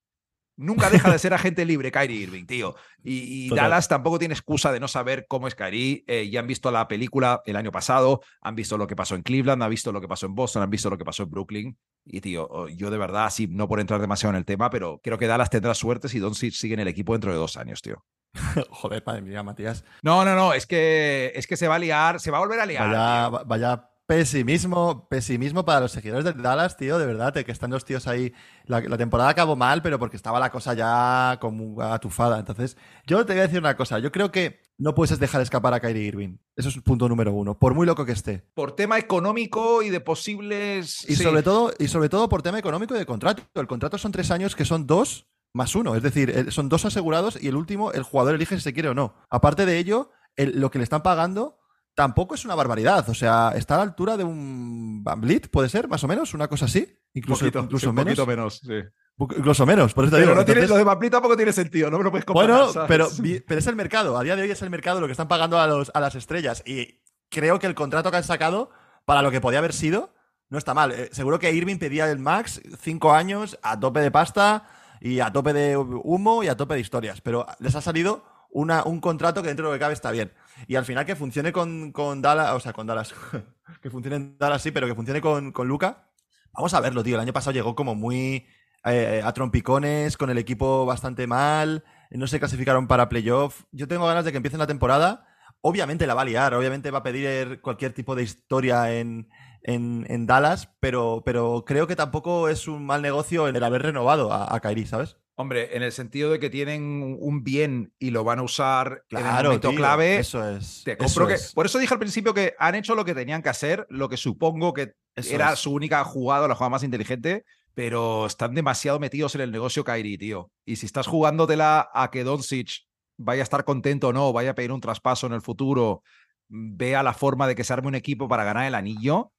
Nunca 0.57 0.89
deja 0.89 1.11
de 1.11 1.19
ser 1.19 1.35
agente 1.35 1.65
libre 1.65 1.91
Kyrie 1.91 2.23
Irving, 2.23 2.47
tío. 2.47 2.77
Y. 3.03 3.49
Dallas 3.51 3.89
tampoco 3.89 4.19
tiene 4.19 4.35
excusa 4.35 4.73
de 4.73 4.81
no 4.81 4.89
saber 4.89 5.27
cómo 5.29 5.49
es 5.49 5.55
Kyrie. 5.55 6.05
Eh, 6.07 6.31
ya 6.31 6.41
han 6.41 6.47
visto 6.47 6.71
la 6.71 6.87
película 6.87 7.43
el 7.45 7.57
año 7.57 7.73
pasado, 7.73 8.21
han 8.41 8.55
visto 8.55 8.79
lo 8.79 8.87
que 8.87 8.97
pasó 8.97 9.15
en 9.15 9.23
Cleveland, 9.23 9.63
han 9.63 9.71
visto 9.71 9.93
lo 9.93 10.01
que 10.01 10.09
pasó 10.09 10.27
en 10.27 10.35
Boston, 10.35 10.63
han 10.63 10.71
visto 10.71 10.91
lo 10.91 10.99
que 10.99 11.05
pasó 11.05 11.25
en 11.25 11.31
Brooklyn. 11.31 11.79
Y, 12.05 12.21
tío, 12.21 12.69
yo 12.69 12.91
de 12.91 12.99
verdad, 12.99 13.31
sí, 13.31 13.49
no 13.49 13.67
por 13.67 13.81
entrar 13.81 14.01
demasiado 14.01 14.35
en 14.35 14.37
el 14.37 14.45
tema, 14.45 14.71
pero 14.71 15.01
creo 15.03 15.19
que 15.19 15.27
Dallas 15.27 15.51
tendrá 15.51 15.75
suerte 15.75 16.09
si 16.09 16.19
Doncic 16.19 16.53
sigue 16.53 16.75
en 16.75 16.81
el 16.81 16.89
equipo 16.89 17.13
dentro 17.13 17.33
de 17.33 17.39
dos 17.39 17.57
años, 17.57 17.83
tío. 17.83 18.05
Joder, 18.71 19.03
madre 19.07 19.23
mía, 19.23 19.43
Matías. 19.43 19.85
No, 20.03 20.25
no, 20.25 20.35
no, 20.35 20.53
es 20.53 20.67
que, 20.67 21.33
es 21.35 21.47
que 21.47 21.57
se 21.57 21.67
va 21.67 21.77
a 21.77 21.79
liar, 21.79 22.21
se 22.21 22.31
va 22.31 22.39
a 22.39 22.41
volver 22.41 22.61
a 22.61 22.67
liar. 22.67 22.89
Vaya, 22.89 23.29
tío. 23.31 23.47
vaya 23.47 23.94
pesimismo, 24.07 25.09
pesimismo 25.09 25.65
para 25.65 25.81
los 25.81 25.93
seguidores 25.93 26.25
de 26.25 26.33
Dallas, 26.33 26.77
tío, 26.77 26.99
de 26.99 27.07
verdad, 27.07 27.33
que 27.35 27.53
están 27.53 27.71
los 27.71 27.85
tíos 27.85 28.07
ahí. 28.07 28.33
La, 28.67 28.81
la 28.81 28.97
temporada 28.97 29.31
acabó 29.31 29.57
mal, 29.57 29.83
pero 29.83 29.99
porque 29.99 30.17
estaba 30.17 30.39
la 30.41 30.51
cosa 30.51 30.75
ya 30.75 31.39
como 31.41 31.81
atufada. 31.83 32.39
Entonces, 32.39 32.77
yo 33.07 33.25
te 33.27 33.33
voy 33.33 33.41
a 33.41 33.47
decir 33.47 33.59
una 33.59 33.77
cosa. 33.77 33.99
Yo 33.99 34.13
creo 34.13 34.31
que 34.31 34.61
no 34.79 34.95
puedes 34.95 35.19
dejar 35.19 35.41
escapar 35.41 35.75
a 35.75 35.81
Kyrie 35.81 36.03
Irving. 36.07 36.37
Eso 36.57 36.69
es 36.69 36.79
punto 36.81 37.09
número 37.09 37.33
uno, 37.33 37.59
por 37.59 37.75
muy 37.75 37.87
loco 37.87 38.05
que 38.05 38.13
esté. 38.13 38.45
Por 38.55 38.73
tema 38.77 38.99
económico 38.99 39.83
y 39.83 39.91
de 39.91 40.01
posibles. 40.01 41.09
Y 41.09 41.17
sí. 41.17 41.23
sobre 41.23 41.43
todo, 41.43 41.73
y 41.79 41.89
sobre 41.89 42.09
todo 42.09 42.29
por 42.29 42.43
tema 42.43 42.59
económico 42.59 42.95
y 42.95 42.99
de 42.99 43.07
contrato. 43.07 43.43
El 43.55 43.67
contrato 43.67 43.99
son 43.99 44.13
tres 44.13 44.31
años 44.31 44.55
que 44.57 44.65
son 44.65 44.87
dos 44.87 45.27
más 45.53 45.75
uno. 45.75 45.95
Es 45.95 46.03
decir, 46.03 46.51
son 46.51 46.69
dos 46.69 46.85
asegurados 46.85 47.41
y 47.41 47.49
el 47.49 47.57
último, 47.57 47.93
el 47.93 48.03
jugador 48.03 48.35
elige 48.35 48.57
si 48.57 48.63
se 48.63 48.73
quiere 48.73 48.89
o 48.89 48.95
no. 48.95 49.15
Aparte 49.31 49.67
de 49.67 49.79
ello, 49.79 50.11
el- 50.37 50.61
lo 50.61 50.71
que 50.71 50.79
le 50.79 50.85
están 50.85 51.03
pagando 51.03 51.59
tampoco 51.95 52.35
es 52.35 52.45
una 52.45 52.55
barbaridad. 52.55 53.09
O 53.09 53.15
sea, 53.15 53.53
está 53.55 53.75
a 53.75 53.79
la 53.79 53.83
altura 53.85 54.17
de 54.17 54.25
un 54.25 55.03
Van 55.05 55.21
Vliet, 55.21 55.49
puede 55.51 55.69
ser, 55.69 55.89
más 55.89 56.03
o 56.05 56.09
menos, 56.09 56.35
una 56.35 56.49
cosa 56.49 56.65
así. 56.67 56.99
Incluso, 57.15 57.41
poquito, 57.45 57.61
incluso 57.61 57.87
sí, 57.91 57.93
menos. 57.93 58.05
poquito 58.15 58.27
menos, 58.27 58.59
sí. 58.65 58.81
Incluso 59.17 59.65
menos, 59.65 59.95
por 59.95 60.05
eso 60.05 60.11
te 60.11 60.17
Pero 60.17 60.31
digo. 60.33 60.41
no 60.41 60.45
tiene, 60.45 60.61
Entonces- 60.63 60.71
lo 60.71 60.77
de 60.79 60.85
Van 60.85 60.99
Vliet 60.99 61.13
tampoco 61.13 61.37
tiene 61.37 61.53
sentido, 61.53 61.89
no 61.91 61.99
me 61.99 62.05
lo 62.05 62.11
puedes 62.11 62.25
comparar. 62.25 62.51
bueno, 62.51 62.73
¿sabes? 62.73 62.89
pero, 62.89 63.09
pero 63.47 63.61
es 63.61 63.67
el 63.69 63.77
mercado. 63.77 64.19
A 64.19 64.23
día 64.25 64.35
de 64.35 64.43
hoy 64.43 64.51
es 64.51 64.61
el 64.63 64.71
mercado 64.71 65.01
lo 65.01 65.07
que 65.07 65.13
están 65.13 65.29
pagando 65.29 65.59
a, 65.61 65.67
los, 65.69 65.91
a 65.95 66.01
las 66.01 66.17
estrellas. 66.17 66.63
Y 66.67 67.01
creo 67.31 67.59
que 67.61 67.69
el 67.69 67.77
contrato 67.77 68.11
que 68.11 68.17
han 68.17 68.25
sacado, 68.25 68.71
para 69.05 69.23
lo 69.23 69.31
que 69.31 69.41
podía 69.41 69.61
haber 69.61 69.73
sido, 69.73 70.13
no 70.51 70.59
está 70.59 70.75
mal. 70.75 70.91
Eh, 70.91 71.11
seguro 71.13 71.39
que 71.39 71.53
Irving 71.53 71.79
pedía 71.79 72.11
el 72.11 72.19
max, 72.19 72.61
cinco 72.81 73.13
años, 73.13 73.57
a 73.63 73.79
tope 73.79 74.01
de 74.01 74.11
pasta 74.11 74.67
y 75.01 75.21
a 75.21 75.33
tope 75.33 75.53
de 75.53 75.77
humo 75.77 76.43
y 76.43 76.49
a 76.49 76.57
tope 76.57 76.75
de 76.75 76.81
historias. 76.81 77.21
Pero 77.21 77.47
les 77.61 77.75
ha 77.77 77.81
salido 77.81 78.25
una, 78.55 78.85
un 78.85 79.01
contrato 79.01 79.43
que 79.43 79.49
dentro 79.49 79.67
de 79.67 79.73
lo 79.73 79.75
que 79.75 79.81
cabe 79.81 79.93
está 79.93 80.13
bien. 80.13 80.33
Y 80.69 80.77
al 80.77 80.85
final 80.85 81.05
que 81.05 81.17
funcione 81.17 81.53
con, 81.53 81.93
con 81.93 82.23
Dallas, 82.23 82.53
o 82.53 82.61
sea, 82.61 82.73
con 82.73 82.87
Dallas, 82.87 83.13
que 83.83 83.91
funcione 83.91 84.17
en 84.17 84.39
Dallas 84.39 84.63
sí, 84.63 84.71
pero 84.71 84.87
que 84.87 84.95
funcione 84.95 85.21
con, 85.21 85.53
con 85.53 85.69
Luca. 85.69 86.09
Vamos 86.53 86.73
a 86.73 86.81
verlo, 86.81 87.03
tío. 87.03 87.17
El 87.17 87.21
año 87.21 87.33
pasado 87.33 87.53
llegó 87.53 87.75
como 87.75 87.97
muy 87.97 88.47
eh, 88.85 89.21
a 89.25 89.33
trompicones, 89.33 90.17
con 90.17 90.31
el 90.31 90.39
equipo 90.39 90.87
bastante 90.87 91.27
mal, 91.27 91.85
no 92.11 92.29
se 92.29 92.39
clasificaron 92.39 92.87
para 92.87 93.09
playoff. 93.09 93.65
Yo 93.73 93.89
tengo 93.89 94.07
ganas 94.07 94.25
de 94.25 94.31
que 94.31 94.37
empiecen 94.37 94.61
la 94.61 94.69
temporada. 94.69 95.27
Obviamente 95.61 96.07
la 96.07 96.15
va 96.15 96.23
a 96.23 96.27
liar, 96.27 96.55
obviamente 96.55 96.91
va 96.93 96.99
a 96.99 97.03
pedir 97.03 97.61
cualquier 97.61 97.93
tipo 97.93 98.15
de 98.15 98.23
historia 98.23 98.93
en, 98.95 99.29
en, 99.63 100.07
en 100.09 100.27
Dallas, 100.27 100.69
pero, 100.79 101.23
pero 101.25 101.65
creo 101.67 101.87
que 101.89 101.97
tampoco 101.97 102.49
es 102.49 102.69
un 102.69 102.87
mal 102.87 103.03
negocio 103.03 103.49
el 103.49 103.65
haber 103.65 103.83
renovado 103.83 104.33
a, 104.33 104.55
a 104.55 104.61
Kyrie, 104.61 104.87
¿sabes? 104.87 105.17
Hombre, 105.37 105.77
en 105.77 105.83
el 105.83 105.91
sentido 105.91 106.31
de 106.31 106.39
que 106.39 106.49
tienen 106.49 107.17
un 107.21 107.43
bien 107.43 107.93
y 107.99 108.11
lo 108.11 108.23
van 108.23 108.39
a 108.39 108.43
usar 108.43 109.03
en 109.11 109.19
el 109.19 109.25
Claro, 109.25 109.49
momento 109.49 109.71
tío, 109.71 109.79
clave. 109.79 110.19
Eso 110.19 110.49
es. 110.49 110.83
Te 110.85 110.93
eso 110.93 110.99
compro 110.99 111.27
que. 111.27 111.35
es, 111.35 111.53
Por 111.53 111.67
eso 111.67 111.79
dije 111.79 111.93
al 111.93 111.99
principio 111.99 112.33
que 112.33 112.55
han 112.59 112.77
hecho 112.77 112.95
lo 112.95 113.05
que 113.05 113.15
tenían 113.15 113.43
que 113.43 113.49
hacer, 113.49 113.85
lo 113.91 114.09
que 114.09 114.17
supongo 114.17 114.73
que 114.73 114.93
eso 115.17 115.35
era 115.35 115.53
es. 115.55 115.59
su 115.59 115.73
única 115.73 116.05
jugada, 116.05 116.47
la 116.47 116.55
jugada 116.55 116.71
más 116.71 116.85
inteligente, 116.85 117.45
pero 117.75 118.27
están 118.27 118.55
demasiado 118.55 119.01
metidos 119.01 119.35
en 119.35 119.41
el 119.41 119.51
negocio 119.51 119.83
Kairi, 119.83 120.17
tío. 120.19 120.53
Y 120.65 120.77
si 120.77 120.87
estás 120.87 121.09
jugándotela 121.09 121.91
a 121.93 122.11
que 122.13 122.23
Doncic 122.23 122.83
vaya 123.17 123.43
a 123.43 123.45
estar 123.45 123.65
contento 123.65 124.09
o 124.09 124.13
no, 124.13 124.33
vaya 124.33 124.51
a 124.51 124.55
pedir 124.55 124.71
un 124.71 124.81
traspaso 124.81 125.27
en 125.27 125.33
el 125.33 125.43
futuro, 125.43 126.05
vea 126.49 127.03
la 127.03 127.13
forma 127.13 127.49
de 127.49 127.57
que 127.57 127.65
se 127.65 127.73
arme 127.73 127.89
un 127.89 127.95
equipo 127.97 128.29
para 128.29 128.45
ganar 128.45 128.67
el 128.67 128.75
anillo. 128.77 129.33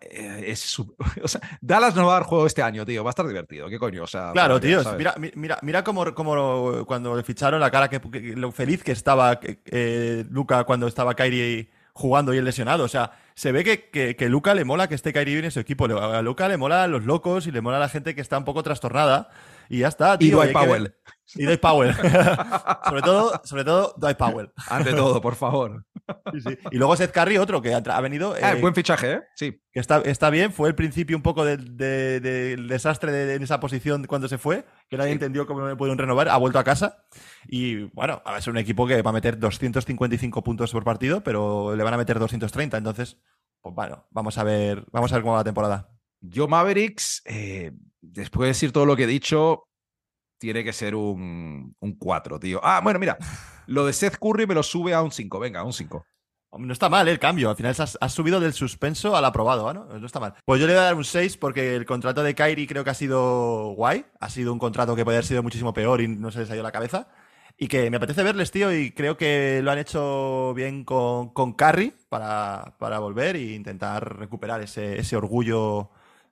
Eh, 0.00 0.44
Es 0.48 0.60
su- 0.60 0.94
o 1.22 1.28
sea, 1.28 1.40
Dallas 1.60 1.94
no 1.94 2.06
va 2.06 2.12
a 2.12 2.20
dar 2.20 2.28
juego 2.28 2.46
este 2.46 2.62
año, 2.62 2.84
tío. 2.84 3.02
Va 3.04 3.10
a 3.10 3.12
estar 3.12 3.26
divertido. 3.26 3.68
¿Qué 3.68 3.78
coño? 3.78 4.02
O 4.04 4.06
sea, 4.06 4.32
Claro, 4.32 4.60
tío. 4.60 4.82
Mira, 4.96 5.14
mi- 5.18 5.32
mira, 5.34 5.58
mira 5.62 5.84
cómo, 5.84 6.14
cómo 6.14 6.84
cuando 6.86 7.16
le 7.16 7.22
ficharon 7.22 7.60
la 7.60 7.70
cara, 7.70 7.88
que, 7.88 8.00
que- 8.00 8.34
lo 8.36 8.52
feliz 8.52 8.82
que 8.82 8.92
estaba 8.92 9.40
eh, 9.42 10.24
Luca 10.30 10.64
cuando 10.64 10.86
estaba 10.86 11.14
Kyrie 11.14 11.70
jugando 11.92 12.32
y 12.32 12.38
él 12.38 12.44
lesionado. 12.44 12.84
O 12.84 12.88
sea, 12.88 13.12
se 13.34 13.52
ve 13.52 13.64
que, 13.64 13.90
que, 13.90 14.16
que 14.16 14.28
Luca 14.28 14.54
le 14.54 14.64
mola 14.64 14.88
que 14.88 14.94
esté 14.94 15.12
Kyrie 15.12 15.44
en 15.44 15.50
su 15.50 15.60
equipo. 15.60 15.84
A 15.86 16.22
Luca 16.22 16.48
le 16.48 16.56
mola 16.56 16.84
a 16.84 16.86
los 16.86 17.04
locos 17.04 17.46
y 17.46 17.50
le 17.50 17.60
mola 17.60 17.76
a 17.78 17.80
la 17.80 17.88
gente 17.88 18.14
que 18.14 18.20
está 18.20 18.38
un 18.38 18.44
poco 18.44 18.62
trastornada. 18.62 19.28
Y 19.68 19.78
ya 19.78 19.88
está, 19.88 20.18
tío. 20.18 20.28
Y 20.28 20.30
Dwight 20.30 20.52
Powell. 20.52 20.94
Y 21.34 21.44
Dwight 21.44 21.60
Powell. 21.60 21.94
sobre, 22.84 23.02
todo, 23.02 23.40
sobre 23.44 23.64
todo 23.64 23.94
Dwight 23.96 24.16
Powell. 24.16 24.50
Ante 24.68 24.92
todo, 24.92 25.20
por 25.20 25.34
favor. 25.36 25.84
Sí, 26.32 26.40
sí. 26.40 26.58
Y 26.72 26.76
luego 26.78 26.96
Seth 26.96 27.12
Curry, 27.12 27.38
otro 27.38 27.62
que 27.62 27.72
ha, 27.72 27.78
ha 27.78 28.00
venido. 28.00 28.34
Ah, 28.42 28.52
eh, 28.52 28.60
buen 28.60 28.74
fichaje, 28.74 29.12
¿eh? 29.12 29.20
Sí. 29.36 29.60
que 29.72 29.78
está, 29.80 29.98
está 30.00 30.28
bien, 30.30 30.52
fue 30.52 30.68
el 30.68 30.74
principio 30.74 31.16
un 31.16 31.22
poco 31.22 31.44
del, 31.44 31.76
de- 31.76 32.20
desastre 32.68 33.12
de, 33.12 33.34
en 33.34 33.42
esa 33.42 33.60
posición 33.60 34.04
cuando 34.06 34.26
se 34.28 34.38
fue, 34.38 34.64
que 34.88 34.96
nadie 34.96 35.10
Sí. 35.10 35.14
entendió 35.14 35.46
cómo 35.46 35.66
le 35.68 35.76
pudieron 35.76 35.98
renovar, 35.98 36.28
ha 36.28 36.36
vuelto 36.36 36.58
a 36.58 36.64
casa 36.64 37.04
y 37.46 37.84
bueno, 37.94 38.22
va 38.26 38.36
a 38.36 38.40
ser 38.40 38.52
un 38.52 38.58
equipo 38.58 38.86
que 38.86 39.00
va 39.02 39.10
a 39.10 39.12
meter 39.14 39.38
255 39.38 40.42
puntos 40.42 40.72
por 40.72 40.82
partido, 40.84 41.22
pero 41.22 41.76
le 41.76 41.82
van 41.84 41.94
a 41.94 41.98
meter 41.98 42.18
230, 42.18 42.76
entonces, 42.78 43.18
pues 43.60 43.74
bueno, 43.74 44.06
vamos 44.10 44.36
a 44.38 44.42
ver, 44.44 44.84
vamos 44.90 45.12
a 45.12 45.16
ver 45.16 45.22
cómo 45.22 45.32
va 45.34 45.40
la 45.40 45.44
temporada. 45.44 45.88
Yo, 46.20 46.48
Mavericks, 46.48 47.22
eh, 47.24 47.72
después 48.00 48.46
de 48.46 48.48
decir 48.48 48.72
todo 48.72 48.84
lo 48.86 48.96
que 48.96 49.04
he 49.04 49.06
dicho, 49.06 49.64
tiene 50.40 50.64
que 50.64 50.72
ser 50.72 50.94
un, 50.96 51.76
un 51.78 51.94
4, 51.96 52.40
tío. 52.40 52.60
Ah, 52.64 52.80
bueno, 52.82 52.98
mira, 52.98 53.16
lo 53.66 53.86
de 53.86 53.92
Seth 53.92 54.16
Curry 54.18 54.46
me 54.46 54.54
lo 54.54 54.62
sube 54.62 54.94
a 54.94 55.02
un 55.02 55.12
5. 55.12 55.38
Venga, 55.38 55.60
a 55.60 55.64
un 55.64 55.72
5. 55.72 56.04
Hombre, 56.52 56.66
No 56.66 56.72
está 56.72 56.88
mal 56.88 57.06
¿eh? 57.06 57.12
el 57.12 57.20
cambio, 57.20 57.50
al 57.50 57.56
final 57.56 57.76
has, 57.78 57.96
has 58.00 58.12
subido 58.12 58.40
del 58.40 58.52
suspenso 58.54 59.16
al 59.16 59.24
aprobado, 59.24 59.72
¿no? 59.72 59.84
No 59.84 60.06
está 60.06 60.18
mal. 60.18 60.34
Pues 60.44 60.60
yo 60.60 60.66
le 60.66 60.72
voy 60.72 60.80
a 60.80 60.86
dar 60.86 60.94
un 60.96 61.04
6 61.04 61.36
porque 61.36 61.76
el 61.76 61.84
contrato 61.86 62.24
de 62.24 62.34
Kyrie 62.34 62.66
creo 62.66 62.82
que 62.82 62.90
ha 62.90 62.94
sido 62.94 63.74
guay, 63.76 64.06
ha 64.18 64.28
sido 64.30 64.52
un 64.52 64.58
contrato 64.58 64.96
que 64.96 65.04
podría 65.04 65.18
haber 65.18 65.26
sido 65.26 65.42
muchísimo 65.44 65.72
peor 65.72 66.00
y 66.00 66.08
no 66.08 66.32
se 66.32 66.40
les 66.40 66.50
ha 66.50 66.54
ido 66.54 66.64
la 66.64 66.72
cabeza. 66.72 67.08
Y 67.56 67.68
que 67.68 67.90
me 67.90 67.98
apetece 67.98 68.22
verles, 68.22 68.50
tío, 68.50 68.74
y 68.74 68.90
creo 68.92 69.18
que 69.18 69.60
lo 69.62 69.70
han 69.70 69.78
hecho 69.78 70.54
bien 70.54 70.82
con, 70.82 71.28
con 71.28 71.52
Curry 71.52 71.92
para, 72.08 72.74
para 72.78 72.98
volver 72.98 73.36
e 73.36 73.52
intentar 73.52 74.18
recuperar 74.18 74.62
ese, 74.62 74.98
ese 74.98 75.14
orgullo 75.14 75.90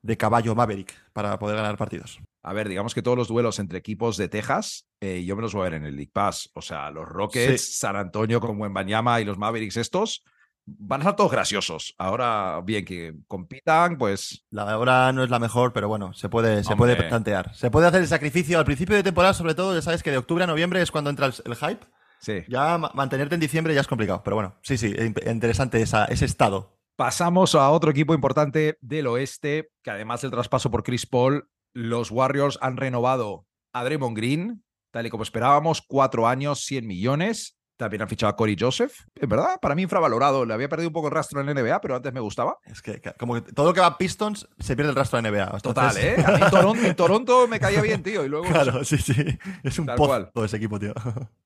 de 0.08 0.16
caballo 0.16 0.54
Maverick 0.56 0.92
para 1.12 1.38
poder 1.38 1.56
ganar 1.56 1.76
partidos. 1.76 2.18
A 2.42 2.52
ver, 2.52 2.68
digamos 2.68 2.94
que 2.94 3.02
todos 3.02 3.16
los 3.16 3.28
duelos 3.28 3.58
entre 3.60 3.78
equipos 3.78 4.16
de 4.16 4.28
Texas, 4.28 4.88
eh, 5.00 5.22
yo 5.24 5.36
me 5.36 5.42
los 5.42 5.52
voy 5.54 5.60
a 5.60 5.70
ver 5.70 5.74
en 5.74 5.84
el 5.84 5.94
League 5.96 6.10
Pass. 6.12 6.50
O 6.54 6.62
sea, 6.62 6.90
los 6.90 7.06
Rockets, 7.06 7.62
Sí. 7.64 7.72
San 7.74 7.94
Antonio 7.94 8.40
con 8.40 8.58
Banyama 8.72 9.20
y 9.20 9.24
los 9.24 9.38
Mavericks 9.38 9.76
estos 9.76 10.24
van 10.64 11.00
a 11.00 11.02
estar 11.04 11.16
todos 11.16 11.30
graciosos. 11.32 11.94
Ahora, 11.98 12.60
bien, 12.64 12.84
que 12.84 13.14
compitan, 13.26 13.96
pues 13.98 14.44
La 14.50 14.78
hora 14.78 15.12
no 15.12 15.22
es 15.24 15.30
la 15.30 15.38
mejor, 15.38 15.72
pero 15.72 15.88
bueno, 15.88 16.12
se 16.14 16.28
puede, 16.28 16.62
se 16.64 16.72
Hombre. 16.72 16.94
puede 16.96 17.08
plantear. 17.08 17.54
Se 17.54 17.70
puede 17.70 17.86
hacer 17.86 18.02
el 18.02 18.08
sacrificio 18.08 18.58
al 18.58 18.64
principio 18.64 18.96
de 18.96 19.02
temporada, 19.02 19.34
sobre 19.34 19.54
todo, 19.54 19.74
ya 19.74 19.82
sabes 19.82 20.02
que 20.02 20.10
de 20.10 20.18
octubre 20.18 20.44
a 20.44 20.46
noviembre 20.46 20.80
es 20.82 20.90
cuando 20.90 21.10
entra 21.10 21.26
el, 21.26 21.34
el 21.44 21.54
hype. 21.56 21.84
sí. 22.20 22.44
Ya 22.48 22.76
ma- 22.78 22.90
mantenerte 22.94 23.34
en 23.34 23.40
diciembre 23.40 23.74
ya 23.74 23.80
es 23.82 23.86
complicado, 23.86 24.22
pero 24.24 24.36
bueno, 24.36 24.56
sí, 24.62 24.76
sí, 24.78 24.88
in- 24.98 25.14
interesante 25.30 25.80
esa- 25.82 26.04
ese 26.06 26.24
estado. 26.24 26.77
Pasamos 26.98 27.54
a 27.54 27.70
otro 27.70 27.92
equipo 27.92 28.12
importante 28.12 28.76
del 28.80 29.06
oeste, 29.06 29.70
que 29.84 29.90
además 29.92 30.20
del 30.20 30.32
traspaso 30.32 30.68
por 30.68 30.82
Chris 30.82 31.06
Paul, 31.06 31.48
los 31.72 32.11
Warriors 32.11 32.58
han 32.61 32.76
renovado 32.76 33.46
a 33.72 33.84
Draymond 33.84 34.16
Green, 34.16 34.64
tal 34.90 35.06
y 35.06 35.08
como 35.08 35.22
esperábamos, 35.22 35.80
cuatro 35.80 36.26
años, 36.26 36.64
100 36.64 36.88
millones. 36.88 37.56
También 37.76 38.02
han 38.02 38.08
fichado 38.08 38.30
a 38.32 38.34
Corey 38.34 38.56
Joseph. 38.58 38.92
En 39.14 39.28
verdad, 39.28 39.61
para 39.62 39.76
mí 39.76 39.82
infravalorado. 39.82 40.44
Le 40.44 40.52
había 40.52 40.68
perdido 40.68 40.88
un 40.88 40.92
poco 40.92 41.06
el 41.06 41.14
rastro 41.14 41.40
en 41.40 41.46
la 41.46 41.54
NBA, 41.54 41.80
pero 41.80 41.94
antes 41.94 42.12
me 42.12 42.18
gustaba. 42.18 42.58
Es 42.64 42.82
que 42.82 43.00
como 43.16 43.34
que 43.34 43.52
todo 43.52 43.66
lo 43.66 43.74
que 43.74 43.80
va 43.80 43.87
a 43.87 43.96
Pistons 43.96 44.48
se 44.58 44.74
pierde 44.74 44.90
el 44.90 44.96
rastro 44.96 45.22
de 45.22 45.30
NBA. 45.30 45.61
Total, 45.61 45.96
¿eh? 45.98 46.16
A 46.26 46.32
mí 46.32 46.42
en 46.42 46.50
Toronto, 46.50 46.84
en 46.84 46.96
Toronto 46.96 47.46
me 47.46 47.61
caía 47.61 47.80
bien, 47.80 48.02
tío. 48.02 48.24
Y 48.24 48.28
luego. 48.28 48.46
Claro, 48.46 48.82
sí, 48.82 48.98
sí. 48.98 49.14
Es 49.62 49.78
un 49.78 49.87
pozo 49.87 50.30
todo 50.34 50.44
ese 50.44 50.56
equipo, 50.56 50.80
tío. 50.80 50.94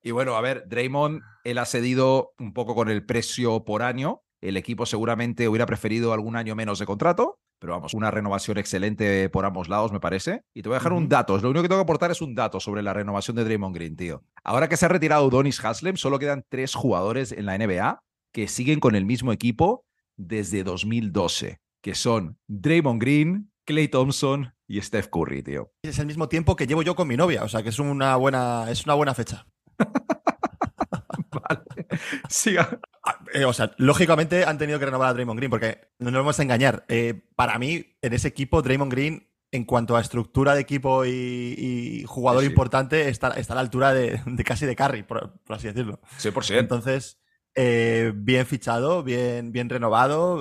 Y 0.01 0.09
bueno, 0.09 0.35
a 0.35 0.41
ver, 0.41 0.63
Draymond, 0.67 1.21
él 1.43 1.59
ha 1.59 1.65
cedido 1.65 2.33
un 2.39 2.53
poco 2.53 2.73
con 2.73 2.89
el 2.89 3.05
precio 3.05 3.63
por 3.63 3.83
año. 3.83 4.23
El 4.43 4.57
equipo 4.57 4.85
seguramente 4.85 5.47
hubiera 5.47 5.65
preferido 5.65 6.11
algún 6.11 6.35
año 6.35 6.53
menos 6.53 6.77
de 6.77 6.85
contrato, 6.85 7.39
pero 7.59 7.71
vamos, 7.71 7.93
una 7.93 8.11
renovación 8.11 8.57
excelente 8.57 9.29
por 9.29 9.45
ambos 9.45 9.69
lados, 9.69 9.93
me 9.93 10.01
parece. 10.01 10.41
Y 10.53 10.61
te 10.61 10.67
voy 10.67 10.75
a 10.75 10.79
dejar 10.79 10.91
un 10.91 11.07
dato. 11.07 11.37
Lo 11.37 11.49
único 11.49 11.61
que 11.61 11.69
tengo 11.69 11.79
que 11.79 11.85
aportar 11.85 12.11
es 12.11 12.21
un 12.21 12.35
dato 12.35 12.59
sobre 12.59 12.83
la 12.83 12.91
renovación 12.91 13.37
de 13.37 13.45
Draymond 13.45 13.73
Green, 13.73 13.95
tío. 13.95 14.21
Ahora 14.43 14.67
que 14.67 14.75
se 14.75 14.83
ha 14.85 14.89
retirado 14.89 15.29
Donis 15.29 15.63
Haslem, 15.63 15.95
solo 15.95 16.19
quedan 16.19 16.43
tres 16.49 16.75
jugadores 16.75 17.31
en 17.31 17.45
la 17.45 17.57
NBA 17.57 18.03
que 18.33 18.49
siguen 18.49 18.81
con 18.81 18.95
el 18.95 19.05
mismo 19.05 19.31
equipo 19.31 19.85
desde 20.17 20.65
2012, 20.65 21.61
que 21.81 21.95
son 21.95 22.37
Draymond 22.49 22.99
Green, 22.99 23.49
Clay 23.65 23.87
Thompson 23.87 24.53
y 24.67 24.81
Steph 24.81 25.07
Curry, 25.07 25.41
tío. 25.41 25.71
Es 25.83 25.99
el 25.99 26.05
mismo 26.05 26.27
tiempo 26.27 26.57
que 26.57 26.67
llevo 26.67 26.81
yo 26.81 26.95
con 26.95 27.07
mi 27.07 27.15
novia, 27.15 27.45
o 27.45 27.47
sea 27.47 27.63
que 27.63 27.69
es 27.69 27.79
una 27.79 28.17
buena, 28.17 28.69
es 28.69 28.83
una 28.83 28.95
buena 28.95 29.13
fecha. 29.13 29.47
Vale. 31.31 31.87
Siga. 32.27 32.81
Ah, 33.05 33.19
eh, 33.33 33.43
o 33.45 33.51
sea, 33.53 33.73
lógicamente 33.77 34.45
han 34.45 34.57
tenido 34.57 34.79
que 34.79 34.85
renovar 34.85 35.09
a 35.09 35.13
Draymond 35.13 35.37
Green, 35.37 35.49
porque 35.49 35.81
no 35.99 36.09
nos 36.11 36.21
vamos 36.21 36.39
a 36.39 36.43
engañar. 36.43 36.85
eh, 36.87 37.21
para 37.35 37.59
mí, 37.59 37.97
en 38.01 38.13
ese 38.13 38.29
equipo, 38.29 38.61
Draymond 38.61 38.91
Green, 38.91 39.27
en 39.51 39.65
cuanto 39.65 39.95
a 39.97 40.01
estructura 40.01 40.55
de 40.55 40.61
equipo 40.61 41.05
y, 41.05 41.11
y 41.11 42.03
jugador 42.07 42.41
Sí, 42.41 42.47
sí. 42.47 42.51
importante, 42.51 43.09
está, 43.09 43.29
está 43.31 43.53
a 43.53 43.55
la 43.55 43.61
altura 43.61 43.93
de, 43.93 44.21
de 44.25 44.43
casi 44.43 44.65
de 44.65 44.75
Curry, 44.75 45.03
por, 45.03 45.41
por 45.43 45.55
así 45.57 45.67
decirlo. 45.67 45.99
100%. 46.17 46.57
Entonces, 46.59 47.19
eh, 47.55 48.13
bien 48.15 48.45
fichado, 48.47 49.03
bien, 49.03 49.51
bien 49.51 49.69
renovado, 49.69 50.37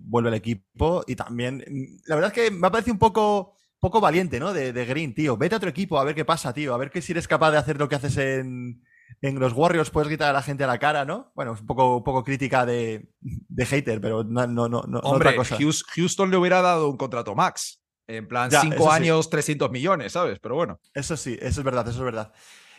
vuelve 0.00 0.28
al 0.30 0.34
equipo 0.34 1.04
y 1.06 1.14
también, 1.16 1.62
la 2.06 2.16
verdad 2.16 2.32
es 2.36 2.44
que 2.44 2.50
me 2.50 2.66
ha 2.66 2.70
parecido 2.72 2.94
un 2.94 2.98
poco, 2.98 3.54
poco 3.78 4.00
valiente, 4.00 4.40
¿no? 4.40 4.52
De, 4.52 4.72
de 4.72 4.84
Green, 4.86 5.14
tío. 5.14 5.36
Vete 5.36 5.54
a 5.54 5.58
otro 5.58 5.68
equipo 5.70 5.98
a 6.00 6.04
ver 6.04 6.14
qué 6.16 6.24
pasa, 6.24 6.52
tío. 6.52 6.74
A 6.74 6.78
ver 6.78 6.90
que 6.90 7.02
si 7.02 7.12
eres 7.12 7.28
capaz 7.28 7.52
de 7.52 7.58
hacer 7.58 7.78
lo 7.78 7.88
que 7.88 7.94
haces 7.96 8.16
en, 8.16 8.82
en 9.22 9.38
los 9.40 9.52
Warriors, 9.52 9.90
puedes 9.90 10.08
gritar 10.08 10.30
a 10.30 10.32
la 10.32 10.42
gente 10.42 10.64
a 10.64 10.66
la 10.66 10.78
cara, 10.78 11.04
¿no? 11.04 11.32
Bueno, 11.34 11.54
es 11.54 11.60
un 11.60 11.66
poco, 11.66 11.96
un 11.96 12.04
poco 12.04 12.22
crítica 12.24 12.66
de, 12.66 13.08
de 13.20 13.66
hater, 13.66 14.00
pero 14.00 14.24
no, 14.24 14.46
no, 14.46 14.68
no, 14.68 14.82
no 14.86 14.98
Hombre, 15.00 15.28
otra 15.30 15.36
cosa. 15.36 15.56
Hous- 15.58 15.84
Houston 15.94 16.30
le 16.30 16.36
hubiera 16.36 16.60
dado 16.62 16.88
un 16.90 16.96
contrato 16.96 17.34
max. 17.34 17.80
En 18.08 18.28
plan, 18.28 18.50
Ya, 18.50 18.60
cinco 18.60 18.74
eso 18.76 18.84
sí. 18.84 18.90
años, 19.02 19.30
300 19.30 19.70
millones, 19.70 20.12
¿sabes? 20.12 20.38
Pero 20.38 20.54
bueno. 20.54 20.78
Eso 20.94 21.16
sí, 21.16 21.36
eso 21.40 21.60
es 21.60 21.64
verdad, 21.64 21.88
eso 21.88 21.98
es 21.98 22.04
verdad. 22.04 22.32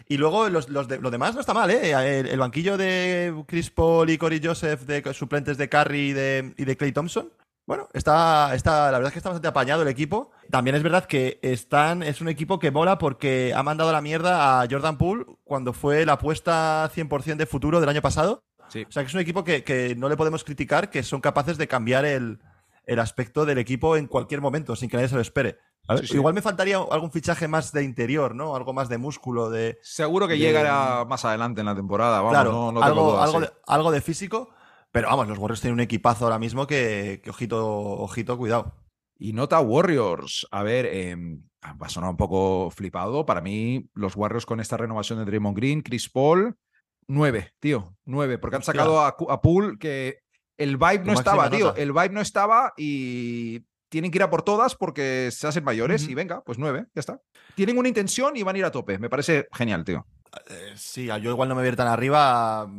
Y 0.07 0.15
luego 0.17 0.47
los, 0.49 0.69
los 0.69 0.87
de- 0.87 0.99
lo 0.99 1.11
demás 1.11 1.33
no 1.35 1.41
está 1.41 1.53
mal, 1.53 1.69
¿eh? 1.71 1.91
El, 1.91 2.27
el 2.27 2.39
banquillo 2.39 2.77
de 2.77 3.43
Chris 3.47 3.69
Paul 3.71 4.09
y 4.09 4.17
Corey 4.17 4.39
Joseph, 4.41 4.81
de 4.83 5.03
suplentes 5.13 5.57
de 5.57 5.67
Curry 5.67 6.09
y 6.09 6.13
de, 6.13 6.53
y 6.55 6.63
de 6.65 6.77
Clay 6.77 6.93
Thompson. 6.93 7.29
Bueno, 7.67 7.89
está, 7.93 8.55
está, 8.55 8.85
la 8.91 8.97
verdad 8.97 9.07
es 9.07 9.11
que 9.13 9.19
está 9.19 9.29
bastante 9.29 9.49
apañado 9.49 9.81
el 9.81 9.89
equipo. 9.89 10.31
También 10.49 10.75
es 10.75 10.81
verdad 10.83 11.03
que 11.05 11.37
están, 11.41 12.01
es 12.01 12.21
un 12.21 12.29
equipo 12.29 12.59
que 12.59 12.71
mola 12.71 12.97
porque 12.97 13.53
ha 13.53 13.61
mandado 13.61 13.89
a 13.89 13.93
la 13.93 14.01
mierda 14.01 14.61
a 14.61 14.67
Jordan 14.71 14.97
Poole 14.97 15.25
cuando 15.43 15.73
fue 15.73 16.05
la 16.05 16.13
apuesta 16.13 16.89
100% 16.95 17.35
de 17.35 17.45
futuro 17.45 17.81
del 17.81 17.89
año 17.89 18.01
pasado. 18.01 18.45
Sí. 18.69 18.85
O 18.87 18.91
sea 18.91 19.03
que 19.03 19.07
es 19.07 19.13
un 19.13 19.19
equipo 19.19 19.43
que, 19.43 19.65
que 19.65 19.95
no 19.97 20.07
le 20.07 20.15
podemos 20.15 20.45
criticar, 20.45 20.89
que 20.89 21.03
son 21.03 21.19
capaces 21.19 21.57
de 21.57 21.67
cambiar 21.67 22.05
el, 22.05 22.39
el 22.85 22.99
aspecto 22.99 23.45
del 23.45 23.57
equipo 23.57 23.97
en 23.97 24.07
cualquier 24.07 24.39
momento, 24.39 24.75
sin 24.77 24.89
que 24.89 24.95
nadie 24.95 25.09
se 25.09 25.15
lo 25.15 25.21
espere. 25.21 25.57
¿sabes? 25.85 26.01
Sí, 26.03 26.07
sí. 26.07 26.13
Igual 26.15 26.33
me 26.33 26.41
faltaría 26.41 26.77
algún 26.77 27.11
fichaje 27.11 27.49
más 27.49 27.73
de 27.73 27.83
interior, 27.83 28.33
¿no? 28.33 28.55
Algo 28.55 28.71
más 28.73 28.87
de 28.87 28.97
músculo, 28.97 29.49
de. 29.49 29.77
Seguro 29.81 30.25
que 30.27 30.33
De- 30.33 30.39
llegará 30.39 31.03
más 31.03 31.25
adelante 31.25 31.59
en 31.59 31.65
la 31.65 31.75
temporada. 31.75 32.17
Vamos, 32.19 32.31
claro, 32.31 32.71
no, 32.71 32.81
algo, 32.81 33.41
de, 33.41 33.51
algo 33.67 33.91
de 33.91 33.99
físico. 34.01 34.51
Pero 34.97 35.09
vamos, 35.09 35.27
los 35.27 35.37
Warriors 35.37 35.61
tienen 35.61 35.75
un 35.75 35.79
equipazo 35.81 36.25
ahora 36.25 36.39
mismo 36.39 36.65
que, 36.65 37.21
que 37.23 37.29
ojito, 37.29 37.79
ojito, 37.79 38.35
cuidado. 38.35 38.73
Y 39.19 39.31
nota 39.31 39.59
Warriors. 39.59 40.47
A 40.49 40.63
ver, 40.63 40.87
eh, 40.87 41.15
va 41.15 41.85
a 41.85 41.89
sonar 41.89 42.09
un 42.09 42.17
poco 42.17 42.71
flipado. 42.71 43.23
Para 43.23 43.39
mí, 43.41 43.91
los 43.93 44.15
Warriors 44.15 44.47
con 44.47 44.59
esta 44.59 44.75
renovación 44.75 45.19
de 45.19 45.25
Draymond 45.25 45.55
Green, 45.55 45.81
Chris 45.83 46.09
Paul, 46.09 46.57
nueve, 47.07 47.51
tío, 47.59 47.95
nueve. 48.05 48.39
Porque 48.39 48.55
han 48.55 48.63
sacado 48.63 49.01
a, 49.01 49.09
a 49.09 49.41
Poole 49.43 49.77
que 49.77 50.21
el 50.57 50.77
vibe 50.77 51.05
no 51.05 51.13
estaba, 51.13 51.47
tío. 51.51 51.67
nota. 51.67 51.79
El 51.79 51.93
vibe 51.93 52.09
no 52.09 52.21
estaba 52.21 52.73
y 52.75 53.67
tienen 53.89 54.09
que 54.09 54.17
ir 54.17 54.23
a 54.23 54.31
por 54.31 54.41
todas 54.41 54.73
porque 54.73 55.29
se 55.31 55.45
hacen 55.45 55.63
mayores 55.63 56.07
y 56.07 56.15
venga, 56.15 56.41
pues 56.43 56.57
nueve, 56.57 56.87
ya 56.95 57.01
está. 57.01 57.21
Tienen 57.53 57.77
una 57.77 57.87
intención 57.87 58.35
y 58.35 58.41
van 58.41 58.55
a 58.55 58.59
ir 58.59 58.65
a 58.65 58.71
tope. 58.71 58.97
Me 58.97 59.11
parece 59.11 59.47
genial, 59.53 59.85
tío. 59.85 60.07
Eh, 60.49 60.73
sí, 60.75 61.05
yo 61.05 61.17
igual 61.31 61.49
no 61.49 61.55
me 61.55 61.61
voy 61.61 61.67
a 61.67 61.71
ir 61.71 61.75
tan 61.75 61.87
arriba. 61.87 62.69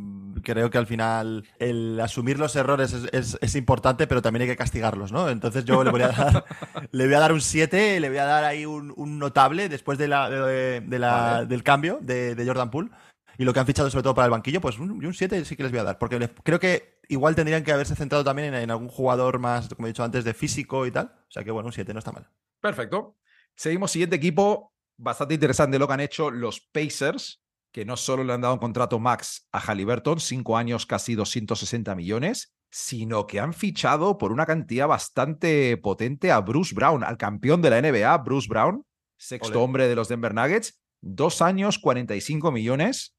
Creo 0.43 0.71
que 0.71 0.79
al 0.79 0.87
final 0.87 1.47
el 1.59 1.99
asumir 2.01 2.39
los 2.39 2.55
errores 2.57 2.93
es, 2.93 3.09
es- 3.13 3.39
es 3.41 3.55
importante, 3.57 4.07
pero 4.07 4.23
también 4.23 4.43
hay 4.43 4.49
que 4.49 4.57
castigarlos, 4.57 5.13
¿no? 5.13 5.29
Entonces 5.29 5.65
yo 5.65 5.83
le 5.85 5.91
voy 5.91 6.03
a 6.03 6.09
dar, 6.09 6.45
le 6.93 7.05
voy 7.07 7.15
a 7.15 7.21
dar 7.21 7.33
un 7.33 7.41
7, 7.41 8.01
le 8.01 8.09
voy 8.09 8.19
a 8.19 8.25
dar 8.25 8.45
ahí 8.45 8.65
un, 8.67 8.93
un 8.97 9.19
notable 9.19 9.69
después 9.69 9.99
de 9.99 10.09
la, 10.09 10.29
de, 10.31 10.81
de 10.81 10.99
la- 10.99 11.13
Vale. 11.33 11.47
del 11.47 11.63
cambio 11.63 11.99
de, 12.01 12.35
de 12.35 12.47
Jordan 12.47 12.71
Poole. 12.71 12.91
Y 13.37 13.45
lo 13.45 13.53
que 13.55 13.61
han 13.61 13.67
fichado 13.67 13.89
sobre 13.89 14.03
todo 14.03 14.15
para 14.17 14.25
el 14.27 14.33
banquillo, 14.33 14.61
pues 14.61 14.79
un, 14.81 14.91
un 15.05 15.15
7 15.15 15.45
sí 15.45 15.55
que 15.55 15.63
les 15.63 15.71
voy 15.71 15.81
a 15.81 15.85
dar. 15.85 15.99
Porque 15.99 16.19
les- 16.19 16.31
creo 16.43 16.59
que 16.59 16.99
igual 17.09 17.35
tendrían 17.37 17.63
que 17.63 17.73
haberse 17.73 17.95
centrado 17.95 18.25
también 18.25 18.53
en, 18.55 18.63
en 18.63 18.71
algún 18.71 18.89
jugador 18.89 19.39
más, 19.39 19.69
como 19.75 19.87
he 19.87 19.91
dicho 19.91 20.03
antes, 20.05 20.25
de 20.25 20.35
físico 20.35 20.87
y 20.87 20.91
tal. 20.91 21.07
O 21.07 21.31
sea 21.31 21.45
que 21.45 21.51
bueno, 21.53 21.67
un 21.69 21.73
7 21.73 21.93
no 21.93 22.01
está 22.01 22.11
mal. 22.13 22.29
Perfecto. 22.61 23.17
Seguimos, 23.55 23.91
siguiente 23.93 24.17
equipo. 24.17 24.73
Bastante 25.01 25.35
interesante 25.35 25.79
lo 25.79 25.87
que 25.87 25.95
han 25.95 26.01
hecho 26.01 26.29
los 26.33 26.59
Pacers, 26.61 27.41
que 27.73 27.85
no 27.85 27.97
solo 27.97 28.25
le 28.25 28.33
han 28.33 28.41
dado 28.41 28.55
un 28.55 28.61
contrato 28.61 28.99
max 28.99 29.47
a 29.53 29.61
Halliburton, 29.61 30.21
cinco 30.21 30.57
años, 30.57 30.87
casi 30.87 31.15
260 31.15 31.95
millones, 31.95 32.55
sino 32.71 33.27
que 33.27 33.41
han 33.41 33.55
fichado 33.55 34.19
por 34.19 34.33
una 34.33 34.47
cantidad 34.47 34.89
bastante 34.89 35.77
potente 35.77 36.31
a 36.31 36.41
Bruce 36.41 36.75
Brown, 36.75 37.05
al 37.05 37.17
campeón 37.17 37.63
de 37.63 37.71
la 37.71 37.81
NBA, 37.81 38.17
Bruce 38.19 38.49
Brown, 38.49 38.85
sexto 39.17 39.63
hombre 39.63 39.89
de 39.89 39.95
los 39.95 40.09
Denver 40.09 40.35
Nuggets, 40.35 40.81
dos 41.01 41.43
años, 41.43 41.79
45 41.79 42.53
millones, 42.53 43.17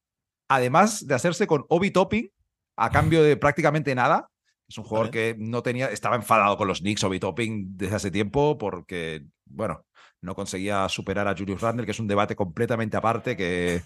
además 0.47 1.05
de 1.05 1.15
hacerse 1.15 1.47
con 1.47 1.65
Obi 1.69 1.91
Topping 1.91 2.29
a 2.77 2.89
cambio 2.89 3.23
de 3.23 3.37
prácticamente 3.37 3.93
nada. 3.95 4.29
Es 4.67 4.77
un 4.77 4.83
jugador 4.83 5.09
que 5.09 5.35
no 5.39 5.63
tenía, 5.63 5.87
estaba 5.87 6.15
enfadado 6.15 6.55
con 6.55 6.67
los 6.67 6.79
Knicks, 6.79 7.03
Obi 7.03 7.19
Topping, 7.19 7.75
desde 7.75 7.95
hace 7.95 8.11
tiempo, 8.11 8.57
porque, 8.57 9.25
bueno, 9.45 9.85
no 10.21 10.35
conseguía 10.35 10.87
superar 10.89 11.27
a 11.27 11.35
Julius 11.35 11.61
Randle, 11.61 11.85
que 11.85 11.91
es 11.91 11.99
un 11.99 12.07
debate 12.07 12.35
completamente 12.35 12.95
aparte 12.95 13.35
que 13.35 13.81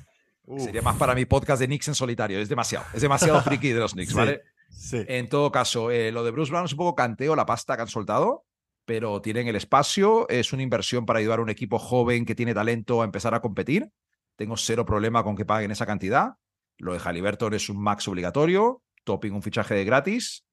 sería 0.57 0.81
más 0.81 0.97
para 0.97 1.15
mi 1.15 1.25
podcast 1.25 1.59
de 1.59 1.67
Knicks 1.67 1.87
en 1.87 1.95
solitario. 1.95 2.39
Es 2.39 2.49
demasiado, 2.49 2.85
es 2.93 3.01
demasiado 3.01 3.41
friki 3.43 3.69
de 3.69 3.79
los 3.79 3.93
Knicks, 3.93 4.11
Sí. 4.11 4.15
¿vale? 4.17 4.41
Sí. 4.69 5.03
En 5.07 5.29
todo 5.29 5.51
caso, 5.51 5.91
eh, 5.91 6.11
lo 6.11 6.23
de 6.23 6.31
Bruce 6.31 6.51
Brown 6.51 6.65
es 6.65 6.71
un 6.71 6.77
poco 6.77 6.95
canteo 6.95 7.35
la 7.35 7.45
pasta 7.45 7.75
que 7.75 7.83
han 7.83 7.87
soltado, 7.87 8.45
pero 8.85 9.21
tienen 9.21 9.47
el 9.47 9.55
espacio, 9.55 10.27
es 10.29 10.51
una 10.51 10.63
inversión 10.63 11.05
para 11.05 11.19
ayudar 11.19 11.39
a 11.39 11.41
un 11.43 11.49
equipo 11.49 11.79
joven 11.79 12.25
que 12.25 12.35
tiene 12.35 12.53
talento 12.53 13.01
a 13.01 13.05
empezar 13.05 13.33
a 13.33 13.41
competir. 13.41 13.89
Tengo 14.35 14.57
cero 14.57 14.85
problema 14.85 15.23
con 15.23 15.35
que 15.35 15.45
paguen 15.45 15.71
esa 15.71 15.85
cantidad. 15.85 16.33
Lo 16.79 16.93
de 16.93 16.99
Halliburton 16.99 17.53
es 17.53 17.69
un 17.69 17.81
max 17.81 18.07
obligatorio, 18.07 18.81
Topping 19.03 19.31
un 19.33 19.43
fichaje 19.43 19.75
de 19.75 19.85
gratis. 19.85 20.43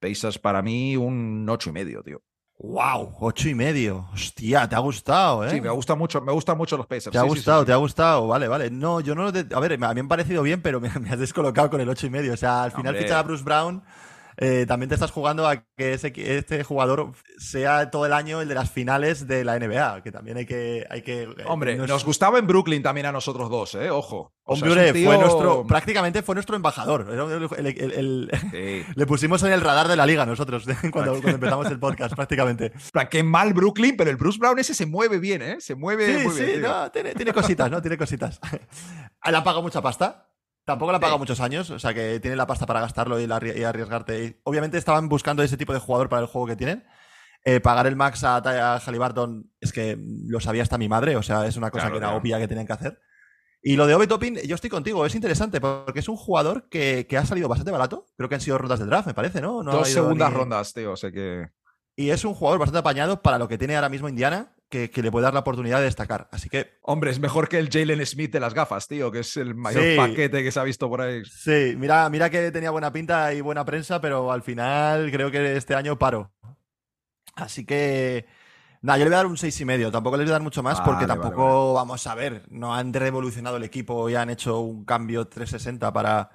Pacers 0.00 0.38
para 0.38 0.62
mí 0.62 0.96
un 0.96 1.46
ocho 1.48 1.70
y 1.70 1.72
medio, 1.72 2.02
tío. 2.02 2.22
¡Wow! 2.62 3.14
Ocho 3.20 3.48
y 3.48 3.54
medio. 3.54 4.06
Hostia, 4.12 4.68
te 4.68 4.76
ha 4.76 4.80
gustado, 4.80 5.46
¿eh? 5.46 5.50
Sí, 5.50 5.60
me 5.62 5.70
gusta 5.70 5.94
mucho, 5.94 6.20
me 6.20 6.30
gustan 6.30 6.58
mucho 6.58 6.76
los 6.76 6.86
Pacers. 6.86 7.10
Te 7.10 7.16
ha 7.18 7.22
Sí, 7.22 7.28
sí, 7.28 7.32
sí, 7.32 7.38
gustado, 7.38 7.60
sí. 7.62 7.66
te 7.66 7.72
ha 7.72 7.76
gustado, 7.76 8.26
vale, 8.26 8.48
vale. 8.48 8.70
No, 8.70 9.00
yo 9.00 9.14
no. 9.14 9.32
de- 9.32 9.46
a 9.54 9.60
ver, 9.60 9.78
me- 9.78 9.86
a 9.86 9.88
mí 9.90 9.94
me 9.94 10.00
han 10.00 10.08
parecido 10.08 10.42
bien, 10.42 10.60
pero 10.60 10.78
me, 10.78 10.90
me 11.00 11.08
has 11.10 11.18
descolocado 11.18 11.70
con 11.70 11.80
el 11.80 11.88
ocho 11.88 12.06
y 12.06 12.10
medio. 12.10 12.34
O 12.34 12.36
sea, 12.36 12.64
al 12.64 12.72
final 12.72 12.94
fichar 12.96 13.16
a 13.18 13.22
Bruce 13.22 13.42
Brown, 13.44 13.82
eh, 14.40 14.64
también 14.66 14.88
te 14.88 14.94
estás 14.94 15.10
jugando 15.10 15.46
a 15.46 15.64
que 15.76 15.92
ese, 15.92 16.12
este 16.16 16.64
jugador 16.64 17.12
sea 17.38 17.90
todo 17.90 18.06
el 18.06 18.12
año 18.12 18.40
el 18.40 18.48
de 18.48 18.54
las 18.54 18.70
finales 18.70 19.26
de 19.28 19.44
la 19.44 19.58
NBA, 19.58 20.02
que 20.02 20.10
también 20.10 20.38
hay 20.38 20.46
que. 20.46 20.86
Hay 20.90 21.02
que 21.02 21.22
eh, 21.24 21.28
Hombre, 21.46 21.76
nos 21.76 22.04
gustaba 22.04 22.38
en 22.38 22.46
Brooklyn 22.46 22.82
también 22.82 23.06
a 23.06 23.12
nosotros 23.12 23.50
dos, 23.50 23.74
¿eh? 23.74 23.90
Ojo. 23.90 24.32
O 24.44 24.56
sea, 24.56 24.66
Hombre, 24.68 24.92
tío- 24.92 25.06
fue 25.06 25.18
nuestro. 25.18 25.66
Prácticamente 25.66 26.22
fue 26.22 26.34
nuestro 26.34 26.56
embajador. 26.56 27.06
Era 27.12 27.24
el- 27.24 27.48
el- 27.58 27.66
el- 27.78 27.92
el- 27.92 28.30
Sí. 28.50 28.92
le 28.96 29.06
pusimos 29.06 29.42
en 29.44 29.52
el 29.52 29.60
radar 29.60 29.86
de 29.86 29.94
la 29.96 30.06
liga 30.06 30.26
nosotros 30.26 30.64
cuando, 30.90 31.12
cuando 31.12 31.28
empezamos 31.30 31.66
el 31.70 31.78
podcast, 31.78 32.14
prácticamente. 32.14 32.72
Plan, 32.92 33.08
qué 33.10 33.22
mal 33.22 33.52
Brooklyn, 33.52 33.96
pero 33.96 34.10
el 34.10 34.16
Bruce 34.16 34.38
Brown 34.38 34.58
ese 34.58 34.74
se 34.74 34.86
mueve 34.86 35.18
bien, 35.18 35.42
¿eh? 35.42 35.56
Se 35.60 35.74
mueve 35.74 36.18
Sí, 36.20 36.26
muy 36.26 36.34
sí, 36.34 36.44
bien. 36.44 36.62
no, 36.62 36.90
tiene, 36.90 37.14
tiene 37.14 37.32
cositas, 37.32 37.70
¿no? 37.70 37.80
Tiene 37.80 37.96
cositas. 37.98 38.40
Le 38.50 39.36
han 39.36 39.44
pagado 39.44 39.62
mucha 39.62 39.80
pasta. 39.82 40.29
Tampoco 40.64 40.92
le 40.92 40.96
han 40.96 41.00
pagado 41.00 41.16
Sí. 41.18 41.20
muchos 41.20 41.40
años, 41.40 41.70
o 41.70 41.78
sea 41.78 41.94
que 41.94 42.20
tiene 42.20 42.36
la 42.36 42.46
pasta 42.46 42.66
para 42.66 42.80
gastarlo 42.80 43.18
y, 43.18 43.26
la 43.26 43.40
y 43.42 43.62
arriesgarte. 43.64 44.24
Y 44.24 44.36
obviamente 44.44 44.78
estaban 44.78 45.08
buscando 45.08 45.42
ese 45.42 45.56
tipo 45.56 45.72
de 45.72 45.78
jugador 45.80 46.08
para 46.08 46.22
el 46.22 46.28
juego 46.28 46.46
que 46.46 46.56
tienen. 46.56 46.84
Eh, 47.44 47.58
pagar 47.60 47.86
el 47.86 47.96
max 47.96 48.22
a, 48.24 48.36
a 48.36 48.78
Halliburton 48.78 49.50
es 49.60 49.72
que 49.72 49.96
lo 49.98 50.40
sabía 50.40 50.62
hasta 50.62 50.76
mi 50.78 50.88
madre, 50.88 51.16
o 51.16 51.22
sea, 51.22 51.46
es 51.46 51.56
una 51.56 51.70
cosa 51.70 51.84
Claro, 51.84 51.94
que 51.94 51.98
era 51.98 52.06
claro. 52.08 52.20
obvia 52.20 52.38
que 52.38 52.48
tenían 52.48 52.66
que 52.66 52.72
hacer. 52.74 53.00
Y 53.62 53.76
lo 53.76 53.86
de 53.86 53.94
Obi 53.94 54.06
Toppin, 54.06 54.36
yo 54.46 54.54
estoy 54.54 54.70
contigo, 54.70 55.04
es 55.06 55.14
interesante 55.14 55.60
porque 55.60 56.00
es 56.00 56.08
un 56.08 56.16
jugador 56.16 56.68
que, 56.68 57.06
que 57.08 57.16
ha 57.18 57.24
salido 57.26 57.48
bastante 57.48 57.70
barato. 57.72 58.06
Creo 58.16 58.28
que 58.28 58.34
han 58.34 58.40
sido 58.42 58.58
rondas 58.58 58.78
del 58.78 58.88
draft, 58.88 59.06
me 59.06 59.14
parece, 59.14 59.40
¿no? 59.40 59.62
No 59.62 59.70
ha 59.72 59.74
Dos 59.76 59.88
segundas 59.88 60.30
ni- 60.30 60.36
rondas, 60.36 60.72
tío. 60.74 60.92
O 60.92 60.96
sea 60.96 61.10
que. 61.10 61.48
y 61.96 62.10
es 62.10 62.24
un 62.24 62.34
jugador 62.34 62.58
bastante 62.58 62.78
apañado 62.80 63.20
para 63.22 63.38
lo 63.38 63.48
que 63.48 63.58
tiene 63.58 63.74
ahora 63.76 63.88
mismo 63.88 64.08
Indiana, 64.08 64.54
que, 64.70 64.88
que 64.90 65.02
le 65.02 65.10
puede 65.10 65.24
dar 65.24 65.34
la 65.34 65.40
oportunidad 65.40 65.78
de 65.80 65.84
destacar. 65.84 66.28
Así 66.32 66.48
que 66.48 66.78
Hombre, 66.82 67.10
es 67.10 67.20
mejor 67.20 67.48
que 67.48 67.58
el 67.58 67.68
Jalen 67.70 68.06
Smith 68.06 68.32
de 68.32 68.40
las 68.40 68.54
gafas, 68.54 68.88
tío, 68.88 69.10
que 69.12 69.18
es 69.18 69.36
el 69.36 69.54
mayor 69.54 69.82
Sí. 69.82 69.96
paquete 69.96 70.42
que 70.42 70.50
se 70.52 70.60
ha 70.60 70.62
visto 70.64 70.88
por 70.88 71.02
ahí. 71.02 71.22
sí, 71.26 71.74
mira, 71.76 72.08
mira 72.08 72.30
que 72.30 72.50
tenía 72.50 72.70
buena 72.70 72.90
pinta 72.92 73.34
y 73.34 73.40
buena 73.42 73.64
prensa, 73.64 74.00
pero 74.00 74.32
al 74.32 74.42
final 74.42 75.10
creo 75.10 75.30
que 75.30 75.56
este 75.56 75.74
año 75.74 75.98
paro. 75.98 76.32
Así 77.34 77.64
que. 77.64 78.26
Nada, 78.82 78.98
yo 78.98 79.04
le 79.04 79.10
voy 79.10 79.14
a 79.14 79.18
dar 79.18 79.26
un 79.26 79.36
seis 79.36 79.60
y 79.60 79.64
medio. 79.66 79.90
Tampoco 79.92 80.16
les 80.16 80.24
voy 80.24 80.30
a 80.30 80.34
dar 80.34 80.42
mucho 80.42 80.62
más 80.62 80.80
porque 80.80 81.06
Vale, 81.06 81.18
vale, 81.18 81.20
tampoco, 81.22 81.74
vamos 81.74 82.06
a 82.06 82.14
ver, 82.14 82.46
no 82.50 82.74
han 82.74 82.94
revolucionado 82.94 83.58
el 83.58 83.62
equipo 83.64 84.08
y 84.08 84.14
han 84.14 84.30
hecho 84.30 84.60
un 84.60 84.86
cambio 84.86 85.26
360 85.28 85.92
para, 85.92 86.30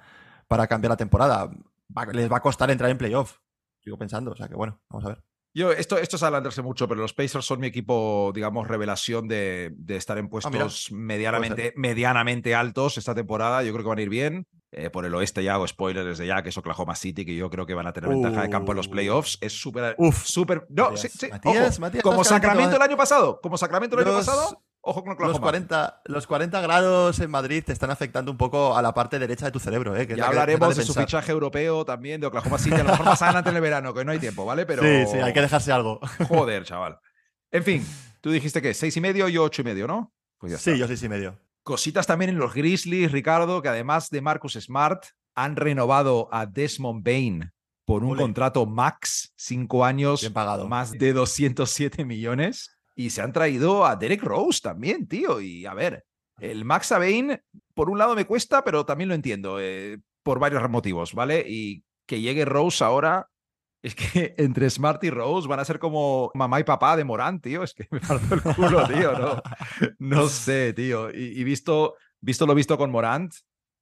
para 0.46 0.66
cambiar 0.68 0.90
la 0.90 0.96
temporada. 0.96 1.50
Va- 1.96 2.06
les 2.12 2.30
va 2.30 2.36
a 2.36 2.40
costar 2.42 2.70
entrar 2.70 2.88
en 2.90 2.98
playoff. 2.98 3.38
Sigo 3.82 3.98
pensando, 3.98 4.30
o 4.30 4.36
sea 4.36 4.46
que 4.46 4.54
bueno, 4.54 4.80
vamos 4.88 5.04
a 5.06 5.08
ver. 5.08 5.24
Yo, 5.56 5.72
esto, 5.72 5.96
esto 5.96 6.16
es 6.16 6.22
adelantarse 6.22 6.60
mucho, 6.60 6.86
pero 6.86 7.00
los 7.00 7.14
Pacers 7.14 7.46
son 7.46 7.60
mi 7.60 7.68
equipo, 7.68 8.30
digamos, 8.34 8.68
revelación 8.68 9.26
de, 9.26 9.72
de 9.74 9.96
estar 9.96 10.18
en 10.18 10.28
puestos 10.28 10.52
Ah, 10.52 10.92
mira. 10.94 11.04
medianamente, 11.06 11.72
medianamente 11.76 12.54
altos 12.54 12.98
esta 12.98 13.14
temporada. 13.14 13.62
Yo 13.62 13.72
creo 13.72 13.82
que 13.82 13.88
van 13.88 13.98
a 13.98 14.02
ir 14.02 14.10
bien. 14.10 14.46
Eh, 14.72 14.90
por 14.90 15.06
el 15.06 15.14
oeste 15.14 15.42
ya 15.42 15.54
hago 15.54 15.66
spoilers 15.66 16.04
desde 16.06 16.26
ya, 16.26 16.42
que 16.42 16.50
es 16.50 16.58
Oklahoma 16.58 16.94
City, 16.94 17.24
que 17.24 17.34
yo 17.34 17.48
creo 17.48 17.64
que 17.64 17.72
van 17.72 17.86
a 17.86 17.94
tener 17.94 18.10
ventaja 18.10 18.42
de 18.42 18.50
campo 18.50 18.72
en 18.72 18.76
los 18.76 18.88
Uh. 18.88 18.90
playoffs. 18.90 19.38
Es 19.40 19.58
súper, 19.58 19.94
Uf. 19.96 20.26
súper... 20.26 20.66
No, 20.68 20.90
Matías, 20.90 21.00
sí, 21.00 21.08
sí, 21.18 21.28
Matías, 21.30 21.70
ojo, 21.72 21.80
Matías, 21.80 22.02
como 22.02 22.22
Sacramento 22.24 22.76
el 22.76 22.82
¿eh? 22.82 22.84
año 22.84 22.96
pasado, 22.98 23.40
como 23.40 23.56
Sacramento 23.56 23.98
el 23.98 24.06
año 24.06 24.16
pasado, 24.18 24.62
ojo 24.86 25.02
con 25.02 25.12
Oklahoma. 25.12 25.32
Los 25.32 25.40
40, 25.40 26.02
los 26.06 26.26
40 26.26 26.60
grados 26.60 27.18
en 27.20 27.30
Madrid 27.30 27.62
te 27.64 27.72
están 27.72 27.90
afectando 27.90 28.30
un 28.30 28.36
poco 28.38 28.76
a 28.76 28.82
la 28.82 28.94
parte 28.94 29.18
derecha 29.18 29.46
de 29.46 29.52
tu 29.52 29.58
cerebro, 29.58 29.96
¿eh? 29.96 30.06
Que 30.06 30.16
Ya 30.16 30.28
hablaremos 30.28 30.76
de 30.76 30.84
su 30.84 30.94
fichaje 30.94 31.32
europeo 31.32 31.84
también, 31.84 32.20
de 32.20 32.26
Oklahoma 32.28 32.58
City, 32.58 32.76
a 32.76 32.84
lo 32.84 32.90
mejor 32.90 33.06
más 33.06 33.20
adelante 33.22 33.50
en 33.50 33.56
el 33.56 33.62
verano, 33.62 33.92
que 33.92 34.04
no 34.04 34.12
hay 34.12 34.18
tiempo, 34.18 34.44
¿vale? 34.44 34.64
Pero... 34.66 34.82
Sí, 34.82 35.10
sí, 35.12 35.18
hay 35.18 35.32
que 35.32 35.40
dejarse 35.40 35.72
algo. 35.72 36.00
Joder, 36.28 36.64
chaval. 36.64 36.98
En 37.50 37.64
fin, 37.64 37.86
tú 38.20 38.30
dijiste 38.30 38.62
que 38.62 38.74
seis 38.74 38.96
y 38.96 39.00
medio, 39.00 39.28
yo 39.28 39.44
ocho 39.44 39.62
y 39.62 39.64
medio, 39.64 39.86
¿no? 39.86 40.12
Pues 40.38 40.52
ya 40.52 40.58
Sí, 40.58 40.78
yo 40.78 40.86
seis 40.86 41.02
y 41.02 41.08
medio. 41.08 41.38
Cositas 41.62 42.06
también 42.06 42.30
en 42.30 42.38
los 42.38 42.54
Grizzlies, 42.54 43.10
Ricardo, 43.10 43.60
que 43.62 43.68
además 43.68 44.10
de 44.10 44.20
Marcus 44.20 44.54
Smart, 44.54 45.04
han 45.34 45.56
renovado 45.56 46.28
a 46.32 46.46
Desmond 46.46 47.04
Bain 47.04 47.52
por 47.84 48.02
un 48.04 48.12
Ole. 48.12 48.22
contrato 48.22 48.66
max, 48.66 49.32
cinco 49.36 49.84
años, 49.84 50.20
Bien 50.20 50.32
pagado. 50.32 50.68
más 50.68 50.92
de 50.92 51.12
207 51.12 52.04
millones. 52.04 52.75
Y 52.96 53.10
se 53.10 53.20
han 53.22 53.32
traído 53.32 53.84
a 53.84 53.94
Derek 53.96 54.22
Rose 54.22 54.60
también, 54.62 55.06
tío. 55.06 55.40
Y 55.40 55.66
a 55.66 55.74
ver, 55.74 56.04
el 56.40 56.64
Max 56.64 56.90
a 56.92 56.98
Bain, 56.98 57.38
por 57.74 57.90
un 57.90 57.98
lado 57.98 58.14
me 58.14 58.24
cuesta, 58.24 58.64
pero 58.64 58.86
también 58.86 59.08
lo 59.08 59.14
entiendo, 59.14 59.58
eh, 59.60 59.98
por 60.22 60.38
varios 60.38 60.68
motivos, 60.70 61.12
¿vale? 61.14 61.44
Y 61.46 61.84
que 62.06 62.20
llegue 62.20 62.44
Rose 62.44 62.82
ahora, 62.82 63.28
es 63.82 63.94
que 63.94 64.34
entre 64.38 64.70
Smart 64.70 65.02
y 65.04 65.10
Rose 65.10 65.46
van 65.46 65.60
a 65.60 65.64
ser 65.64 65.78
como 65.78 66.30
mamá 66.34 66.58
y 66.60 66.64
papá 66.64 66.96
de 66.96 67.04
Morán, 67.04 67.40
tío. 67.40 67.62
Es 67.62 67.74
que 67.74 67.86
me 67.90 68.00
parto 68.00 68.34
el 68.34 68.42
culo, 68.42 68.86
tío, 68.88 69.12
¿no? 69.18 69.42
No 69.98 70.26
sé, 70.28 70.72
tío. 70.72 71.10
Y, 71.10 71.38
y 71.38 71.44
visto, 71.44 71.94
visto 72.20 72.46
lo 72.46 72.54
visto 72.54 72.78
con 72.78 72.90
Morant, 72.90 73.32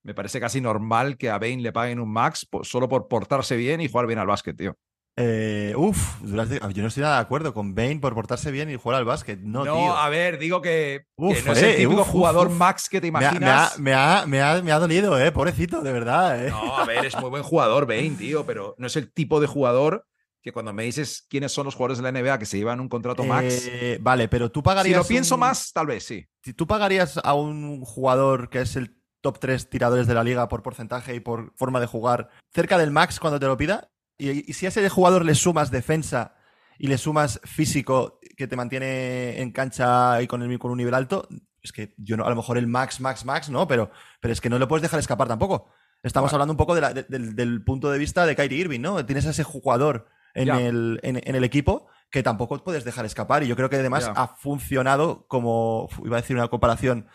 me 0.03 0.13
parece 0.15 0.41
casi 0.41 0.61
normal 0.61 1.17
que 1.17 1.31
a 1.31 1.39
Bain 1.39 1.63
le 1.63 1.73
paguen 1.73 2.01
un 2.01 2.13
max 2.13 2.45
po- 2.47 2.65
solo 2.65 2.89
por 2.89 3.07
portarse 3.09 3.57
bien 3.57 3.81
y 3.81 3.89
jugar 3.89 4.07
bien 4.09 4.19
al 4.19 4.27
básquet, 4.27 4.57
tío. 4.57 4.77
Eh, 5.17 5.75
uf, 5.77 6.21
Durante- 6.23 6.59
yo 6.73 6.83
no 6.83 6.89
estoy 6.89 7.03
nada 7.03 7.17
de 7.17 7.23
acuerdo 7.23 7.55
con 7.55 7.75
Bane 7.75 8.01
por 8.01 8.15
portarse 8.15 8.51
bien 8.51 8.69
y 8.71 8.75
jugar 8.77 8.99
al 8.99 9.05
básquet. 9.05 9.39
No, 9.41 9.63
tío. 9.63 9.97
a 9.97 10.09
ver, 10.09 10.39
digo 10.39 10.61
que, 10.61 11.05
que 11.17 11.23
Uf, 11.23 11.47
no 11.47 11.53
es 11.53 11.63
el 11.63 11.77
típico 11.77 12.01
uf, 12.03 12.09
jugador 12.09 12.49
uf. 12.49 12.55
max 12.55 12.89
que 12.89 13.01
te 13.01 13.13
me, 13.13 13.19
ha, 13.19 13.23
imaginas. 13.23 13.79
me, 13.79 13.95
ha, 13.95 14.25
me, 14.27 14.43
ha, 14.43 14.61
me 14.61 14.73
ha 14.73 14.79
dolido, 14.81 15.19
eh, 15.21 15.31
pobrecito, 15.31 15.83
de 15.83 15.93
verdad, 15.93 16.45
eh. 16.45 16.51
No, 16.51 16.77
a 16.77 16.85
ver, 16.85 17.05
es 17.07 17.17
muy 17.21 17.31
buen 17.31 17.45
jugador, 17.45 17.87
Bain, 17.87 18.17
tío, 18.17 18.45
pero 18.45 18.75
no 18.77 18.89
es 18.89 18.97
el 18.97 19.13
tipo 19.13 19.41
de 19.41 19.47
jugador 19.47 20.05
que 20.43 20.53
cuando 20.53 20.73
me 20.75 20.83
dices 20.83 21.25
quiénes 21.31 21.53
son 21.53 21.65
los 21.65 21.75
jugadores 21.75 21.99
de 21.99 22.03
la 22.03 22.11
NBA 22.21 22.39
que 22.39 22.45
se 22.47 22.59
llevan 22.59 22.81
un 22.81 22.89
contrato 22.89 23.23
max, 23.25 23.67
Eh, 23.71 23.99
vale, 24.01 24.29
pero 24.29 24.51
tú 24.51 24.61
si 24.61 24.65
pagarías. 24.65 24.99
lo 24.99 25.05
pienso 25.07 25.37
un- 25.37 25.41
más, 25.41 25.73
tal 25.73 25.87
vez 25.87 26.05
sí. 26.05 26.27
si 26.43 26.53
¿Tú 26.53 26.67
pagarías 26.67 27.19
a 27.23 27.35
un 27.35 27.83
jugador 27.83 28.51
que 28.51 28.61
es 28.61 28.75
el 28.77 28.97
top 29.23 29.39
3 29.39 29.71
tiradores 29.71 30.07
de 30.07 30.13
la 30.13 30.23
liga 30.25 30.49
por 30.49 30.63
porcentaje 30.63 31.15
y 31.15 31.21
por 31.21 31.55
forma 31.57 31.81
de 31.81 31.87
jugar 31.87 32.29
cerca 32.53 32.77
del 32.77 32.91
max 32.91 33.21
cuando 33.21 33.41
te 33.41 33.47
lo 33.47 33.57
pida? 33.57 33.89
Y, 34.19 34.51
y 34.51 34.53
si 34.55 34.67
a 34.67 34.69
ese 34.69 34.89
jugador 34.89 35.25
le 35.25 35.35
sumas 35.35 35.71
defensa 35.71 36.37
y 36.79 36.87
le 36.89 36.99
sumas 36.99 37.41
físico 37.45 38.19
que 38.37 38.47
te 38.47 38.57
mantiene 38.57 39.41
en 39.41 39.53
cancha 39.53 40.21
y 40.23 40.27
con, 40.27 40.43
el, 40.43 40.59
con 40.59 40.71
un 40.71 40.79
nivel 40.79 40.95
alto, 40.95 41.29
es 41.63 41.73
que 41.73 41.95
yo 41.99 42.17
no, 42.17 42.25
a 42.25 42.31
lo 42.31 42.37
mejor 42.37 42.59
el 42.59 42.67
max, 42.67 43.01
max, 43.01 43.25
max, 43.25 43.49
no, 43.49 43.67
pero, 43.67 43.91
pero 44.21 44.33
es 44.33 44.41
que 44.41 44.51
no 44.51 44.59
lo 44.59 44.69
puedes 44.69 44.83
dejar 44.83 45.01
escapar 45.01 45.29
tampoco. 45.29 45.69
Estamos 46.03 46.33
hablando 46.33 46.53
un 46.53 46.59
poco 46.59 46.75
de 46.75 46.81
la- 46.81 46.93
de- 46.93 47.05
del, 47.05 47.35
del 47.35 47.65
punto 47.65 47.91
de 47.91 47.99
vista 47.99 48.27
de 48.27 48.37
Kyrie 48.37 48.59
Irving, 48.61 48.81
¿no? 48.81 49.05
Tienes 49.07 49.27
a 49.27 49.31
ese 49.31 49.43
jugador 49.45 50.07
en, 50.35 50.49
el, 50.59 51.01
en, 51.03 51.17
en 51.25 51.35
el 51.35 51.45
equipo 51.45 51.87
que 52.11 52.23
tampoco 52.23 52.63
puedes 52.63 52.85
dejar 52.85 53.07
escapar. 53.07 53.43
Y 53.43 53.47
yo 53.47 53.57
creo 53.57 53.71
que 53.71 53.77
además 53.77 54.05
ha 54.17 54.29
funcionado 54.37 55.27
como, 55.29 55.89
iba 56.05 56.19
a 56.19 56.21
decir 56.21 56.37
una 56.37 56.49
comparación 56.49 57.07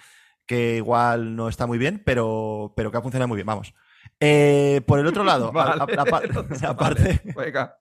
que 0.48 0.78
igual 0.78 1.36
no 1.36 1.48
está 1.48 1.68
muy 1.68 1.78
bien, 1.78 2.02
pero, 2.04 2.74
pero 2.76 2.92
que 2.92 2.98
ha 2.98 3.02
funcionado 3.02 3.28
muy 3.28 3.36
bien, 3.36 3.46
vamos. 3.46 3.74
Eh, 4.22 4.82
por 4.86 5.00
el 5.00 5.08
otro 5.08 5.24
lado, 5.26 5.52
la, 5.54 5.76
par- 6.06 6.30
la 6.62 6.76
parte, 6.76 7.22
Venga. 7.36 7.78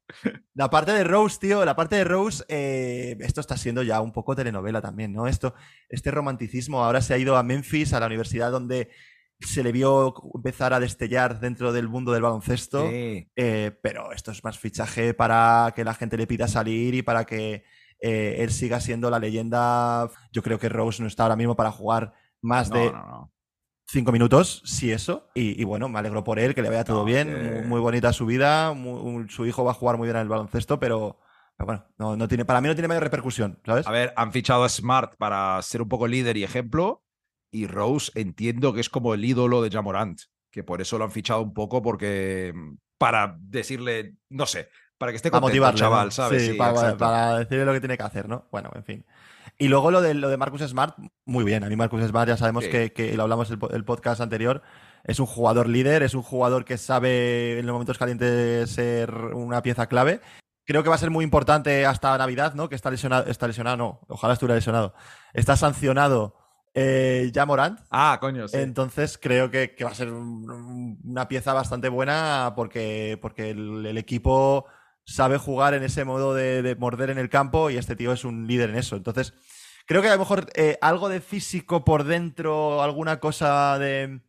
la 0.54 0.70
parte 0.70 0.92
de 0.92 1.02
Rose, 1.04 1.38
tío, 1.40 1.64
la 1.64 1.74
parte 1.74 1.96
de 1.96 2.04
Rose, 2.04 2.44
eh, 2.48 3.16
esto 3.20 3.40
está 3.40 3.56
siendo 3.56 3.82
ya 3.82 4.00
un 4.00 4.12
poco 4.12 4.36
telenovela 4.36 4.80
también, 4.80 5.12
¿no? 5.12 5.26
Esto, 5.26 5.54
este 5.88 6.10
romanticismo 6.10 6.84
ahora 6.84 7.00
se 7.00 7.14
ha 7.14 7.18
ido 7.18 7.36
a 7.36 7.42
Memphis, 7.42 7.92
a 7.92 8.00
la 8.00 8.06
universidad 8.06 8.52
donde 8.52 8.88
se 9.40 9.62
le 9.62 9.72
vio 9.72 10.14
empezar 10.34 10.72
a 10.74 10.80
destellar 10.80 11.38
dentro 11.40 11.72
del 11.72 11.88
mundo 11.88 12.12
del 12.12 12.22
baloncesto. 12.22 12.88
Sí. 12.88 13.30
Eh, 13.36 13.72
pero 13.82 14.12
esto 14.12 14.30
es 14.32 14.42
más 14.44 14.58
fichaje 14.58 15.14
para 15.14 15.72
que 15.76 15.84
la 15.84 15.94
gente 15.94 16.16
le 16.16 16.26
pida 16.26 16.48
salir 16.48 16.94
y 16.94 17.02
para 17.02 17.24
que 17.24 17.64
él 18.00 18.50
siga 18.50 18.80
siendo 18.80 19.10
la 19.10 19.18
leyenda. 19.20 20.08
Yo 20.32 20.42
creo 20.42 20.58
que 20.58 20.68
Rose 20.68 21.02
no 21.02 21.08
está 21.08 21.24
ahora 21.24 21.36
mismo 21.36 21.54
para 21.56 21.70
jugar 21.72 22.12
más 22.42 22.70
No, 22.70 22.76
de 22.78 22.92
no, 22.92 23.06
no. 23.06 23.32
Cinco 23.88 24.12
minutos, 24.12 24.62
si 24.64 24.92
eso. 24.92 25.28
Y, 25.34 25.60
y 25.60 25.64
bueno, 25.64 25.88
me 25.88 25.98
alegro 25.98 26.22
por 26.24 26.38
él, 26.38 26.54
que 26.54 26.62
le 26.62 26.68
vaya 26.68 26.84
todo 26.84 27.00
No, 27.00 27.04
bien. 27.04 27.28
que- 27.28 27.34
Muy, 27.34 27.62
muy 27.66 27.80
bonita 27.80 28.12
su 28.12 28.26
vida. 28.26 28.72
muy- 28.74 29.00
un- 29.00 29.28
su 29.30 29.46
hijo 29.46 29.64
va 29.64 29.72
a 29.72 29.74
jugar 29.74 29.96
muy 29.96 30.06
bien 30.06 30.16
en 30.16 30.22
el 30.22 30.28
baloncesto, 30.28 30.78
pero, 30.78 31.18
pero 31.56 31.66
bueno, 31.66 31.84
no, 31.98 32.16
no 32.16 32.28
tiene, 32.28 32.44
para 32.44 32.60
mí 32.60 32.68
no 32.68 32.74
tiene 32.74 32.88
mayor 32.88 33.02
repercusión, 33.02 33.58
¿sabes? 33.64 33.86
A 33.86 33.90
ver, 33.90 34.12
han 34.16 34.32
fichado 34.32 34.64
a 34.64 34.68
Smart 34.68 35.16
para 35.16 35.60
ser 35.62 35.82
un 35.82 35.88
poco 35.88 36.06
líder 36.06 36.36
y 36.36 36.44
ejemplo. 36.44 37.02
Y 37.50 37.66
Rose 37.66 38.12
entiendo 38.14 38.74
que 38.74 38.80
es 38.80 38.90
como 38.90 39.14
el 39.14 39.24
ídolo 39.24 39.62
de 39.62 39.70
Jamorant, 39.70 40.20
que 40.50 40.62
por 40.62 40.82
eso 40.82 40.98
lo 40.98 41.04
han 41.04 41.10
fichado 41.12 41.40
un 41.40 41.54
poco 41.54 41.80
porque 41.80 42.52
mm, 42.54 42.74
para 42.98 43.36
decirle, 43.40 44.16
no 44.28 44.44
sé, 44.44 44.68
para 44.98 45.12
que 45.12 45.16
esté 45.16 45.30
para 45.30 45.40
contento 45.40 45.62
motivarle, 45.64 45.80
chaval, 45.80 46.04
¿no? 46.08 46.10
¿sabes? 46.10 46.44
Sí, 46.46 46.52
para, 46.54 46.94
para 46.98 47.38
decirle 47.38 47.64
lo 47.64 47.72
que 47.72 47.80
tiene 47.80 47.96
que 47.96 48.02
hacer, 48.02 48.28
¿no? 48.28 48.48
Bueno, 48.52 48.70
en 48.74 48.84
fin. 48.84 49.06
Y 49.58 49.68
luego 49.68 49.90
lo 49.90 50.00
de, 50.00 50.14
lo 50.14 50.28
de 50.28 50.36
Marcus 50.36 50.62
Smart, 50.62 50.96
muy 51.24 51.44
bien. 51.44 51.64
A 51.64 51.68
mí 51.68 51.74
Marcus 51.74 52.02
Smart 52.04 52.28
ya 52.28 52.36
sabemos 52.36 52.64
Sí. 52.64 52.70
que, 52.70 52.92
que 52.92 53.16
lo 53.16 53.24
hablamos 53.24 53.50
el, 53.50 53.58
el 53.72 53.84
podcast 53.84 54.20
anterior. 54.20 54.62
Es 55.04 55.18
un 55.18 55.26
jugador 55.26 55.68
líder, 55.68 56.02
es 56.04 56.14
un 56.14 56.22
jugador 56.22 56.64
que 56.64 56.78
sabe 56.78 57.58
en 57.58 57.66
los 57.66 57.72
momentos 57.72 57.98
calientes 57.98 58.70
ser 58.70 59.12
una 59.14 59.60
pieza 59.62 59.86
clave. 59.88 60.20
Creo 60.64 60.82
que 60.82 60.90
va 60.90 60.94
a 60.94 60.98
ser 60.98 61.10
muy 61.10 61.24
importante 61.24 61.86
hasta 61.86 62.16
Navidad, 62.18 62.54
¿no? 62.54 62.68
Que 62.68 62.74
está 62.76 62.90
lesionado, 62.90 63.26
está 63.26 63.46
lesionado, 63.48 63.76
no, 63.76 64.00
ojalá 64.08 64.34
estuviera 64.34 64.54
lesionado. 64.54 64.94
Está 65.32 65.56
sancionado 65.56 66.36
eh, 66.74 67.30
ya 67.32 67.46
Morant. 67.46 67.80
Ah, 67.90 68.18
coño, 68.20 68.46
sí. 68.46 68.58
Entonces 68.58 69.18
creo 69.18 69.50
que, 69.50 69.74
que 69.74 69.82
va 69.84 69.90
a 69.90 69.94
ser 69.94 70.12
un- 70.12 70.98
una 71.02 71.26
pieza 71.26 71.52
bastante 71.52 71.88
buena 71.88 72.52
porque, 72.54 73.18
porque 73.20 73.50
el, 73.50 73.86
el 73.86 73.98
equipo 73.98 74.66
sabe 75.08 75.38
jugar 75.38 75.72
en 75.72 75.82
ese 75.82 76.04
modo 76.04 76.34
de, 76.34 76.62
de 76.62 76.76
morder 76.76 77.08
en 77.08 77.18
el 77.18 77.30
campo 77.30 77.70
y 77.70 77.76
este 77.78 77.96
tío 77.96 78.12
es 78.12 78.24
un 78.24 78.46
líder 78.46 78.70
en 78.70 78.76
eso. 78.76 78.94
Entonces 78.94 79.32
creo 79.86 80.02
que 80.02 80.08
a 80.08 80.12
lo 80.12 80.18
mejor 80.18 80.46
eh, 80.54 80.78
algo 80.82 81.08
de 81.08 81.20
físico 81.20 81.84
por 81.84 82.04
dentro, 82.04 82.82
alguna 82.82 83.18
cosa 83.18 83.78
de... 83.78 84.20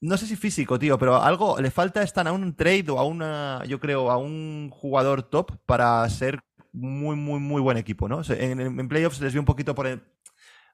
No 0.00 0.16
sé 0.16 0.26
si 0.26 0.36
físico, 0.36 0.78
tío, 0.78 0.96
pero 0.98 1.20
algo 1.20 1.58
le 1.58 1.72
falta 1.72 2.02
estar 2.02 2.28
a 2.28 2.32
un 2.32 2.54
trade 2.54 2.84
o 2.90 3.00
a 3.00 3.04
una, 3.04 3.64
yo 3.66 3.80
creo, 3.80 4.10
a 4.12 4.16
un 4.16 4.70
jugador 4.70 5.24
top 5.24 5.56
para 5.66 6.08
ser 6.08 6.38
muy, 6.72 7.16
muy, 7.16 7.40
muy 7.40 7.60
buen 7.60 7.78
equipo, 7.78 8.08
¿no? 8.08 8.20
En, 8.28 8.88
playoffs 8.88 9.20
les 9.20 9.32
vi 9.32 9.40
un 9.40 9.44
poquito 9.44 9.74
por, 9.74 9.88
el- 9.88 10.02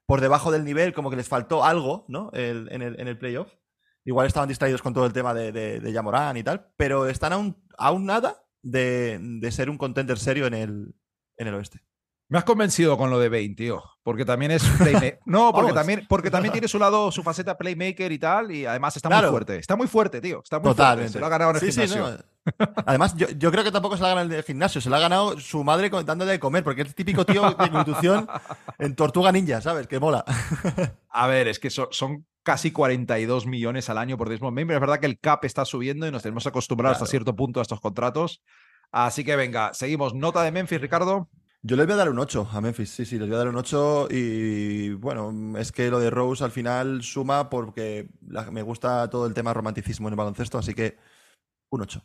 por 0.05 0.21
debajo 0.21 0.53
del 0.53 0.65
nivel, 0.65 0.93
como 0.93 1.09
que 1.09 1.17
les 1.17 1.29
faltó 1.29 1.65
algo, 1.65 2.05
¿no? 2.09 2.31
En, 2.35 2.83
el, 2.83 3.19
playoff. 3.19 3.51
Igual 4.05 4.27
estaban 4.27 4.49
distraídos 4.49 4.83
con 4.83 4.93
todo 4.93 5.07
el 5.07 5.15
tema 5.15 5.33
de, 5.33 5.53
de, 5.53 5.93
Yamorán 5.93 6.37
y 6.37 6.43
tal, 6.43 6.71
pero 6.77 7.07
están 7.09 7.33
aún, 7.33 7.65
aún 7.79 8.05
nada 8.05 8.44
de, 8.65 9.19
de 9.21 9.53
ser 9.53 9.71
un 9.71 9.79
contender 9.79 10.19
serio 10.19 10.47
en 10.47 10.55
el, 10.55 10.95
en 11.37 11.47
el 11.47 11.55
oeste. 11.55 11.81
Me 12.29 12.39
has 12.39 12.45
convencido 12.45 12.97
con 12.97 13.11
lo 13.11 13.19
de 13.19 13.29
Bane, 13.29 13.55
tío. 13.55 13.83
Porque 14.03 14.25
también 14.25 14.51
es 14.51 14.65
playmaker. 14.79 15.21
No, 15.27 15.53
porque 15.53 15.73
Vamos. 15.73 15.75
también, 15.75 16.07
porque 16.09 16.31
también 16.31 16.53
tiene 16.53 16.69
su 16.69 16.79
lado, 16.79 17.13
su 17.13 17.23
faceta 17.23 17.57
playmaker 17.57 18.11
y 18.11 18.19
tal. 18.19 18.51
Y 18.51 18.65
además 18.67 18.97
está 18.97 19.09
Claro. 19.11 19.29
muy 19.29 19.33
fuerte. 19.33 19.57
Está 19.59 19.77
muy 19.77 19.87
fuerte, 19.87 20.21
tío. 20.23 20.41
Está 20.43 20.59
muy 20.59 20.65
fuerte. 20.65 20.79
Totalmente. 20.83 21.13
Se 21.13 21.21
lo 21.21 21.27
ha 21.27 21.29
ganado 21.29 21.51
en 21.51 21.57
el 21.57 21.61
Sí, 21.61 21.71
sí, 21.73 21.81
gimnasio. 21.87 22.19
no. 22.59 22.67
Además, 22.87 23.15
yo, 23.17 23.29
yo 23.31 23.51
creo 23.53 23.63
que 23.63 23.71
tampoco 23.73 23.97
se 23.97 24.03
la 24.03 24.09
ha 24.09 24.15
ganado 24.15 24.31
en 24.33 24.39
el 24.39 24.43
gimnasio, 24.43 24.81
se 24.81 24.91
la 24.91 24.97
ha 24.97 25.01
ganado 25.01 25.39
su 25.39 25.63
madre 25.65 25.91
dándole 26.05 26.33
de 26.33 26.41
comer, 26.41 26.65
porque 26.65 26.83
es 26.83 26.89
el 26.89 26.95
típico 26.95 27.25
tío 27.25 27.51
de 27.55 27.71
nutrición 27.71 28.27
en 28.79 28.95
Tortuga 28.97 29.31
Ninja, 29.33 29.61
¿sabes? 29.61 29.87
Que 29.87 29.99
mola. 30.01 30.25
A 31.11 31.27
ver, 31.27 31.49
es 31.49 31.59
que 31.59 31.71
so- 31.71 31.89
son 31.91 32.27
casi 32.45 32.71
42 32.71 33.47
millones 33.47 33.91
al 33.91 33.99
año 33.99 34.17
por 34.17 34.29
Desmond 34.29 34.55
Bain, 34.55 34.69
pero 34.69 34.77
es 34.77 34.81
verdad 34.81 35.01
que 35.01 35.07
el 35.07 35.19
cap 35.19 35.45
está 35.45 35.65
subiendo 35.65 36.07
y 36.07 36.13
nos 36.13 36.23
tenemos 36.23 36.47
acostumbrados 36.47 36.95
hasta 36.97 37.05
Claro. 37.07 37.11
cierto 37.11 37.35
punto 37.35 37.59
a 37.59 37.63
estos 37.63 37.81
contratos. 37.81 38.43
Así 38.93 39.25
que 39.25 39.35
venga, 39.35 39.75
seguimos. 39.75 40.15
Nota 40.15 40.43
de 40.45 40.53
Memphis, 40.53 40.81
Ricardo. 40.81 41.29
Yo 41.63 41.77
les 41.77 41.87
voy 41.87 41.95
a 41.95 41.97
dar 41.97 42.11
un 42.11 42.19
8 42.19 42.47
a 42.53 42.61
Memphis, 42.61 42.91
sí, 42.91 43.07
sí, 43.07 43.19
les 43.19 43.27
voy 43.27 43.35
a 43.35 43.39
dar 43.39 43.49
un 43.49 43.57
8 43.57 44.07
y 44.11 44.91
bueno, 44.93 45.59
es 45.59 45.73
que 45.73 45.91
lo 45.91 45.99
de 45.99 46.11
Rose 46.11 46.45
al 46.45 46.51
final 46.51 47.03
suma 47.03 47.49
porque 47.49 48.09
la- 48.29 48.51
me 48.51 48.61
gusta 48.63 49.09
todo 49.09 49.27
el 49.27 49.33
tema 49.35 49.55
romanticismo 49.55 50.07
en 50.09 50.13
el 50.13 50.17
baloncesto, 50.19 50.59
así 50.59 50.75
que 50.75 50.99
un 51.71 51.81
8. 51.81 52.03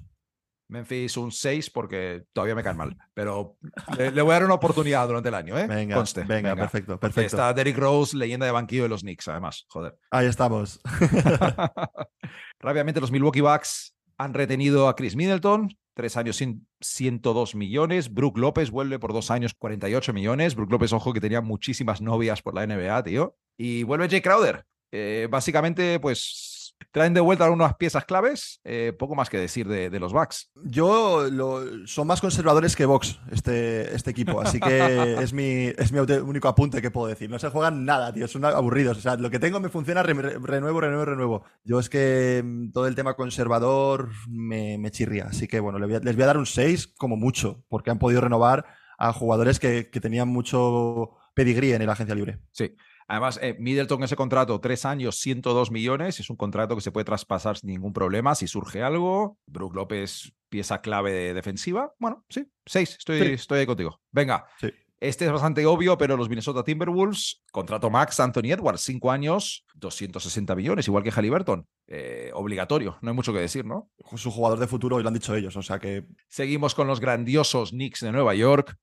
Memphis 0.69 1.17
un 1.17 1.31
6 1.31 1.69
porque 1.71 2.23
todavía 2.31 2.55
me 2.55 2.63
caen 2.63 2.77
mal. 2.77 2.95
Pero 3.13 3.57
le, 3.97 4.11
le 4.11 4.21
voy 4.21 4.31
a 4.31 4.35
dar 4.35 4.45
una 4.45 4.53
oportunidad 4.53 5.05
durante 5.07 5.29
el 5.29 5.35
año, 5.35 5.57
¿eh? 5.57 5.67
Venga, 5.67 5.95
Conste. 5.95 6.23
venga, 6.23 6.55
perfecto, 6.55 6.99
perfecto. 6.99 7.25
Está 7.35 7.53
Derrick 7.53 7.77
Rose, 7.77 8.15
leyenda 8.15 8.45
de 8.45 8.51
banquillo 8.51 8.83
de 8.83 8.89
los 8.89 9.01
Knicks, 9.01 9.27
además. 9.27 9.65
Joder. 9.69 9.97
Ahí 10.11 10.27
estamos. 10.27 10.79
Rápidamente, 12.59 13.01
los 13.01 13.11
Milwaukee 13.11 13.41
Bucks 13.41 13.95
han 14.17 14.33
retenido 14.33 14.87
a 14.89 14.95
Chris 14.95 15.15
Middleton, 15.15 15.69
tres 15.93 16.17
años, 16.17 16.39
cien- 16.41 16.65
102 16.81 17.55
millones. 17.55 18.13
Brook 18.13 18.37
López 18.37 18.69
vuelve 18.69 18.99
por 18.99 19.13
dos 19.13 19.31
años, 19.31 19.53
48 19.57 20.13
millones. 20.13 20.55
Brook 20.55 20.71
López, 20.71 20.91
ojo, 20.93 21.13
que 21.13 21.21
tenía 21.21 21.41
muchísimas 21.41 22.01
novias 22.01 22.41
por 22.41 22.53
la 22.53 22.65
NBA, 22.67 23.03
tío. 23.03 23.35
Y 23.57 23.83
vuelve 23.83 24.09
Jay 24.09 24.21
Crowder. 24.21 24.65
Eh, 24.91 25.27
básicamente, 25.29 25.99
pues 25.99 26.58
traen 26.91 27.13
de 27.13 27.19
vuelta 27.21 27.45
algunas 27.45 27.75
piezas 27.75 28.05
claves. 28.05 28.61
Eh, 28.63 28.93
poco 28.97 29.15
más 29.15 29.29
que 29.29 29.37
decir 29.37 29.67
de, 29.67 29.89
de 29.89 29.99
los 29.99 30.13
Bucks. 30.13 30.51
Yo 30.65 31.27
lo- 31.31 31.87
son 31.87 32.07
más 32.07 32.21
conservadores 32.21 32.75
que 32.75 32.85
Vox, 32.85 33.19
este, 33.31 33.95
este 33.95 34.11
equipo, 34.11 34.41
así 34.41 34.59
que 34.59 35.15
es 35.21 35.33
mi, 35.33 35.67
es 35.77 35.91
mi 35.91 35.99
único 35.99 36.47
apunte 36.47 36.81
que 36.81 36.91
puedo 36.91 37.07
decir. 37.07 37.29
No 37.29 37.39
se 37.39 37.49
juegan 37.49 37.85
nada, 37.85 38.13
tío, 38.13 38.27
son 38.27 38.45
aburridos. 38.45 38.97
O 38.97 39.01
sea, 39.01 39.15
lo 39.15 39.29
que 39.29 39.39
tengo 39.39 39.59
me 39.59 39.69
funciona, 39.69 40.03
re- 40.03 40.13
re- 40.13 40.39
renuevo, 40.41 40.81
renuevo, 40.81 41.05
renuevo. 41.05 41.43
Yo 41.63 41.79
es 41.79 41.89
que 41.89 42.41
mm, 42.43 42.71
todo 42.71 42.87
el 42.87 42.95
tema 42.95 43.15
conservador 43.15 44.09
me, 44.27 44.77
me 44.77 44.91
chirría, 44.91 45.25
así 45.27 45.47
que 45.47 45.59
bueno, 45.59 45.79
le 45.79 45.85
voy 45.85 45.95
a- 45.95 45.99
les 45.99 46.15
voy 46.15 46.23
a 46.23 46.27
dar 46.27 46.37
un 46.37 46.45
6 46.45 46.93
como 46.97 47.15
mucho, 47.17 47.63
porque 47.69 47.91
han 47.91 47.99
podido 47.99 48.21
renovar 48.21 48.65
a 48.97 49.13
jugadores 49.13 49.59
que, 49.59 49.89
que 49.89 50.01
tenían 50.01 50.27
mucho 50.27 51.11
pedigrí 51.33 51.71
en 51.71 51.85
la 51.85 51.93
agencia 51.93 52.15
libre. 52.15 52.39
Sí. 52.51 52.75
Además, 53.09 53.39
eh, 53.41 53.55
Middleton, 53.59 54.03
ese 54.03 54.15
contrato, 54.15 54.59
tres 54.61 54.85
años, 54.85 55.15
102 55.17 55.71
millones, 55.71 56.19
es 56.19 56.29
un 56.29 56.35
contrato 56.37 56.75
que 56.75 56.81
se 56.81 56.91
puede 56.91 57.05
traspasar 57.05 57.57
sin 57.57 57.71
ningún 57.71 57.91
problema 57.91 58.35
si 58.35 58.47
surge 58.47 58.83
algo. 58.83 59.37
Brook 59.47 59.75
López, 59.75 60.31
pieza 60.47 60.79
clave 60.81 61.11
de 61.11 61.33
defensiva. 61.33 61.91
Bueno, 61.97 62.23
sí, 62.29 62.45
seis, 62.67 62.95
estoy, 62.97 63.19
Sí. 63.19 63.25
estoy 63.33 63.59
ahí 63.61 63.65
contigo. 63.65 63.99
Venga, 64.11 64.45
Sí. 64.61 64.69
este 64.99 65.25
es 65.25 65.31
bastante 65.31 65.65
obvio, 65.65 65.97
pero 65.97 66.15
los 66.17 66.29
Minnesota 66.29 66.63
Timberwolves, 66.63 67.41
contrato 67.51 67.89
max 67.89 68.19
Anthony 68.19 68.51
Edwards, 68.51 68.81
cinco 68.81 69.09
años, 69.11 69.65
260 69.73 70.55
millones, 70.55 70.87
igual 70.87 71.03
que 71.03 71.11
Halliburton. 71.11 71.65
Eh, 71.87 72.29
obligatorio, 72.35 72.99
no 73.01 73.09
hay 73.09 73.15
mucho 73.15 73.33
que 73.33 73.39
decir, 73.39 73.65
¿no? 73.65 73.89
Su 74.17 74.29
jugador 74.29 74.59
de 74.59 74.67
futuro, 74.67 74.99
y 74.99 75.01
lo 75.01 75.07
han 75.07 75.15
dicho 75.15 75.33
ellos, 75.33 75.55
o 75.55 75.63
sea 75.63 75.79
que 75.79 76.05
Seguimos 76.27 76.75
con 76.75 76.85
los 76.85 76.99
grandiosos 76.99 77.71
Knicks 77.71 78.01
de 78.01 78.11
Nueva 78.11 78.35
York. 78.35 78.75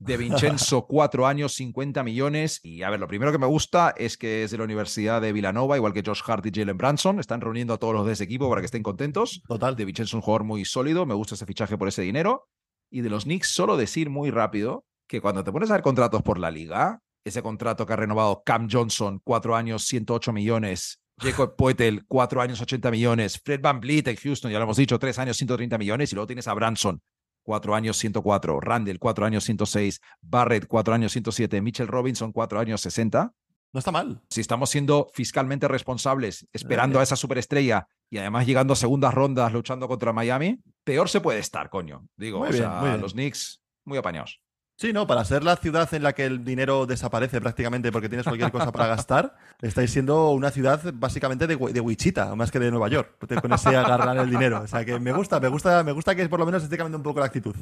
De 0.00 0.16
Vincenzo, 0.16 0.86
cuatro 0.88 1.26
años, 1.26 1.54
50 1.54 2.02
millones. 2.02 2.58
Y 2.62 2.82
a 2.82 2.90
ver, 2.90 2.98
lo 2.98 3.06
primero 3.06 3.30
que 3.30 3.38
me 3.38 3.46
gusta 3.46 3.94
es 3.96 4.16
que 4.16 4.42
es 4.42 4.50
de 4.50 4.58
la 4.58 4.64
Universidad 4.64 5.20
de 5.20 5.32
Villanova, 5.32 5.76
igual 5.76 5.92
que 5.92 6.02
Josh 6.04 6.22
Hart 6.26 6.44
y 6.46 6.50
Jalen 6.52 6.78
Branson. 6.78 7.20
Están 7.20 7.40
reuniendo 7.40 7.74
a 7.74 7.78
todos 7.78 7.94
los 7.94 8.06
de 8.06 8.14
ese 8.14 8.24
equipo 8.24 8.48
para 8.48 8.62
que 8.62 8.66
estén 8.66 8.82
contentos. 8.82 9.42
total. 9.46 9.76
De 9.76 9.84
Vincenzo, 9.84 10.16
un 10.16 10.22
jugador 10.22 10.44
muy 10.44 10.64
sólido. 10.64 11.06
Me 11.06 11.14
gusta 11.14 11.34
ese 11.34 11.46
fichaje 11.46 11.78
por 11.78 11.86
ese 11.86 12.02
dinero. 12.02 12.48
Y 12.90 13.02
de 13.02 13.10
los 13.10 13.24
Knicks, 13.24 13.48
solo 13.48 13.76
decir 13.76 14.10
muy 14.10 14.30
rápido 14.30 14.84
que 15.06 15.20
cuando 15.20 15.44
te 15.44 15.52
pones 15.52 15.70
a 15.70 15.74
ver 15.74 15.82
contratos 15.82 16.22
por 16.22 16.38
la 16.38 16.50
liga, 16.50 17.00
ese 17.24 17.42
contrato 17.42 17.84
que 17.84 17.92
ha 17.92 17.96
renovado 17.96 18.42
Cam 18.44 18.68
Johnson, 18.70 19.20
cuatro 19.22 19.54
años, 19.54 19.84
108 19.84 20.32
millones. 20.32 21.02
Jacob 21.18 21.54
Poetel, 21.54 22.06
cuatro 22.06 22.40
años, 22.40 22.60
80 22.60 22.90
millones. 22.90 23.40
Fred 23.44 23.60
Van 23.60 23.80
Vliet 23.80 24.08
en 24.08 24.16
Houston, 24.16 24.50
ya 24.50 24.58
lo 24.58 24.64
hemos 24.64 24.78
dicho, 24.78 24.98
tres 24.98 25.18
años, 25.18 25.36
130 25.36 25.76
millones. 25.76 26.12
Y 26.12 26.14
luego 26.14 26.26
tienes 26.26 26.48
a 26.48 26.54
Branson, 26.54 27.02
cuatro 27.42 27.74
años, 27.74 27.96
104. 27.98 28.60
Randall, 28.60 28.98
cuatro 28.98 29.24
años, 29.24 29.44
106. 29.44 30.00
Barrett, 30.20 30.66
cuatro 30.66 30.94
años, 30.94 31.12
107. 31.12 31.60
Mitchell 31.60 31.88
Robinson, 31.88 32.32
cuatro 32.32 32.60
años, 32.60 32.80
60. 32.80 33.32
No 33.72 33.78
está 33.78 33.92
mal. 33.92 34.20
Si 34.30 34.40
estamos 34.40 34.70
siendo 34.70 35.08
fiscalmente 35.12 35.68
responsables, 35.68 36.48
esperando 36.52 36.98
a 36.98 37.04
esa 37.04 37.14
superestrella 37.14 37.86
y 38.10 38.18
además 38.18 38.46
llegando 38.46 38.72
a 38.72 38.76
segundas 38.76 39.14
rondas 39.14 39.52
luchando 39.52 39.86
contra 39.86 40.12
Miami, 40.12 40.60
peor 40.82 41.08
se 41.08 41.20
puede 41.20 41.38
estar, 41.38 41.70
coño. 41.70 42.06
Digo, 42.16 42.40
Muy 42.40 42.48
o 42.48 42.50
bien, 42.50 42.64
sea, 42.64 42.96
los 42.96 43.12
Knicks 43.12 43.62
muy 43.84 43.96
apañados. 43.96 44.40
Sí, 44.80 44.94
no, 44.94 45.06
para 45.06 45.26
ser 45.26 45.44
la 45.44 45.56
ciudad 45.56 45.92
en 45.92 46.02
la 46.02 46.14
que 46.14 46.24
el 46.24 46.42
dinero 46.42 46.86
desaparece 46.86 47.38
prácticamente 47.38 47.92
porque 47.92 48.08
tienes 48.08 48.26
cualquier 48.26 48.50
cosa 48.50 48.72
para 48.72 48.86
gastar, 48.86 49.36
estáis 49.60 49.90
siendo 49.90 50.30
una 50.30 50.50
ciudad 50.50 50.80
básicamente 50.94 51.46
de, 51.46 51.54
de 51.54 51.80
Wichita, 51.80 52.34
más 52.34 52.50
que 52.50 52.58
de 52.58 52.70
Nueva 52.70 52.88
York, 52.88 53.18
con 53.42 53.52
ese 53.52 53.76
agarrar 53.76 54.16
el 54.16 54.30
dinero. 54.30 54.62
O 54.62 54.66
sea 54.66 54.82
que 54.82 54.98
me 54.98 55.12
gusta, 55.12 55.38
me 55.38 55.48
gusta, 55.48 55.84
me 55.84 55.92
gusta 55.92 56.14
que 56.14 56.26
por 56.30 56.40
lo 56.40 56.46
menos 56.46 56.62
esté 56.62 56.78
cambiando 56.78 56.96
un 56.96 57.02
poco 57.02 57.20
la 57.20 57.26
actitud. 57.26 57.54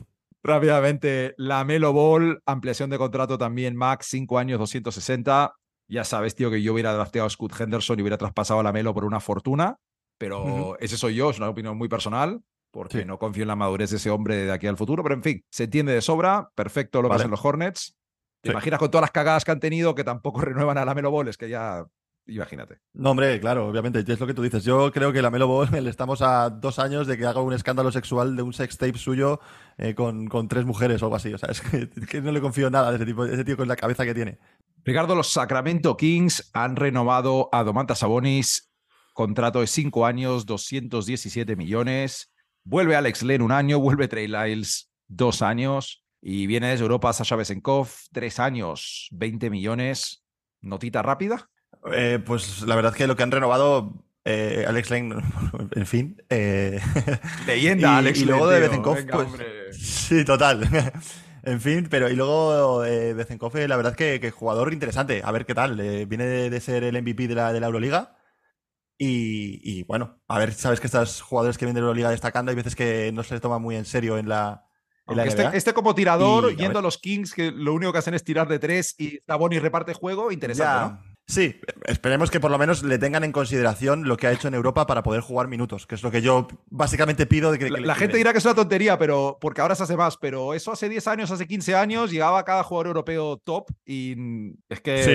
Rápidamente, 0.45 1.35
la 1.39 1.65
Melo 1.65 1.93
Ball, 1.93 2.41
ampliación 2.47 2.89
de 2.89 2.99
contrato 2.99 3.37
también, 3.37 3.75
Max, 3.75 4.07
5 4.11 4.39
años, 4.39 4.61
260. 4.61 5.53
Ya 5.89 6.05
sabes, 6.05 6.37
tío, 6.37 6.53
que 6.53 6.63
yo 6.63 6.73
hubiera 6.73 6.93
drafteado 6.93 7.27
a 7.27 7.31
Scoot 7.31 7.61
Henderson 7.61 7.99
y 7.99 8.03
hubiera 8.03 8.17
traspasado 8.17 8.61
a 8.61 8.63
la 8.63 8.73
Melo 8.73 8.95
por 8.95 9.05
una 9.05 9.19
fortuna, 9.19 9.77
pero 10.19 10.79
ese 10.79 10.97
soy 10.97 11.17
yo, 11.17 11.31
es 11.31 11.39
una 11.39 11.49
opinión 11.49 11.77
muy 11.77 11.89
personal, 11.89 12.43
porque 12.71 12.99
Sí. 13.01 13.05
no 13.05 13.19
confío 13.19 13.43
en 13.43 13.49
la 13.49 13.57
madurez 13.57 13.91
de 13.91 13.97
ese 13.97 14.11
hombre 14.11 14.37
de 14.37 14.53
aquí 14.53 14.67
al 14.67 14.77
futuro, 14.77 15.03
pero 15.03 15.15
en 15.15 15.23
fin, 15.23 15.43
se 15.51 15.65
entiende 15.65 15.93
de 15.93 16.01
sobra, 16.01 16.51
perfecto 16.55 17.01
lo 17.03 17.09
que 17.09 17.11
Vale. 17.11 17.23
hacen 17.23 17.31
los 17.31 17.45
Hornets. 17.45 17.97
¿Te 18.41 18.51
Sí. 18.51 18.53
imaginas 18.53 18.79
con 18.79 18.91
todas 18.91 19.03
las 19.03 19.11
cagadas 19.11 19.45
que 19.45 19.51
han 19.51 19.61
tenido 19.61 19.95
que 19.95 20.05
tampoco 20.05 20.41
renuevan 20.43 20.79
a 20.79 20.85
la 20.85 20.95
Melo 20.95 21.11
Ball? 21.11 21.29
Es 21.29 21.37
que 21.37 21.49
ya, 21.49 21.85
imagínate. 22.27 22.79
No, 22.93 23.11
hombre, 23.11 23.41
claro, 23.41 23.67
obviamente, 23.69 24.01
es 24.07 24.21
lo 24.21 24.27
que 24.27 24.35
tú 24.35 24.43
dices. 24.43 24.63
Yo 24.65 24.93
creo 24.93 25.13
que 25.13 25.23
la 25.23 25.31
Melo 25.31 25.49
Ball 25.49 25.69
estamos 25.89 26.23
a 26.23 26.51
dos 26.51 26.79
años 26.79 27.07
de 27.07 27.17
que 27.19 27.27
haga 27.27 27.41
un 27.41 27.53
escándalo 27.53 27.91
sexual 27.91 28.37
de 28.37 28.43
un 28.43 28.53
sex 28.53 28.77
tape 28.79 28.99
suyo 28.99 29.41
eh, 29.77 29.95
con, 29.95 30.29
con 30.29 30.47
tres 30.47 30.65
mujeres 30.67 31.03
o 31.03 31.07
algo 31.07 31.17
así. 31.17 31.33
O 31.35 31.39
sea, 31.39 31.51
es 31.51 31.61
que, 31.61 31.89
que 32.09 32.21
no 32.21 32.31
le 32.33 32.41
confío 32.41 32.71
nada 32.71 32.91
de 32.91 32.97
ese 32.97 33.07
tipo, 33.07 33.25
de 33.25 33.35
ese 33.35 33.45
tío 33.45 33.57
con 33.57 33.67
la 33.69 33.77
cabeza 33.77 34.05
que 34.05 34.15
tiene. 34.15 34.39
Ricardo, 34.85 35.15
los 35.17 35.33
Sacramento 35.33 35.97
Kings 35.97 36.51
han 36.55 36.77
renovado 36.77 37.49
a 37.53 37.65
Domantas 37.65 37.99
Sabonis, 37.99 38.71
contrato 39.15 39.61
de 39.61 39.67
5 39.67 40.07
años, 40.07 40.47
217 40.47 41.57
millones. 41.57 42.31
Vuelve 42.71 42.97
Alex 42.97 43.23
Len 43.23 43.41
un 43.41 43.51
año, 43.51 43.81
vuelve 43.81 44.09
Trey 44.09 44.29
Lyles 44.29 44.91
dos 45.07 45.41
años 45.41 46.05
y 46.21 46.47
viene 46.47 46.69
desde 46.69 46.83
Europa 46.83 47.15
Sasha 47.15 47.35
Besenkov, 47.35 47.89
tres 48.13 48.39
años, 48.39 49.09
20 49.13 49.49
millones. 49.49 50.23
Notita 50.61 51.01
rápida. 51.01 51.49
Eh, 51.95 52.19
pues 52.23 52.61
la 52.63 52.77
verdad 52.77 52.93
es 52.93 52.99
que 52.99 53.07
lo 53.07 53.17
que 53.17 53.23
han 53.23 53.31
renovado, 53.31 54.05
eh, 54.27 54.67
Alex 54.69 54.91
Lane, 54.91 55.15
en 55.77 55.87
fin. 55.87 56.23
eh, 56.29 56.79
Leyenda, 57.47 57.89
Y- 57.95 57.99
Alex 58.01 58.21
y 58.21 58.25
luego 58.27 58.51
Len, 58.51 58.61
de. 58.61 58.69
Bezenkov, 58.69 58.97
Venga, 58.97 59.15
pues, 59.15 59.27
hombre. 59.29 59.73
Sí, 59.73 60.25
total. 60.27 60.69
en 61.45 61.61
fin, 61.63 61.87
pero 61.89 62.11
y 62.11 62.17
luego 62.17 62.85
eh, 62.85 63.15
Bezenkov, 63.15 63.57
la 63.57 63.77
verdad 63.79 63.97
que, 63.97 64.21
que 64.21 64.31
jugador 64.31 64.75
interesante. 64.75 65.23
A 65.25 65.33
ver 65.33 65.47
qué 65.47 65.55
tal. 65.55 65.77
viene 66.07 66.25
de, 66.27 66.51
de 66.51 66.61
ser 66.61 66.85
el 66.85 67.01
MVP 67.01 67.29
de 67.29 67.35
la, 67.35 67.51
de 67.55 67.61
la 67.61 67.67
Euroliga. 67.69 68.18
Y, 68.99 69.61
y, 69.63 69.85
bueno, 69.85 70.19
a 70.27 70.39
ver, 70.41 70.53
sabes 70.53 70.81
que 70.81 70.87
estos 70.89 71.23
jugadores 71.23 71.57
que 71.57 71.65
vienen 71.65 71.77
de 71.77 71.81
la 71.83 71.87
Euroliga 71.87 72.11
destacando 72.11 72.51
hay 72.51 72.57
veces 72.57 72.75
que 72.75 73.13
no 73.13 73.23
se 73.23 73.35
les 73.35 73.41
toma 73.41 73.59
muy 73.61 73.77
en 73.77 73.85
serio 73.85 74.19
en 74.19 74.29
la, 74.29 74.65
en 75.07 75.17
la 75.17 75.25
NBA. 75.25 75.29
este, 75.29 75.57
este 75.57 75.73
como 75.73 75.95
tirador, 75.95 76.53
Y, 76.53 76.57
yendo 76.57 76.81
a 76.81 76.83
los 76.83 76.99
Kings, 76.99 77.33
que 77.33 77.53
lo 77.53 77.75
único 77.75 77.93
que 77.93 77.99
hacen 77.99 78.15
es 78.15 78.25
tirar 78.25 78.49
de 78.49 78.59
tres 78.59 78.97
y 78.99 79.21
Sabonis 79.27 79.63
reparte 79.63 79.95
juego, 79.95 80.33
interesante, 80.33 80.97
Ya. 80.97 81.01
¿no? 81.08 81.08
Sí, 81.31 81.61
esperemos 81.85 82.31
que 82.31 82.41
por 82.41 82.51
lo 82.51 82.57
menos 82.57 82.83
le 82.83 82.99
tengan 82.99 83.23
en 83.23 83.33
consideración 83.33 84.09
lo 84.09 84.17
que 84.17 84.27
ha 84.27 84.33
hecho 84.33 84.49
en 84.49 84.55
Europa 84.55 84.87
para 84.87 85.03
poder 85.03 85.21
jugar 85.21 85.47
minutos, 85.47 85.87
que 85.87 85.95
es 85.95 86.03
lo 86.03 86.11
que 86.11 86.23
yo 86.23 86.49
básicamente 86.71 87.27
pido 87.27 87.53
de 87.53 87.59
que, 87.59 87.69
La, 87.69 87.79
que 87.81 87.85
la 87.85 87.95
gente 87.97 88.17
dirá 88.17 88.33
que 88.33 88.39
es 88.39 88.45
una 88.47 88.55
tontería, 88.55 88.97
pero 88.99 89.37
porque 89.39 89.61
ahora 89.61 89.75
se 89.75 89.83
hace 89.83 89.95
más, 89.95 90.17
pero 90.17 90.55
eso 90.55 90.73
hace 90.73 90.89
10 90.89 91.07
años, 91.07 91.31
hace 91.31 91.47
15 91.47 91.75
años, 91.75 92.11
llegaba 92.11 92.43
cada 92.47 92.63
jugador 92.63 92.87
europeo 92.87 93.37
top 93.45 93.69
y 93.85 94.17
es 94.71 94.81
que... 94.81 95.03
Sí, 95.05 95.11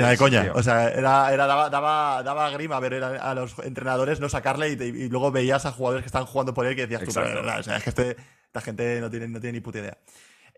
era 0.00 0.10
de 0.10 0.16
coña. 0.16 0.42
tío. 0.44 0.52
O 0.54 0.62
sea, 0.62 0.88
era, 0.88 1.32
era- 1.34 1.48
daba, 1.48 1.68
daba, 1.68 2.22
daba 2.22 2.50
grima 2.50 2.78
ver 2.78 3.02
a, 3.02 3.30
a 3.30 3.34
los 3.34 3.58
entrenadores 3.58 4.20
no 4.20 4.28
sacarle 4.28 4.68
y, 4.68 4.74
y 4.80 5.08
luego 5.08 5.32
veías 5.32 5.66
a 5.66 5.72
jugadores 5.72 6.04
que 6.04 6.06
estaban 6.06 6.28
jugando 6.28 6.54
por 6.54 6.64
él 6.66 6.76
que 6.76 6.82
decías 6.86 7.02
tú. 7.02 7.12
"Pero, 7.12 7.40
o 7.58 7.62
sea, 7.64 7.78
es 7.78 7.82
que 7.82 7.90
este- 7.90 8.16
esta 8.46 8.60
gente 8.60 9.00
no 9.00 9.10
tiene, 9.10 9.26
no 9.26 9.40
tiene 9.40 9.54
ni 9.58 9.60
puta 9.60 9.80
idea. 9.80 9.98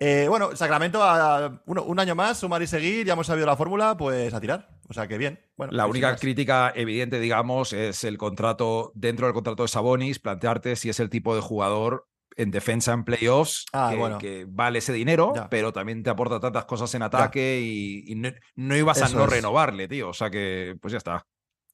Eh, 0.01 0.27
bueno, 0.29 0.55
Sacramento, 0.55 1.03
a- 1.03 1.61
uno- 1.67 1.83
un 1.83 1.99
año 1.99 2.15
más, 2.15 2.39
sumar 2.39 2.63
y 2.63 2.67
seguir, 2.69 3.05
ya 3.07 3.15
hemos 3.15 3.27
sabido 3.27 3.47
la 3.47 3.57
fórmula, 3.57 3.97
pues 3.97 4.33
a 4.33 4.41
tirar. 4.41 4.69
O 4.89 4.93
sea, 4.95 5.09
que 5.09 5.19
bien. 5.19 5.41
Bueno, 5.57 5.73
La 5.73 5.87
única 5.87 6.13
más. 6.13 6.21
crítica 6.21 6.73
evidente, 6.75 7.19
digamos, 7.21 7.73
es 7.73 8.05
el 8.05 8.17
contrato, 8.17 8.93
dentro 8.95 9.27
del 9.27 9.35
contrato 9.35 9.63
de 9.65 9.69
Sabonis, 9.69 10.19
plantearte 10.21 10.77
si 10.77 10.89
es 10.89 11.01
el 11.01 11.11
tipo 11.11 11.35
de 11.35 11.41
jugador 11.41 12.07
en 12.37 12.53
defensa 12.53 12.93
en 12.93 13.03
playoffs 13.03 13.67
Ah, 13.73 13.89
que, 13.91 13.97
bueno. 13.99 14.19
que 14.19 14.47
vale 14.49 14.79
ese 14.79 14.93
dinero, 14.93 15.33
Ya. 15.35 15.49
pero 15.51 15.73
también 15.73 16.05
te 16.05 16.11
aporta 16.11 16.39
tantas 16.39 16.65
cosas 16.67 16.95
en 16.95 17.03
ataque 17.03 17.61
y, 17.61 18.05
y 18.07 18.15
no, 18.15 18.31
no 18.55 18.77
ibas 18.77 19.03
a 19.03 19.09
no 19.09 19.25
es. 19.25 19.31
renovarle, 19.31 19.89
tío. 19.89 20.11
O 20.11 20.15
sea 20.15 20.31
que, 20.31 20.77
pues 20.81 20.93
ya 20.93 20.99
está. 20.99 21.27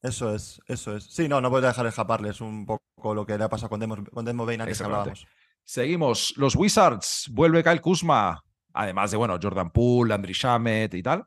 Eso 0.02 0.34
es, 0.34 0.60
eso 0.66 0.96
es. 0.96 1.04
Sí, 1.04 1.28
no, 1.28 1.40
no 1.42 1.50
puedes 1.50 1.66
dejar 1.66 1.86
escaparles 1.86 2.40
un 2.40 2.64
poco 2.64 3.14
lo 3.14 3.26
que 3.26 3.36
le 3.36 3.44
ha 3.44 3.48
pasado 3.50 3.68
con 3.68 3.80
Demo, 3.80 3.96
con 4.12 4.24
Demo 4.24 4.46
Bane 4.46 4.62
antes 4.62 4.78
que 4.78 4.84
hablábamos. 4.84 5.26
Seguimos. 5.64 6.34
Los 6.36 6.54
Wizards. 6.56 7.28
Vuelve 7.32 7.62
Kyle 7.64 7.80
Kuzma. 7.80 8.42
Además 8.72 9.10
de, 9.10 9.16
bueno, 9.16 9.38
Jordan 9.40 9.70
Poole, 9.70 10.10
Landry 10.10 10.32
Shamet 10.32 10.94
y 10.94 11.02
tal. 11.02 11.24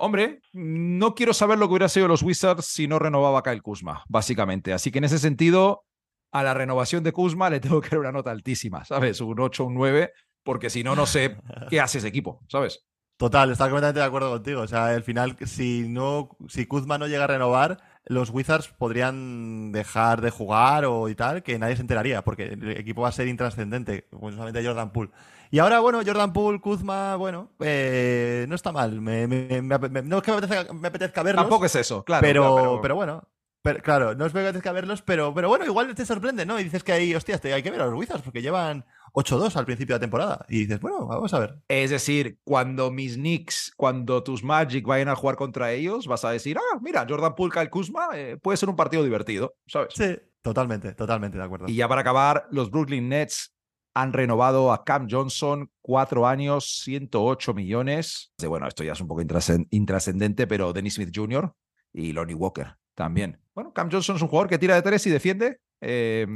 Hombre, 0.00 0.40
no 0.52 1.14
quiero 1.14 1.34
saber 1.34 1.58
lo 1.58 1.66
que 1.66 1.72
hubiera 1.72 1.88
sido 1.88 2.06
los 2.06 2.22
Wizards 2.22 2.66
si 2.66 2.86
no 2.86 2.98
renovaba 2.98 3.42
Kyle 3.42 3.62
Kuzma, 3.62 4.04
básicamente. 4.08 4.72
Así 4.72 4.92
que 4.92 4.98
en 4.98 5.04
ese 5.04 5.18
sentido, 5.18 5.84
a 6.30 6.42
la 6.44 6.54
renovación 6.54 7.02
de 7.02 7.12
Kuzma 7.12 7.50
le 7.50 7.60
tengo 7.60 7.80
que 7.80 7.90
dar 7.90 7.98
una 7.98 8.12
nota 8.12 8.30
altísima, 8.30 8.84
¿sabes? 8.84 9.20
Un 9.20 9.40
8, 9.40 9.64
un 9.64 9.74
9, 9.74 10.12
porque 10.44 10.70
si 10.70 10.84
no, 10.84 10.94
no 10.94 11.04
sé 11.04 11.36
qué 11.68 11.80
hace 11.80 11.98
ese 11.98 12.08
equipo, 12.08 12.44
¿sabes? 12.48 12.86
Total, 13.16 13.50
estaba 13.50 13.70
completamente 13.70 13.98
de 13.98 14.06
acuerdo 14.06 14.30
contigo. 14.30 14.60
O 14.62 14.68
sea, 14.68 14.86
al 14.86 15.02
final, 15.02 15.36
si 15.44 15.88
no, 15.88 16.30
si 16.46 16.66
Kuzma 16.66 16.98
no 16.98 17.08
llega 17.08 17.24
a 17.24 17.28
renovar, 17.28 17.78
los 18.08 18.30
Wizards 18.30 18.68
podrían 18.68 19.72
dejar 19.72 20.20
de 20.20 20.30
jugar 20.30 20.84
o 20.86 21.08
y 21.08 21.14
tal, 21.14 21.42
que 21.42 21.58
nadie 21.58 21.76
se 21.76 21.82
enteraría, 21.82 22.22
porque 22.22 22.44
el 22.44 22.70
equipo 22.72 23.02
va 23.02 23.08
a 23.08 23.12
ser 23.12 23.28
intrascendente, 23.28 24.06
como 24.10 24.30
solamente 24.30 24.64
Jordan 24.64 24.90
Poole. 24.92 25.10
Y 25.50 25.60
ahora, 25.60 25.80
bueno, 25.80 26.00
Jordan 26.04 26.32
Poole, 26.32 26.60
Kuzma, 26.60 27.16
bueno, 27.16 27.50
eh, 27.60 28.44
no 28.48 28.54
está 28.54 28.72
mal. 28.72 29.00
Me- 29.00 29.26
me- 29.26 29.62
me- 29.62 30.02
no 30.02 30.18
es 30.18 30.22
que 30.22 30.30
me 30.32 30.36
apetezca, 30.38 30.72
me 30.72 30.88
apetezca 30.88 31.22
verlos, 31.22 31.42
Tampoco 31.44 31.66
es 31.66 31.74
eso, 31.76 32.04
claro. 32.04 32.20
pero, 32.26 32.54
claro, 32.54 32.80
pero 32.82 32.94
bueno. 32.96 33.28
Pero, 33.62 33.80
claro, 33.82 34.14
no 34.14 34.24
es 34.26 34.32
que 34.32 34.38
me 34.38 34.44
apetezca 34.44 34.72
verlos, 34.72 35.02
pero, 35.02 35.34
pero 35.34 35.48
bueno, 35.48 35.64
igual 35.64 35.94
te 35.94 36.06
sorprende, 36.06 36.46
¿no? 36.46 36.58
Y 36.60 36.64
dices 36.64 36.84
que 36.84 36.92
hay, 36.92 37.14
hostias, 37.14 37.40
te- 37.40 37.52
hay 37.52 37.62
que 37.62 37.70
ver 37.70 37.82
a 37.82 37.86
los 37.86 37.94
Wizards, 37.94 38.22
porque 38.22 38.40
llevan 38.42 38.84
8-2 39.22 39.56
al 39.56 39.64
principio 39.64 39.94
de 39.94 39.98
la 39.98 40.00
temporada. 40.00 40.46
Y 40.48 40.60
dices, 40.60 40.80
bueno, 40.80 41.06
vamos 41.06 41.32
a 41.34 41.38
ver. 41.40 41.56
Es 41.68 41.90
decir, 41.90 42.38
cuando 42.44 42.90
mis 42.90 43.14
Knicks, 43.16 43.72
cuando 43.76 44.22
tus 44.22 44.44
Magic 44.44 44.86
vayan 44.86 45.08
a 45.08 45.16
jugar 45.16 45.36
contra 45.36 45.72
ellos, 45.72 46.06
vas 46.06 46.24
a 46.24 46.30
decir, 46.30 46.56
ah, 46.58 46.78
mira, 46.80 47.04
Jordan 47.08 47.34
Poole, 47.34 47.52
Kyle 47.52 47.70
Kuzma, 47.70 48.08
eh, 48.14 48.36
puede 48.40 48.56
ser 48.56 48.68
un 48.68 48.76
partido 48.76 49.02
divertido, 49.02 49.54
¿sabes? 49.66 49.94
Sí, 49.94 50.16
totalmente, 50.42 50.94
totalmente 50.94 51.36
de 51.38 51.44
acuerdo. 51.44 51.66
Y 51.68 51.74
ya 51.74 51.88
para 51.88 52.02
acabar, 52.02 52.46
los 52.50 52.70
Brooklyn 52.70 53.08
Nets 53.08 53.54
han 53.94 54.12
renovado 54.12 54.70
a 54.72 54.84
Cam 54.84 55.08
Johnson 55.10 55.70
cuatro 55.82 56.26
años, 56.26 56.82
108 56.84 57.54
millones. 57.54 58.32
De, 58.38 58.46
Bueno, 58.46 58.68
esto 58.68 58.84
ya 58.84 58.92
es 58.92 59.00
un 59.00 59.08
poco 59.08 59.22
intrascen- 59.22 59.66
intrascendente, 59.70 60.46
pero 60.46 60.72
Dennis 60.72 60.94
Smith 60.94 61.10
Jr. 61.12 61.52
y 61.92 62.12
Lonnie 62.12 62.34
Walker 62.36 62.76
también. 62.94 63.40
Bueno, 63.54 63.72
Cam 63.72 63.90
Johnson 63.90 64.14
es 64.16 64.22
un 64.22 64.28
jugador 64.28 64.48
que 64.48 64.58
tira 64.58 64.76
de 64.76 64.82
tres 64.82 65.04
y 65.06 65.10
defiende. 65.10 65.58
Eh, 65.80 66.26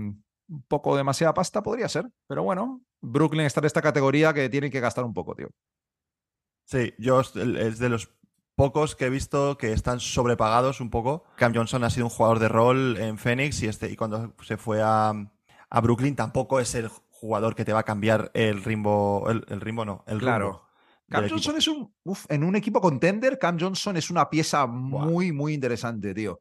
un 0.53 0.63
poco 0.63 0.97
demasiada 0.97 1.35
pasta 1.35 1.63
podría 1.63 1.89
ser, 1.89 2.09
pero 2.27 2.43
bueno, 2.43 2.83
Brooklyn 3.01 3.47
está 3.47 3.61
en 3.61 3.67
esta 3.67 3.83
categoría 3.83 4.33
que 4.35 4.49
tienen 4.49 4.71
que 4.71 4.81
gastar 4.81 5.05
un 5.05 5.15
poco, 5.15 5.35
tío. 5.35 5.49
Sí, 6.65 6.95
yo 6.99 7.21
es 7.21 7.79
de 7.79 7.89
los 7.89 8.11
pocos 8.55 8.95
que 8.95 9.07
he 9.07 9.11
visto 9.11 9.59
que 9.59 9.73
están 9.73 9.99
sobrepagados 10.01 10.81
un 10.81 10.91
poco. 10.91 11.25
Cam 11.37 11.55
Johnson 11.55 11.85
ha 11.85 11.91
sido 11.91 12.07
un 12.07 12.11
jugador 12.11 12.39
de 12.39 12.49
rol 12.49 12.97
en 12.99 13.19
Phoenix 13.19 13.63
y, 13.63 13.67
este, 13.67 13.91
y 13.91 13.97
cuando 13.97 14.35
se 14.43 14.57
fue 14.57 14.81
a, 14.83 15.13
a 15.71 15.81
Brooklyn 15.81 16.15
tampoco 16.15 16.61
es 16.61 16.75
el 16.75 16.89
jugador 16.89 17.55
que 17.55 17.65
te 17.65 17.73
va 17.73 17.81
a 17.81 17.85
cambiar 17.85 18.31
el 18.35 18.63
ritmo, 18.63 19.25
el, 19.29 19.45
el 19.49 19.61
ritmo 19.61 19.85
no, 19.85 20.05
el 20.07 20.19
Claro. 20.19 20.47
rumbo 20.51 20.69
Cam 21.09 21.25
equipo. 21.25 21.37
Johnson 21.37 21.57
es 21.57 21.69
un. 21.69 21.95
uf, 22.05 22.25
en 22.31 22.43
un 22.45 22.57
equipo 22.57 22.81
contender, 22.81 23.39
Cam 23.39 23.59
Johnson 23.61 23.97
es 23.97 24.11
una 24.11 24.31
pieza 24.31 24.67
muy, 24.67 25.31
muy 25.33 25.53
interesante, 25.55 26.15
tío. 26.15 26.41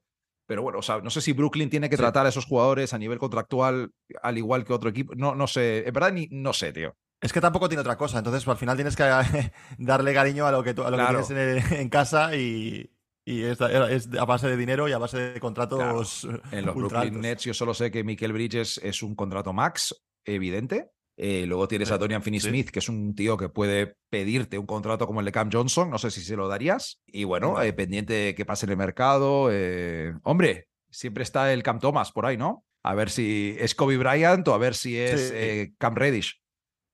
Pero 0.51 0.63
bueno, 0.63 0.79
o 0.79 0.81
sea, 0.81 0.99
no 0.99 1.09
sé 1.09 1.21
si 1.21 1.31
Brooklyn 1.31 1.69
tiene 1.69 1.89
que 1.89 1.95
Sí. 1.95 2.01
tratar 2.01 2.25
a 2.25 2.29
esos 2.29 2.43
jugadores 2.45 2.93
a 2.93 2.97
nivel 2.97 3.17
contractual 3.19 3.93
al 4.21 4.37
igual 4.37 4.65
que 4.65 4.73
otro 4.73 4.89
equipo. 4.89 5.15
No, 5.15 5.33
no 5.33 5.47
sé. 5.47 5.87
En 5.87 5.93
verdad, 5.93 6.11
ni, 6.11 6.27
no 6.29 6.51
sé, 6.51 6.73
tío. 6.73 6.93
Es 7.21 7.31
que 7.31 7.39
tampoco 7.39 7.69
tiene 7.69 7.79
otra 7.79 7.95
cosa, 7.97 8.17
entonces 8.17 8.45
al 8.45 8.57
final 8.57 8.75
tienes 8.75 8.97
que 8.97 9.03
darle 9.77 10.13
cariño 10.13 10.45
a 10.45 10.51
lo 10.51 10.61
que, 10.61 10.73
tú, 10.73 10.83
a 10.83 10.89
lo 10.91 10.97
que 10.97 11.23
tienes 11.23 11.71
en, 11.71 11.77
en 11.79 11.87
casa 11.89 12.35
y, 12.35 12.91
y 13.25 13.43
es, 13.43 13.61
es 13.61 14.09
a 14.19 14.25
base 14.25 14.49
de 14.49 14.57
dinero 14.57 14.89
y 14.89 14.91
a 14.91 14.97
base 14.97 15.17
de 15.19 15.39
contratos 15.39 16.27
En 16.51 16.65
los 16.65 16.75
Brooklyn. 16.75 17.21
Nets, 17.21 17.45
yo 17.45 17.53
solo 17.53 17.73
sé 17.73 17.91
que 17.91 18.03
Michael 18.03 18.33
Bridges 18.33 18.77
es 18.83 19.01
un 19.03 19.15
contrato 19.15 19.53
max, 19.53 19.95
evidente. 20.25 20.91
Eh, 21.23 21.45
luego 21.45 21.67
tienes 21.67 21.91
a 21.91 21.99
Dorian 21.99 22.21
sí. 22.21 22.25
Finney-Smith, 22.25 22.71
que 22.71 22.79
es 22.79 22.89
un 22.89 23.13
tío 23.13 23.37
que 23.37 23.47
puede 23.47 23.95
pedirte 24.09 24.57
un 24.57 24.65
contrato 24.65 25.05
como 25.05 25.19
el 25.19 25.25
de 25.27 25.31
Cam 25.31 25.51
Johnson. 25.53 25.91
No 25.91 25.99
sé 25.99 26.09
si 26.09 26.21
se 26.21 26.35
lo 26.35 26.47
darías. 26.47 26.99
Y 27.05 27.25
bueno, 27.25 27.61
eh, 27.61 27.73
pendiente 27.73 28.13
de 28.13 28.33
que 28.35 28.43
pase 28.43 28.65
en 28.65 28.71
el 28.71 28.77
mercado. 28.77 29.49
eh, 29.51 30.13
Hombre, 30.23 30.67
siempre 30.89 31.21
está 31.21 31.53
el 31.53 31.61
Cam 31.61 31.79
Thomas 31.79 32.11
por 32.11 32.25
ahí, 32.25 32.37
¿no? 32.37 32.65
A 32.81 32.95
ver 32.95 33.11
si 33.11 33.55
es 33.59 33.75
Kobe 33.75 33.97
Bryant 33.97 34.47
o 34.47 34.55
a 34.55 34.57
ver 34.57 34.73
si 34.73 34.97
es 34.97 35.29
Sí. 35.29 35.75
Cam 35.77 35.93
Reddish. 35.93 36.41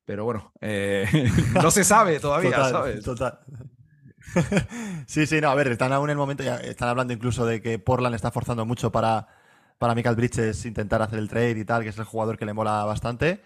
Pero 0.03 0.25
bueno, 0.25 0.51
no 1.63 1.71
se 1.71 1.85
sabe 1.85 2.19
todavía, 2.19 2.51
Total, 2.51 2.71
¿sabes? 2.71 3.05
Total. 3.05 3.39
sí, 5.07 5.25
sí, 5.25 5.39
no, 5.39 5.49
a 5.49 5.55
ver, 5.55 5.69
están 5.69 5.93
aún 5.93 6.09
en 6.09 6.11
el 6.11 6.17
momento, 6.17 6.43
ya 6.43 6.57
están 6.57 6.89
hablando 6.89 7.13
incluso 7.13 7.45
de 7.45 7.61
que 7.61 7.79
Portland 7.79 8.13
está 8.15 8.29
forzando 8.31 8.65
mucho 8.65 8.91
para, 8.91 9.27
para 9.77 9.95
Michael 9.95 10.17
Bridges 10.17 10.65
intentar 10.65 11.01
hacer 11.01 11.19
el 11.19 11.29
trade 11.29 11.59
y 11.59 11.63
tal, 11.65 11.83
que 11.83 11.89
es 11.89 11.97
el 11.97 12.03
jugador 12.03 12.37
que 12.37 12.45
le 12.45 12.53
mola 12.53 12.83
bastante. 12.83 13.41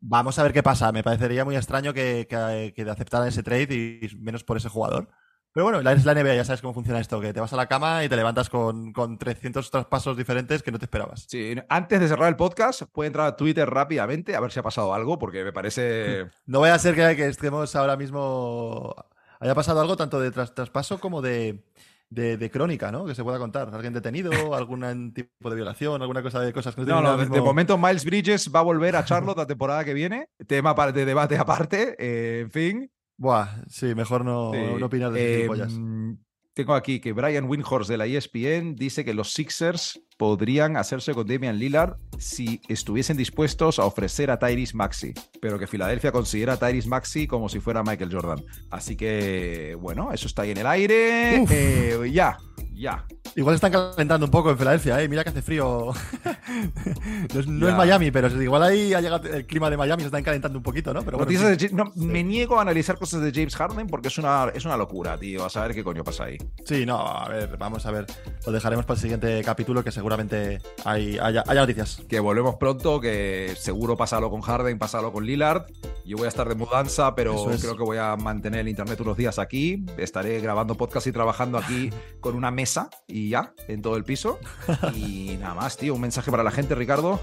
Vamos 0.00 0.38
a 0.38 0.42
ver 0.42 0.52
qué 0.52 0.62
pasa. 0.62 0.92
Me 0.92 1.02
parecería 1.02 1.44
muy 1.44 1.56
extraño 1.56 1.92
que, 1.92 2.26
que, 2.28 2.72
que 2.74 2.90
aceptaran 2.90 3.28
ese 3.28 3.42
trade 3.42 3.66
y 4.02 4.16
menos 4.18 4.44
por 4.44 4.56
ese 4.56 4.68
jugador. 4.68 5.08
Pero 5.52 5.64
bueno, 5.64 5.80
la- 5.82 5.92
es 5.92 6.04
la 6.04 6.12
NBA, 6.14 6.36
ya 6.36 6.44
sabes 6.44 6.60
cómo 6.60 6.74
funciona 6.74 7.00
esto, 7.00 7.20
que 7.20 7.32
te 7.32 7.40
vas 7.40 7.52
a 7.52 7.56
la 7.56 7.66
cama 7.66 8.04
y 8.04 8.08
te 8.08 8.14
levantas 8.16 8.48
con, 8.50 8.92
con 8.92 9.18
300 9.18 9.70
traspasos 9.70 10.16
diferentes 10.16 10.62
que 10.62 10.70
no 10.70 10.78
te 10.78 10.84
esperabas. 10.84 11.24
Sí, 11.28 11.54
antes 11.68 11.98
de 12.00 12.06
cerrar 12.06 12.28
el 12.28 12.36
podcast, 12.36 12.82
puede 12.92 13.08
entrar 13.08 13.26
a 13.26 13.36
Twitter 13.36 13.68
rápidamente 13.68 14.36
a 14.36 14.40
ver 14.40 14.52
si 14.52 14.60
ha 14.60 14.62
pasado 14.62 14.94
algo, 14.94 15.18
porque 15.18 15.42
me 15.44 15.52
parece. 15.52 16.26
No 16.46 16.60
vaya 16.60 16.74
a 16.74 16.78
ser 16.78 16.94
que, 16.94 17.16
que 17.16 17.26
estemos 17.26 17.74
ahora 17.74 17.96
mismo. 17.96 18.94
Haya 19.40 19.54
pasado 19.54 19.80
algo 19.80 19.96
tanto 19.96 20.20
de 20.20 20.30
tras- 20.30 20.54
traspaso 20.54 21.00
como 21.00 21.22
de, 21.22 21.64
de, 22.10 22.36
de 22.36 22.50
crónica, 22.50 22.90
¿no? 22.90 23.04
Que 23.04 23.14
se 23.14 23.22
pueda 23.22 23.38
contar. 23.38 23.70
¿Alguien 23.74 23.92
detenido? 23.92 24.54
¿Algún 24.54 25.12
tipo 25.14 25.50
de 25.50 25.56
violación? 25.56 26.00
¿Alguna 26.00 26.22
cosa 26.22 26.40
de 26.40 26.52
cosas 26.52 26.74
que 26.74 26.82
No, 26.82 27.00
no, 27.02 27.16
de, 27.16 27.40
momento 27.40 27.76
Miles 27.78 28.04
Bridges 28.04 28.50
va 28.54 28.60
a 28.60 28.64
volver 28.64 28.96
a 28.96 29.04
Charlotte 29.04 29.36
la 29.38 29.46
temporada 29.46 29.84
que 29.84 29.94
viene. 29.94 30.28
Tema 30.46 30.74
de 30.74 31.04
debate 31.04 31.36
aparte, 31.36 31.96
eh, 31.98 32.40
en 32.42 32.50
fin. 32.50 32.90
Buah, 33.16 33.64
sí, 33.66 33.94
mejor 33.94 34.24
no, 34.24 34.52
Sí. 34.52 34.60
no 34.78 34.86
opinar 34.86 35.12
de 35.12 35.44
Eh. 35.46 36.16
Tengo 36.58 36.74
aquí 36.74 36.98
que 36.98 37.12
Brian 37.12 37.44
Windhorst 37.44 37.88
de 37.88 37.96
la 37.96 38.06
ESPN 38.06 38.74
dice 38.74 39.04
que 39.04 39.14
los 39.14 39.32
Sixers 39.32 40.00
podrían 40.16 40.76
hacerse 40.76 41.14
con 41.14 41.24
Damian 41.24 41.56
Lillard 41.56 41.98
si 42.18 42.60
estuviesen 42.66 43.16
dispuestos 43.16 43.78
a 43.78 43.84
ofrecer 43.84 44.28
a 44.32 44.40
Tyrese 44.40 44.76
Maxi, 44.76 45.14
pero 45.40 45.56
que 45.56 45.68
Filadelfia 45.68 46.10
considera 46.10 46.54
a 46.54 46.56
Tyrese 46.56 46.88
Maxi 46.88 47.28
como 47.28 47.48
si 47.48 47.60
fuera 47.60 47.84
Michael 47.84 48.12
Jordan. 48.12 48.44
Así 48.72 48.96
que, 48.96 49.76
bueno, 49.78 50.10
eso 50.12 50.26
está 50.26 50.42
ahí 50.42 50.50
en 50.50 50.58
el 50.58 50.66
aire. 50.66 51.44
Eh, 51.48 52.10
ya, 52.12 52.36
ya. 52.78 53.04
Igual 53.36 53.54
están 53.54 53.70
calentando 53.70 54.26
un 54.26 54.32
poco 54.32 54.50
en 54.50 54.58
Filadelfia, 54.58 55.00
¿eh? 55.02 55.08
Mira 55.08 55.22
que 55.22 55.30
hace 55.30 55.42
frío. 55.42 55.92
no 57.34 57.40
es, 57.40 57.46
no 57.46 57.66
Ya. 57.66 57.72
es 57.72 57.76
Miami, 57.78 58.10
pero 58.10 58.28
igual 58.42 58.62
ahí 58.62 58.94
ha 58.94 59.00
llegado 59.00 59.28
el 59.28 59.46
clima 59.46 59.70
de 59.70 59.76
Miami, 59.76 60.02
se 60.02 60.06
están 60.06 60.22
calentando 60.22 60.58
un 60.58 60.62
poquito, 60.62 60.92
¿no? 60.94 61.02
Pero 61.02 61.18
bueno, 61.18 61.30
de 61.30 61.70
no, 61.72 61.92
Me 61.96 62.24
niego 62.24 62.58
a 62.58 62.62
analizar 62.62 62.98
cosas 62.98 63.20
de 63.20 63.32
James 63.32 63.54
Harden 63.54 63.86
porque 63.86 64.08
es 64.08 64.18
una, 64.18 64.50
es 64.54 64.64
una 64.64 64.76
locura, 64.76 65.18
tío. 65.18 65.44
A 65.44 65.50
saber 65.50 65.74
qué 65.74 65.84
coño 65.84 66.02
pasa 66.04 66.24
ahí. 66.24 66.38
Sí, 66.64 66.86
no, 66.86 66.98
a 66.98 67.28
ver, 67.28 67.56
vamos 67.58 67.84
a 67.86 67.90
ver. 67.90 68.06
Lo 68.46 68.52
dejaremos 68.52 68.84
para 68.86 68.96
el 68.96 69.02
siguiente 69.02 69.42
capítulo, 69.44 69.84
que 69.84 69.92
seguramente 69.92 70.60
hay, 70.84 71.18
haya, 71.18 71.44
haya 71.46 71.60
noticias. 71.60 72.02
Que 72.08 72.20
volvemos 72.20 72.56
pronto, 72.56 73.00
que 73.00 73.54
seguro 73.58 73.96
pásalo 73.96 74.30
con 74.30 74.40
Harden, 74.40 74.78
pásalo 74.78 75.12
con 75.12 75.24
Lillard. 75.24 75.66
Yo 76.04 76.16
voy 76.16 76.26
a 76.26 76.28
estar 76.28 76.48
de 76.48 76.54
mudanza, 76.54 77.14
pero 77.14 77.50
es. 77.50 77.60
creo 77.60 77.76
que 77.76 77.82
voy 77.82 77.98
a 77.98 78.16
mantener 78.16 78.60
el 78.60 78.68
internet 78.68 79.00
unos 79.00 79.16
días 79.16 79.38
aquí. 79.38 79.84
Estaré 79.98 80.40
grabando 80.40 80.74
podcast 80.74 81.06
y 81.06 81.12
trabajando 81.12 81.58
aquí 81.58 81.90
con 82.20 82.34
una 82.34 82.50
mesa 82.68 82.90
y 83.06 83.30
ya, 83.30 83.52
en 83.66 83.80
todo 83.80 83.96
el 83.96 84.04
piso. 84.04 84.38
Y 84.94 85.36
nada 85.40 85.54
más, 85.54 85.76
tío. 85.76 85.94
Un 85.94 86.00
mensaje 86.00 86.30
para 86.30 86.42
la 86.42 86.50
gente, 86.50 86.74
Ricardo. 86.74 87.20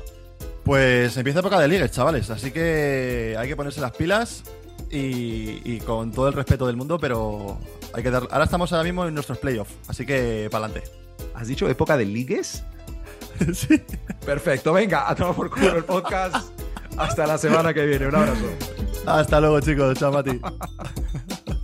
Pues 0.64 1.16
empieza 1.18 1.40
época 1.40 1.60
de 1.60 1.68
ligues, 1.68 1.92
chavales, 1.92 2.30
así 2.32 2.52
que 2.52 3.36
hay 3.38 3.48
que 3.48 3.56
ponerse 3.56 3.80
las 3.82 3.92
pilas 3.92 4.44
y, 4.90 5.62
y 5.64 5.80
con 5.86 6.12
todo 6.12 6.28
el 6.28 6.34
respeto 6.34 6.66
del 6.66 6.76
mundo, 6.76 6.98
pero 6.98 7.60
hay 7.94 8.02
que 8.02 8.10
dar. 8.10 8.28
Ahora 8.32 8.46
estamos 8.46 8.72
ahora 8.74 8.84
mismo 8.84 9.06
en 9.06 9.14
nuestros 9.14 9.38
playoffs, 9.38 9.72
así 9.88 10.06
que 10.06 10.48
para 10.52 10.66
adelante. 10.66 10.90
¿Has 11.36 11.48
dicho 11.48 11.70
época 11.70 11.96
de 11.98 12.06
ligues? 12.06 12.64
sí. 13.54 13.80
Perfecto, 14.26 14.74
venga, 14.74 15.08
a 15.08 15.16
tomar 15.16 15.36
por 15.36 15.52
culo 15.52 15.78
el 15.78 15.84
podcast. 15.84 16.50
Hasta 16.98 17.28
la 17.28 17.38
semana 17.38 17.74
que 17.74 17.86
viene. 17.86 18.08
Un 18.08 18.16
abrazo. 18.16 18.46
Hasta 19.06 19.40
luego, 19.40 19.60
chicos. 19.60 19.98
Chao, 20.00 20.12
Mati. 20.12 20.40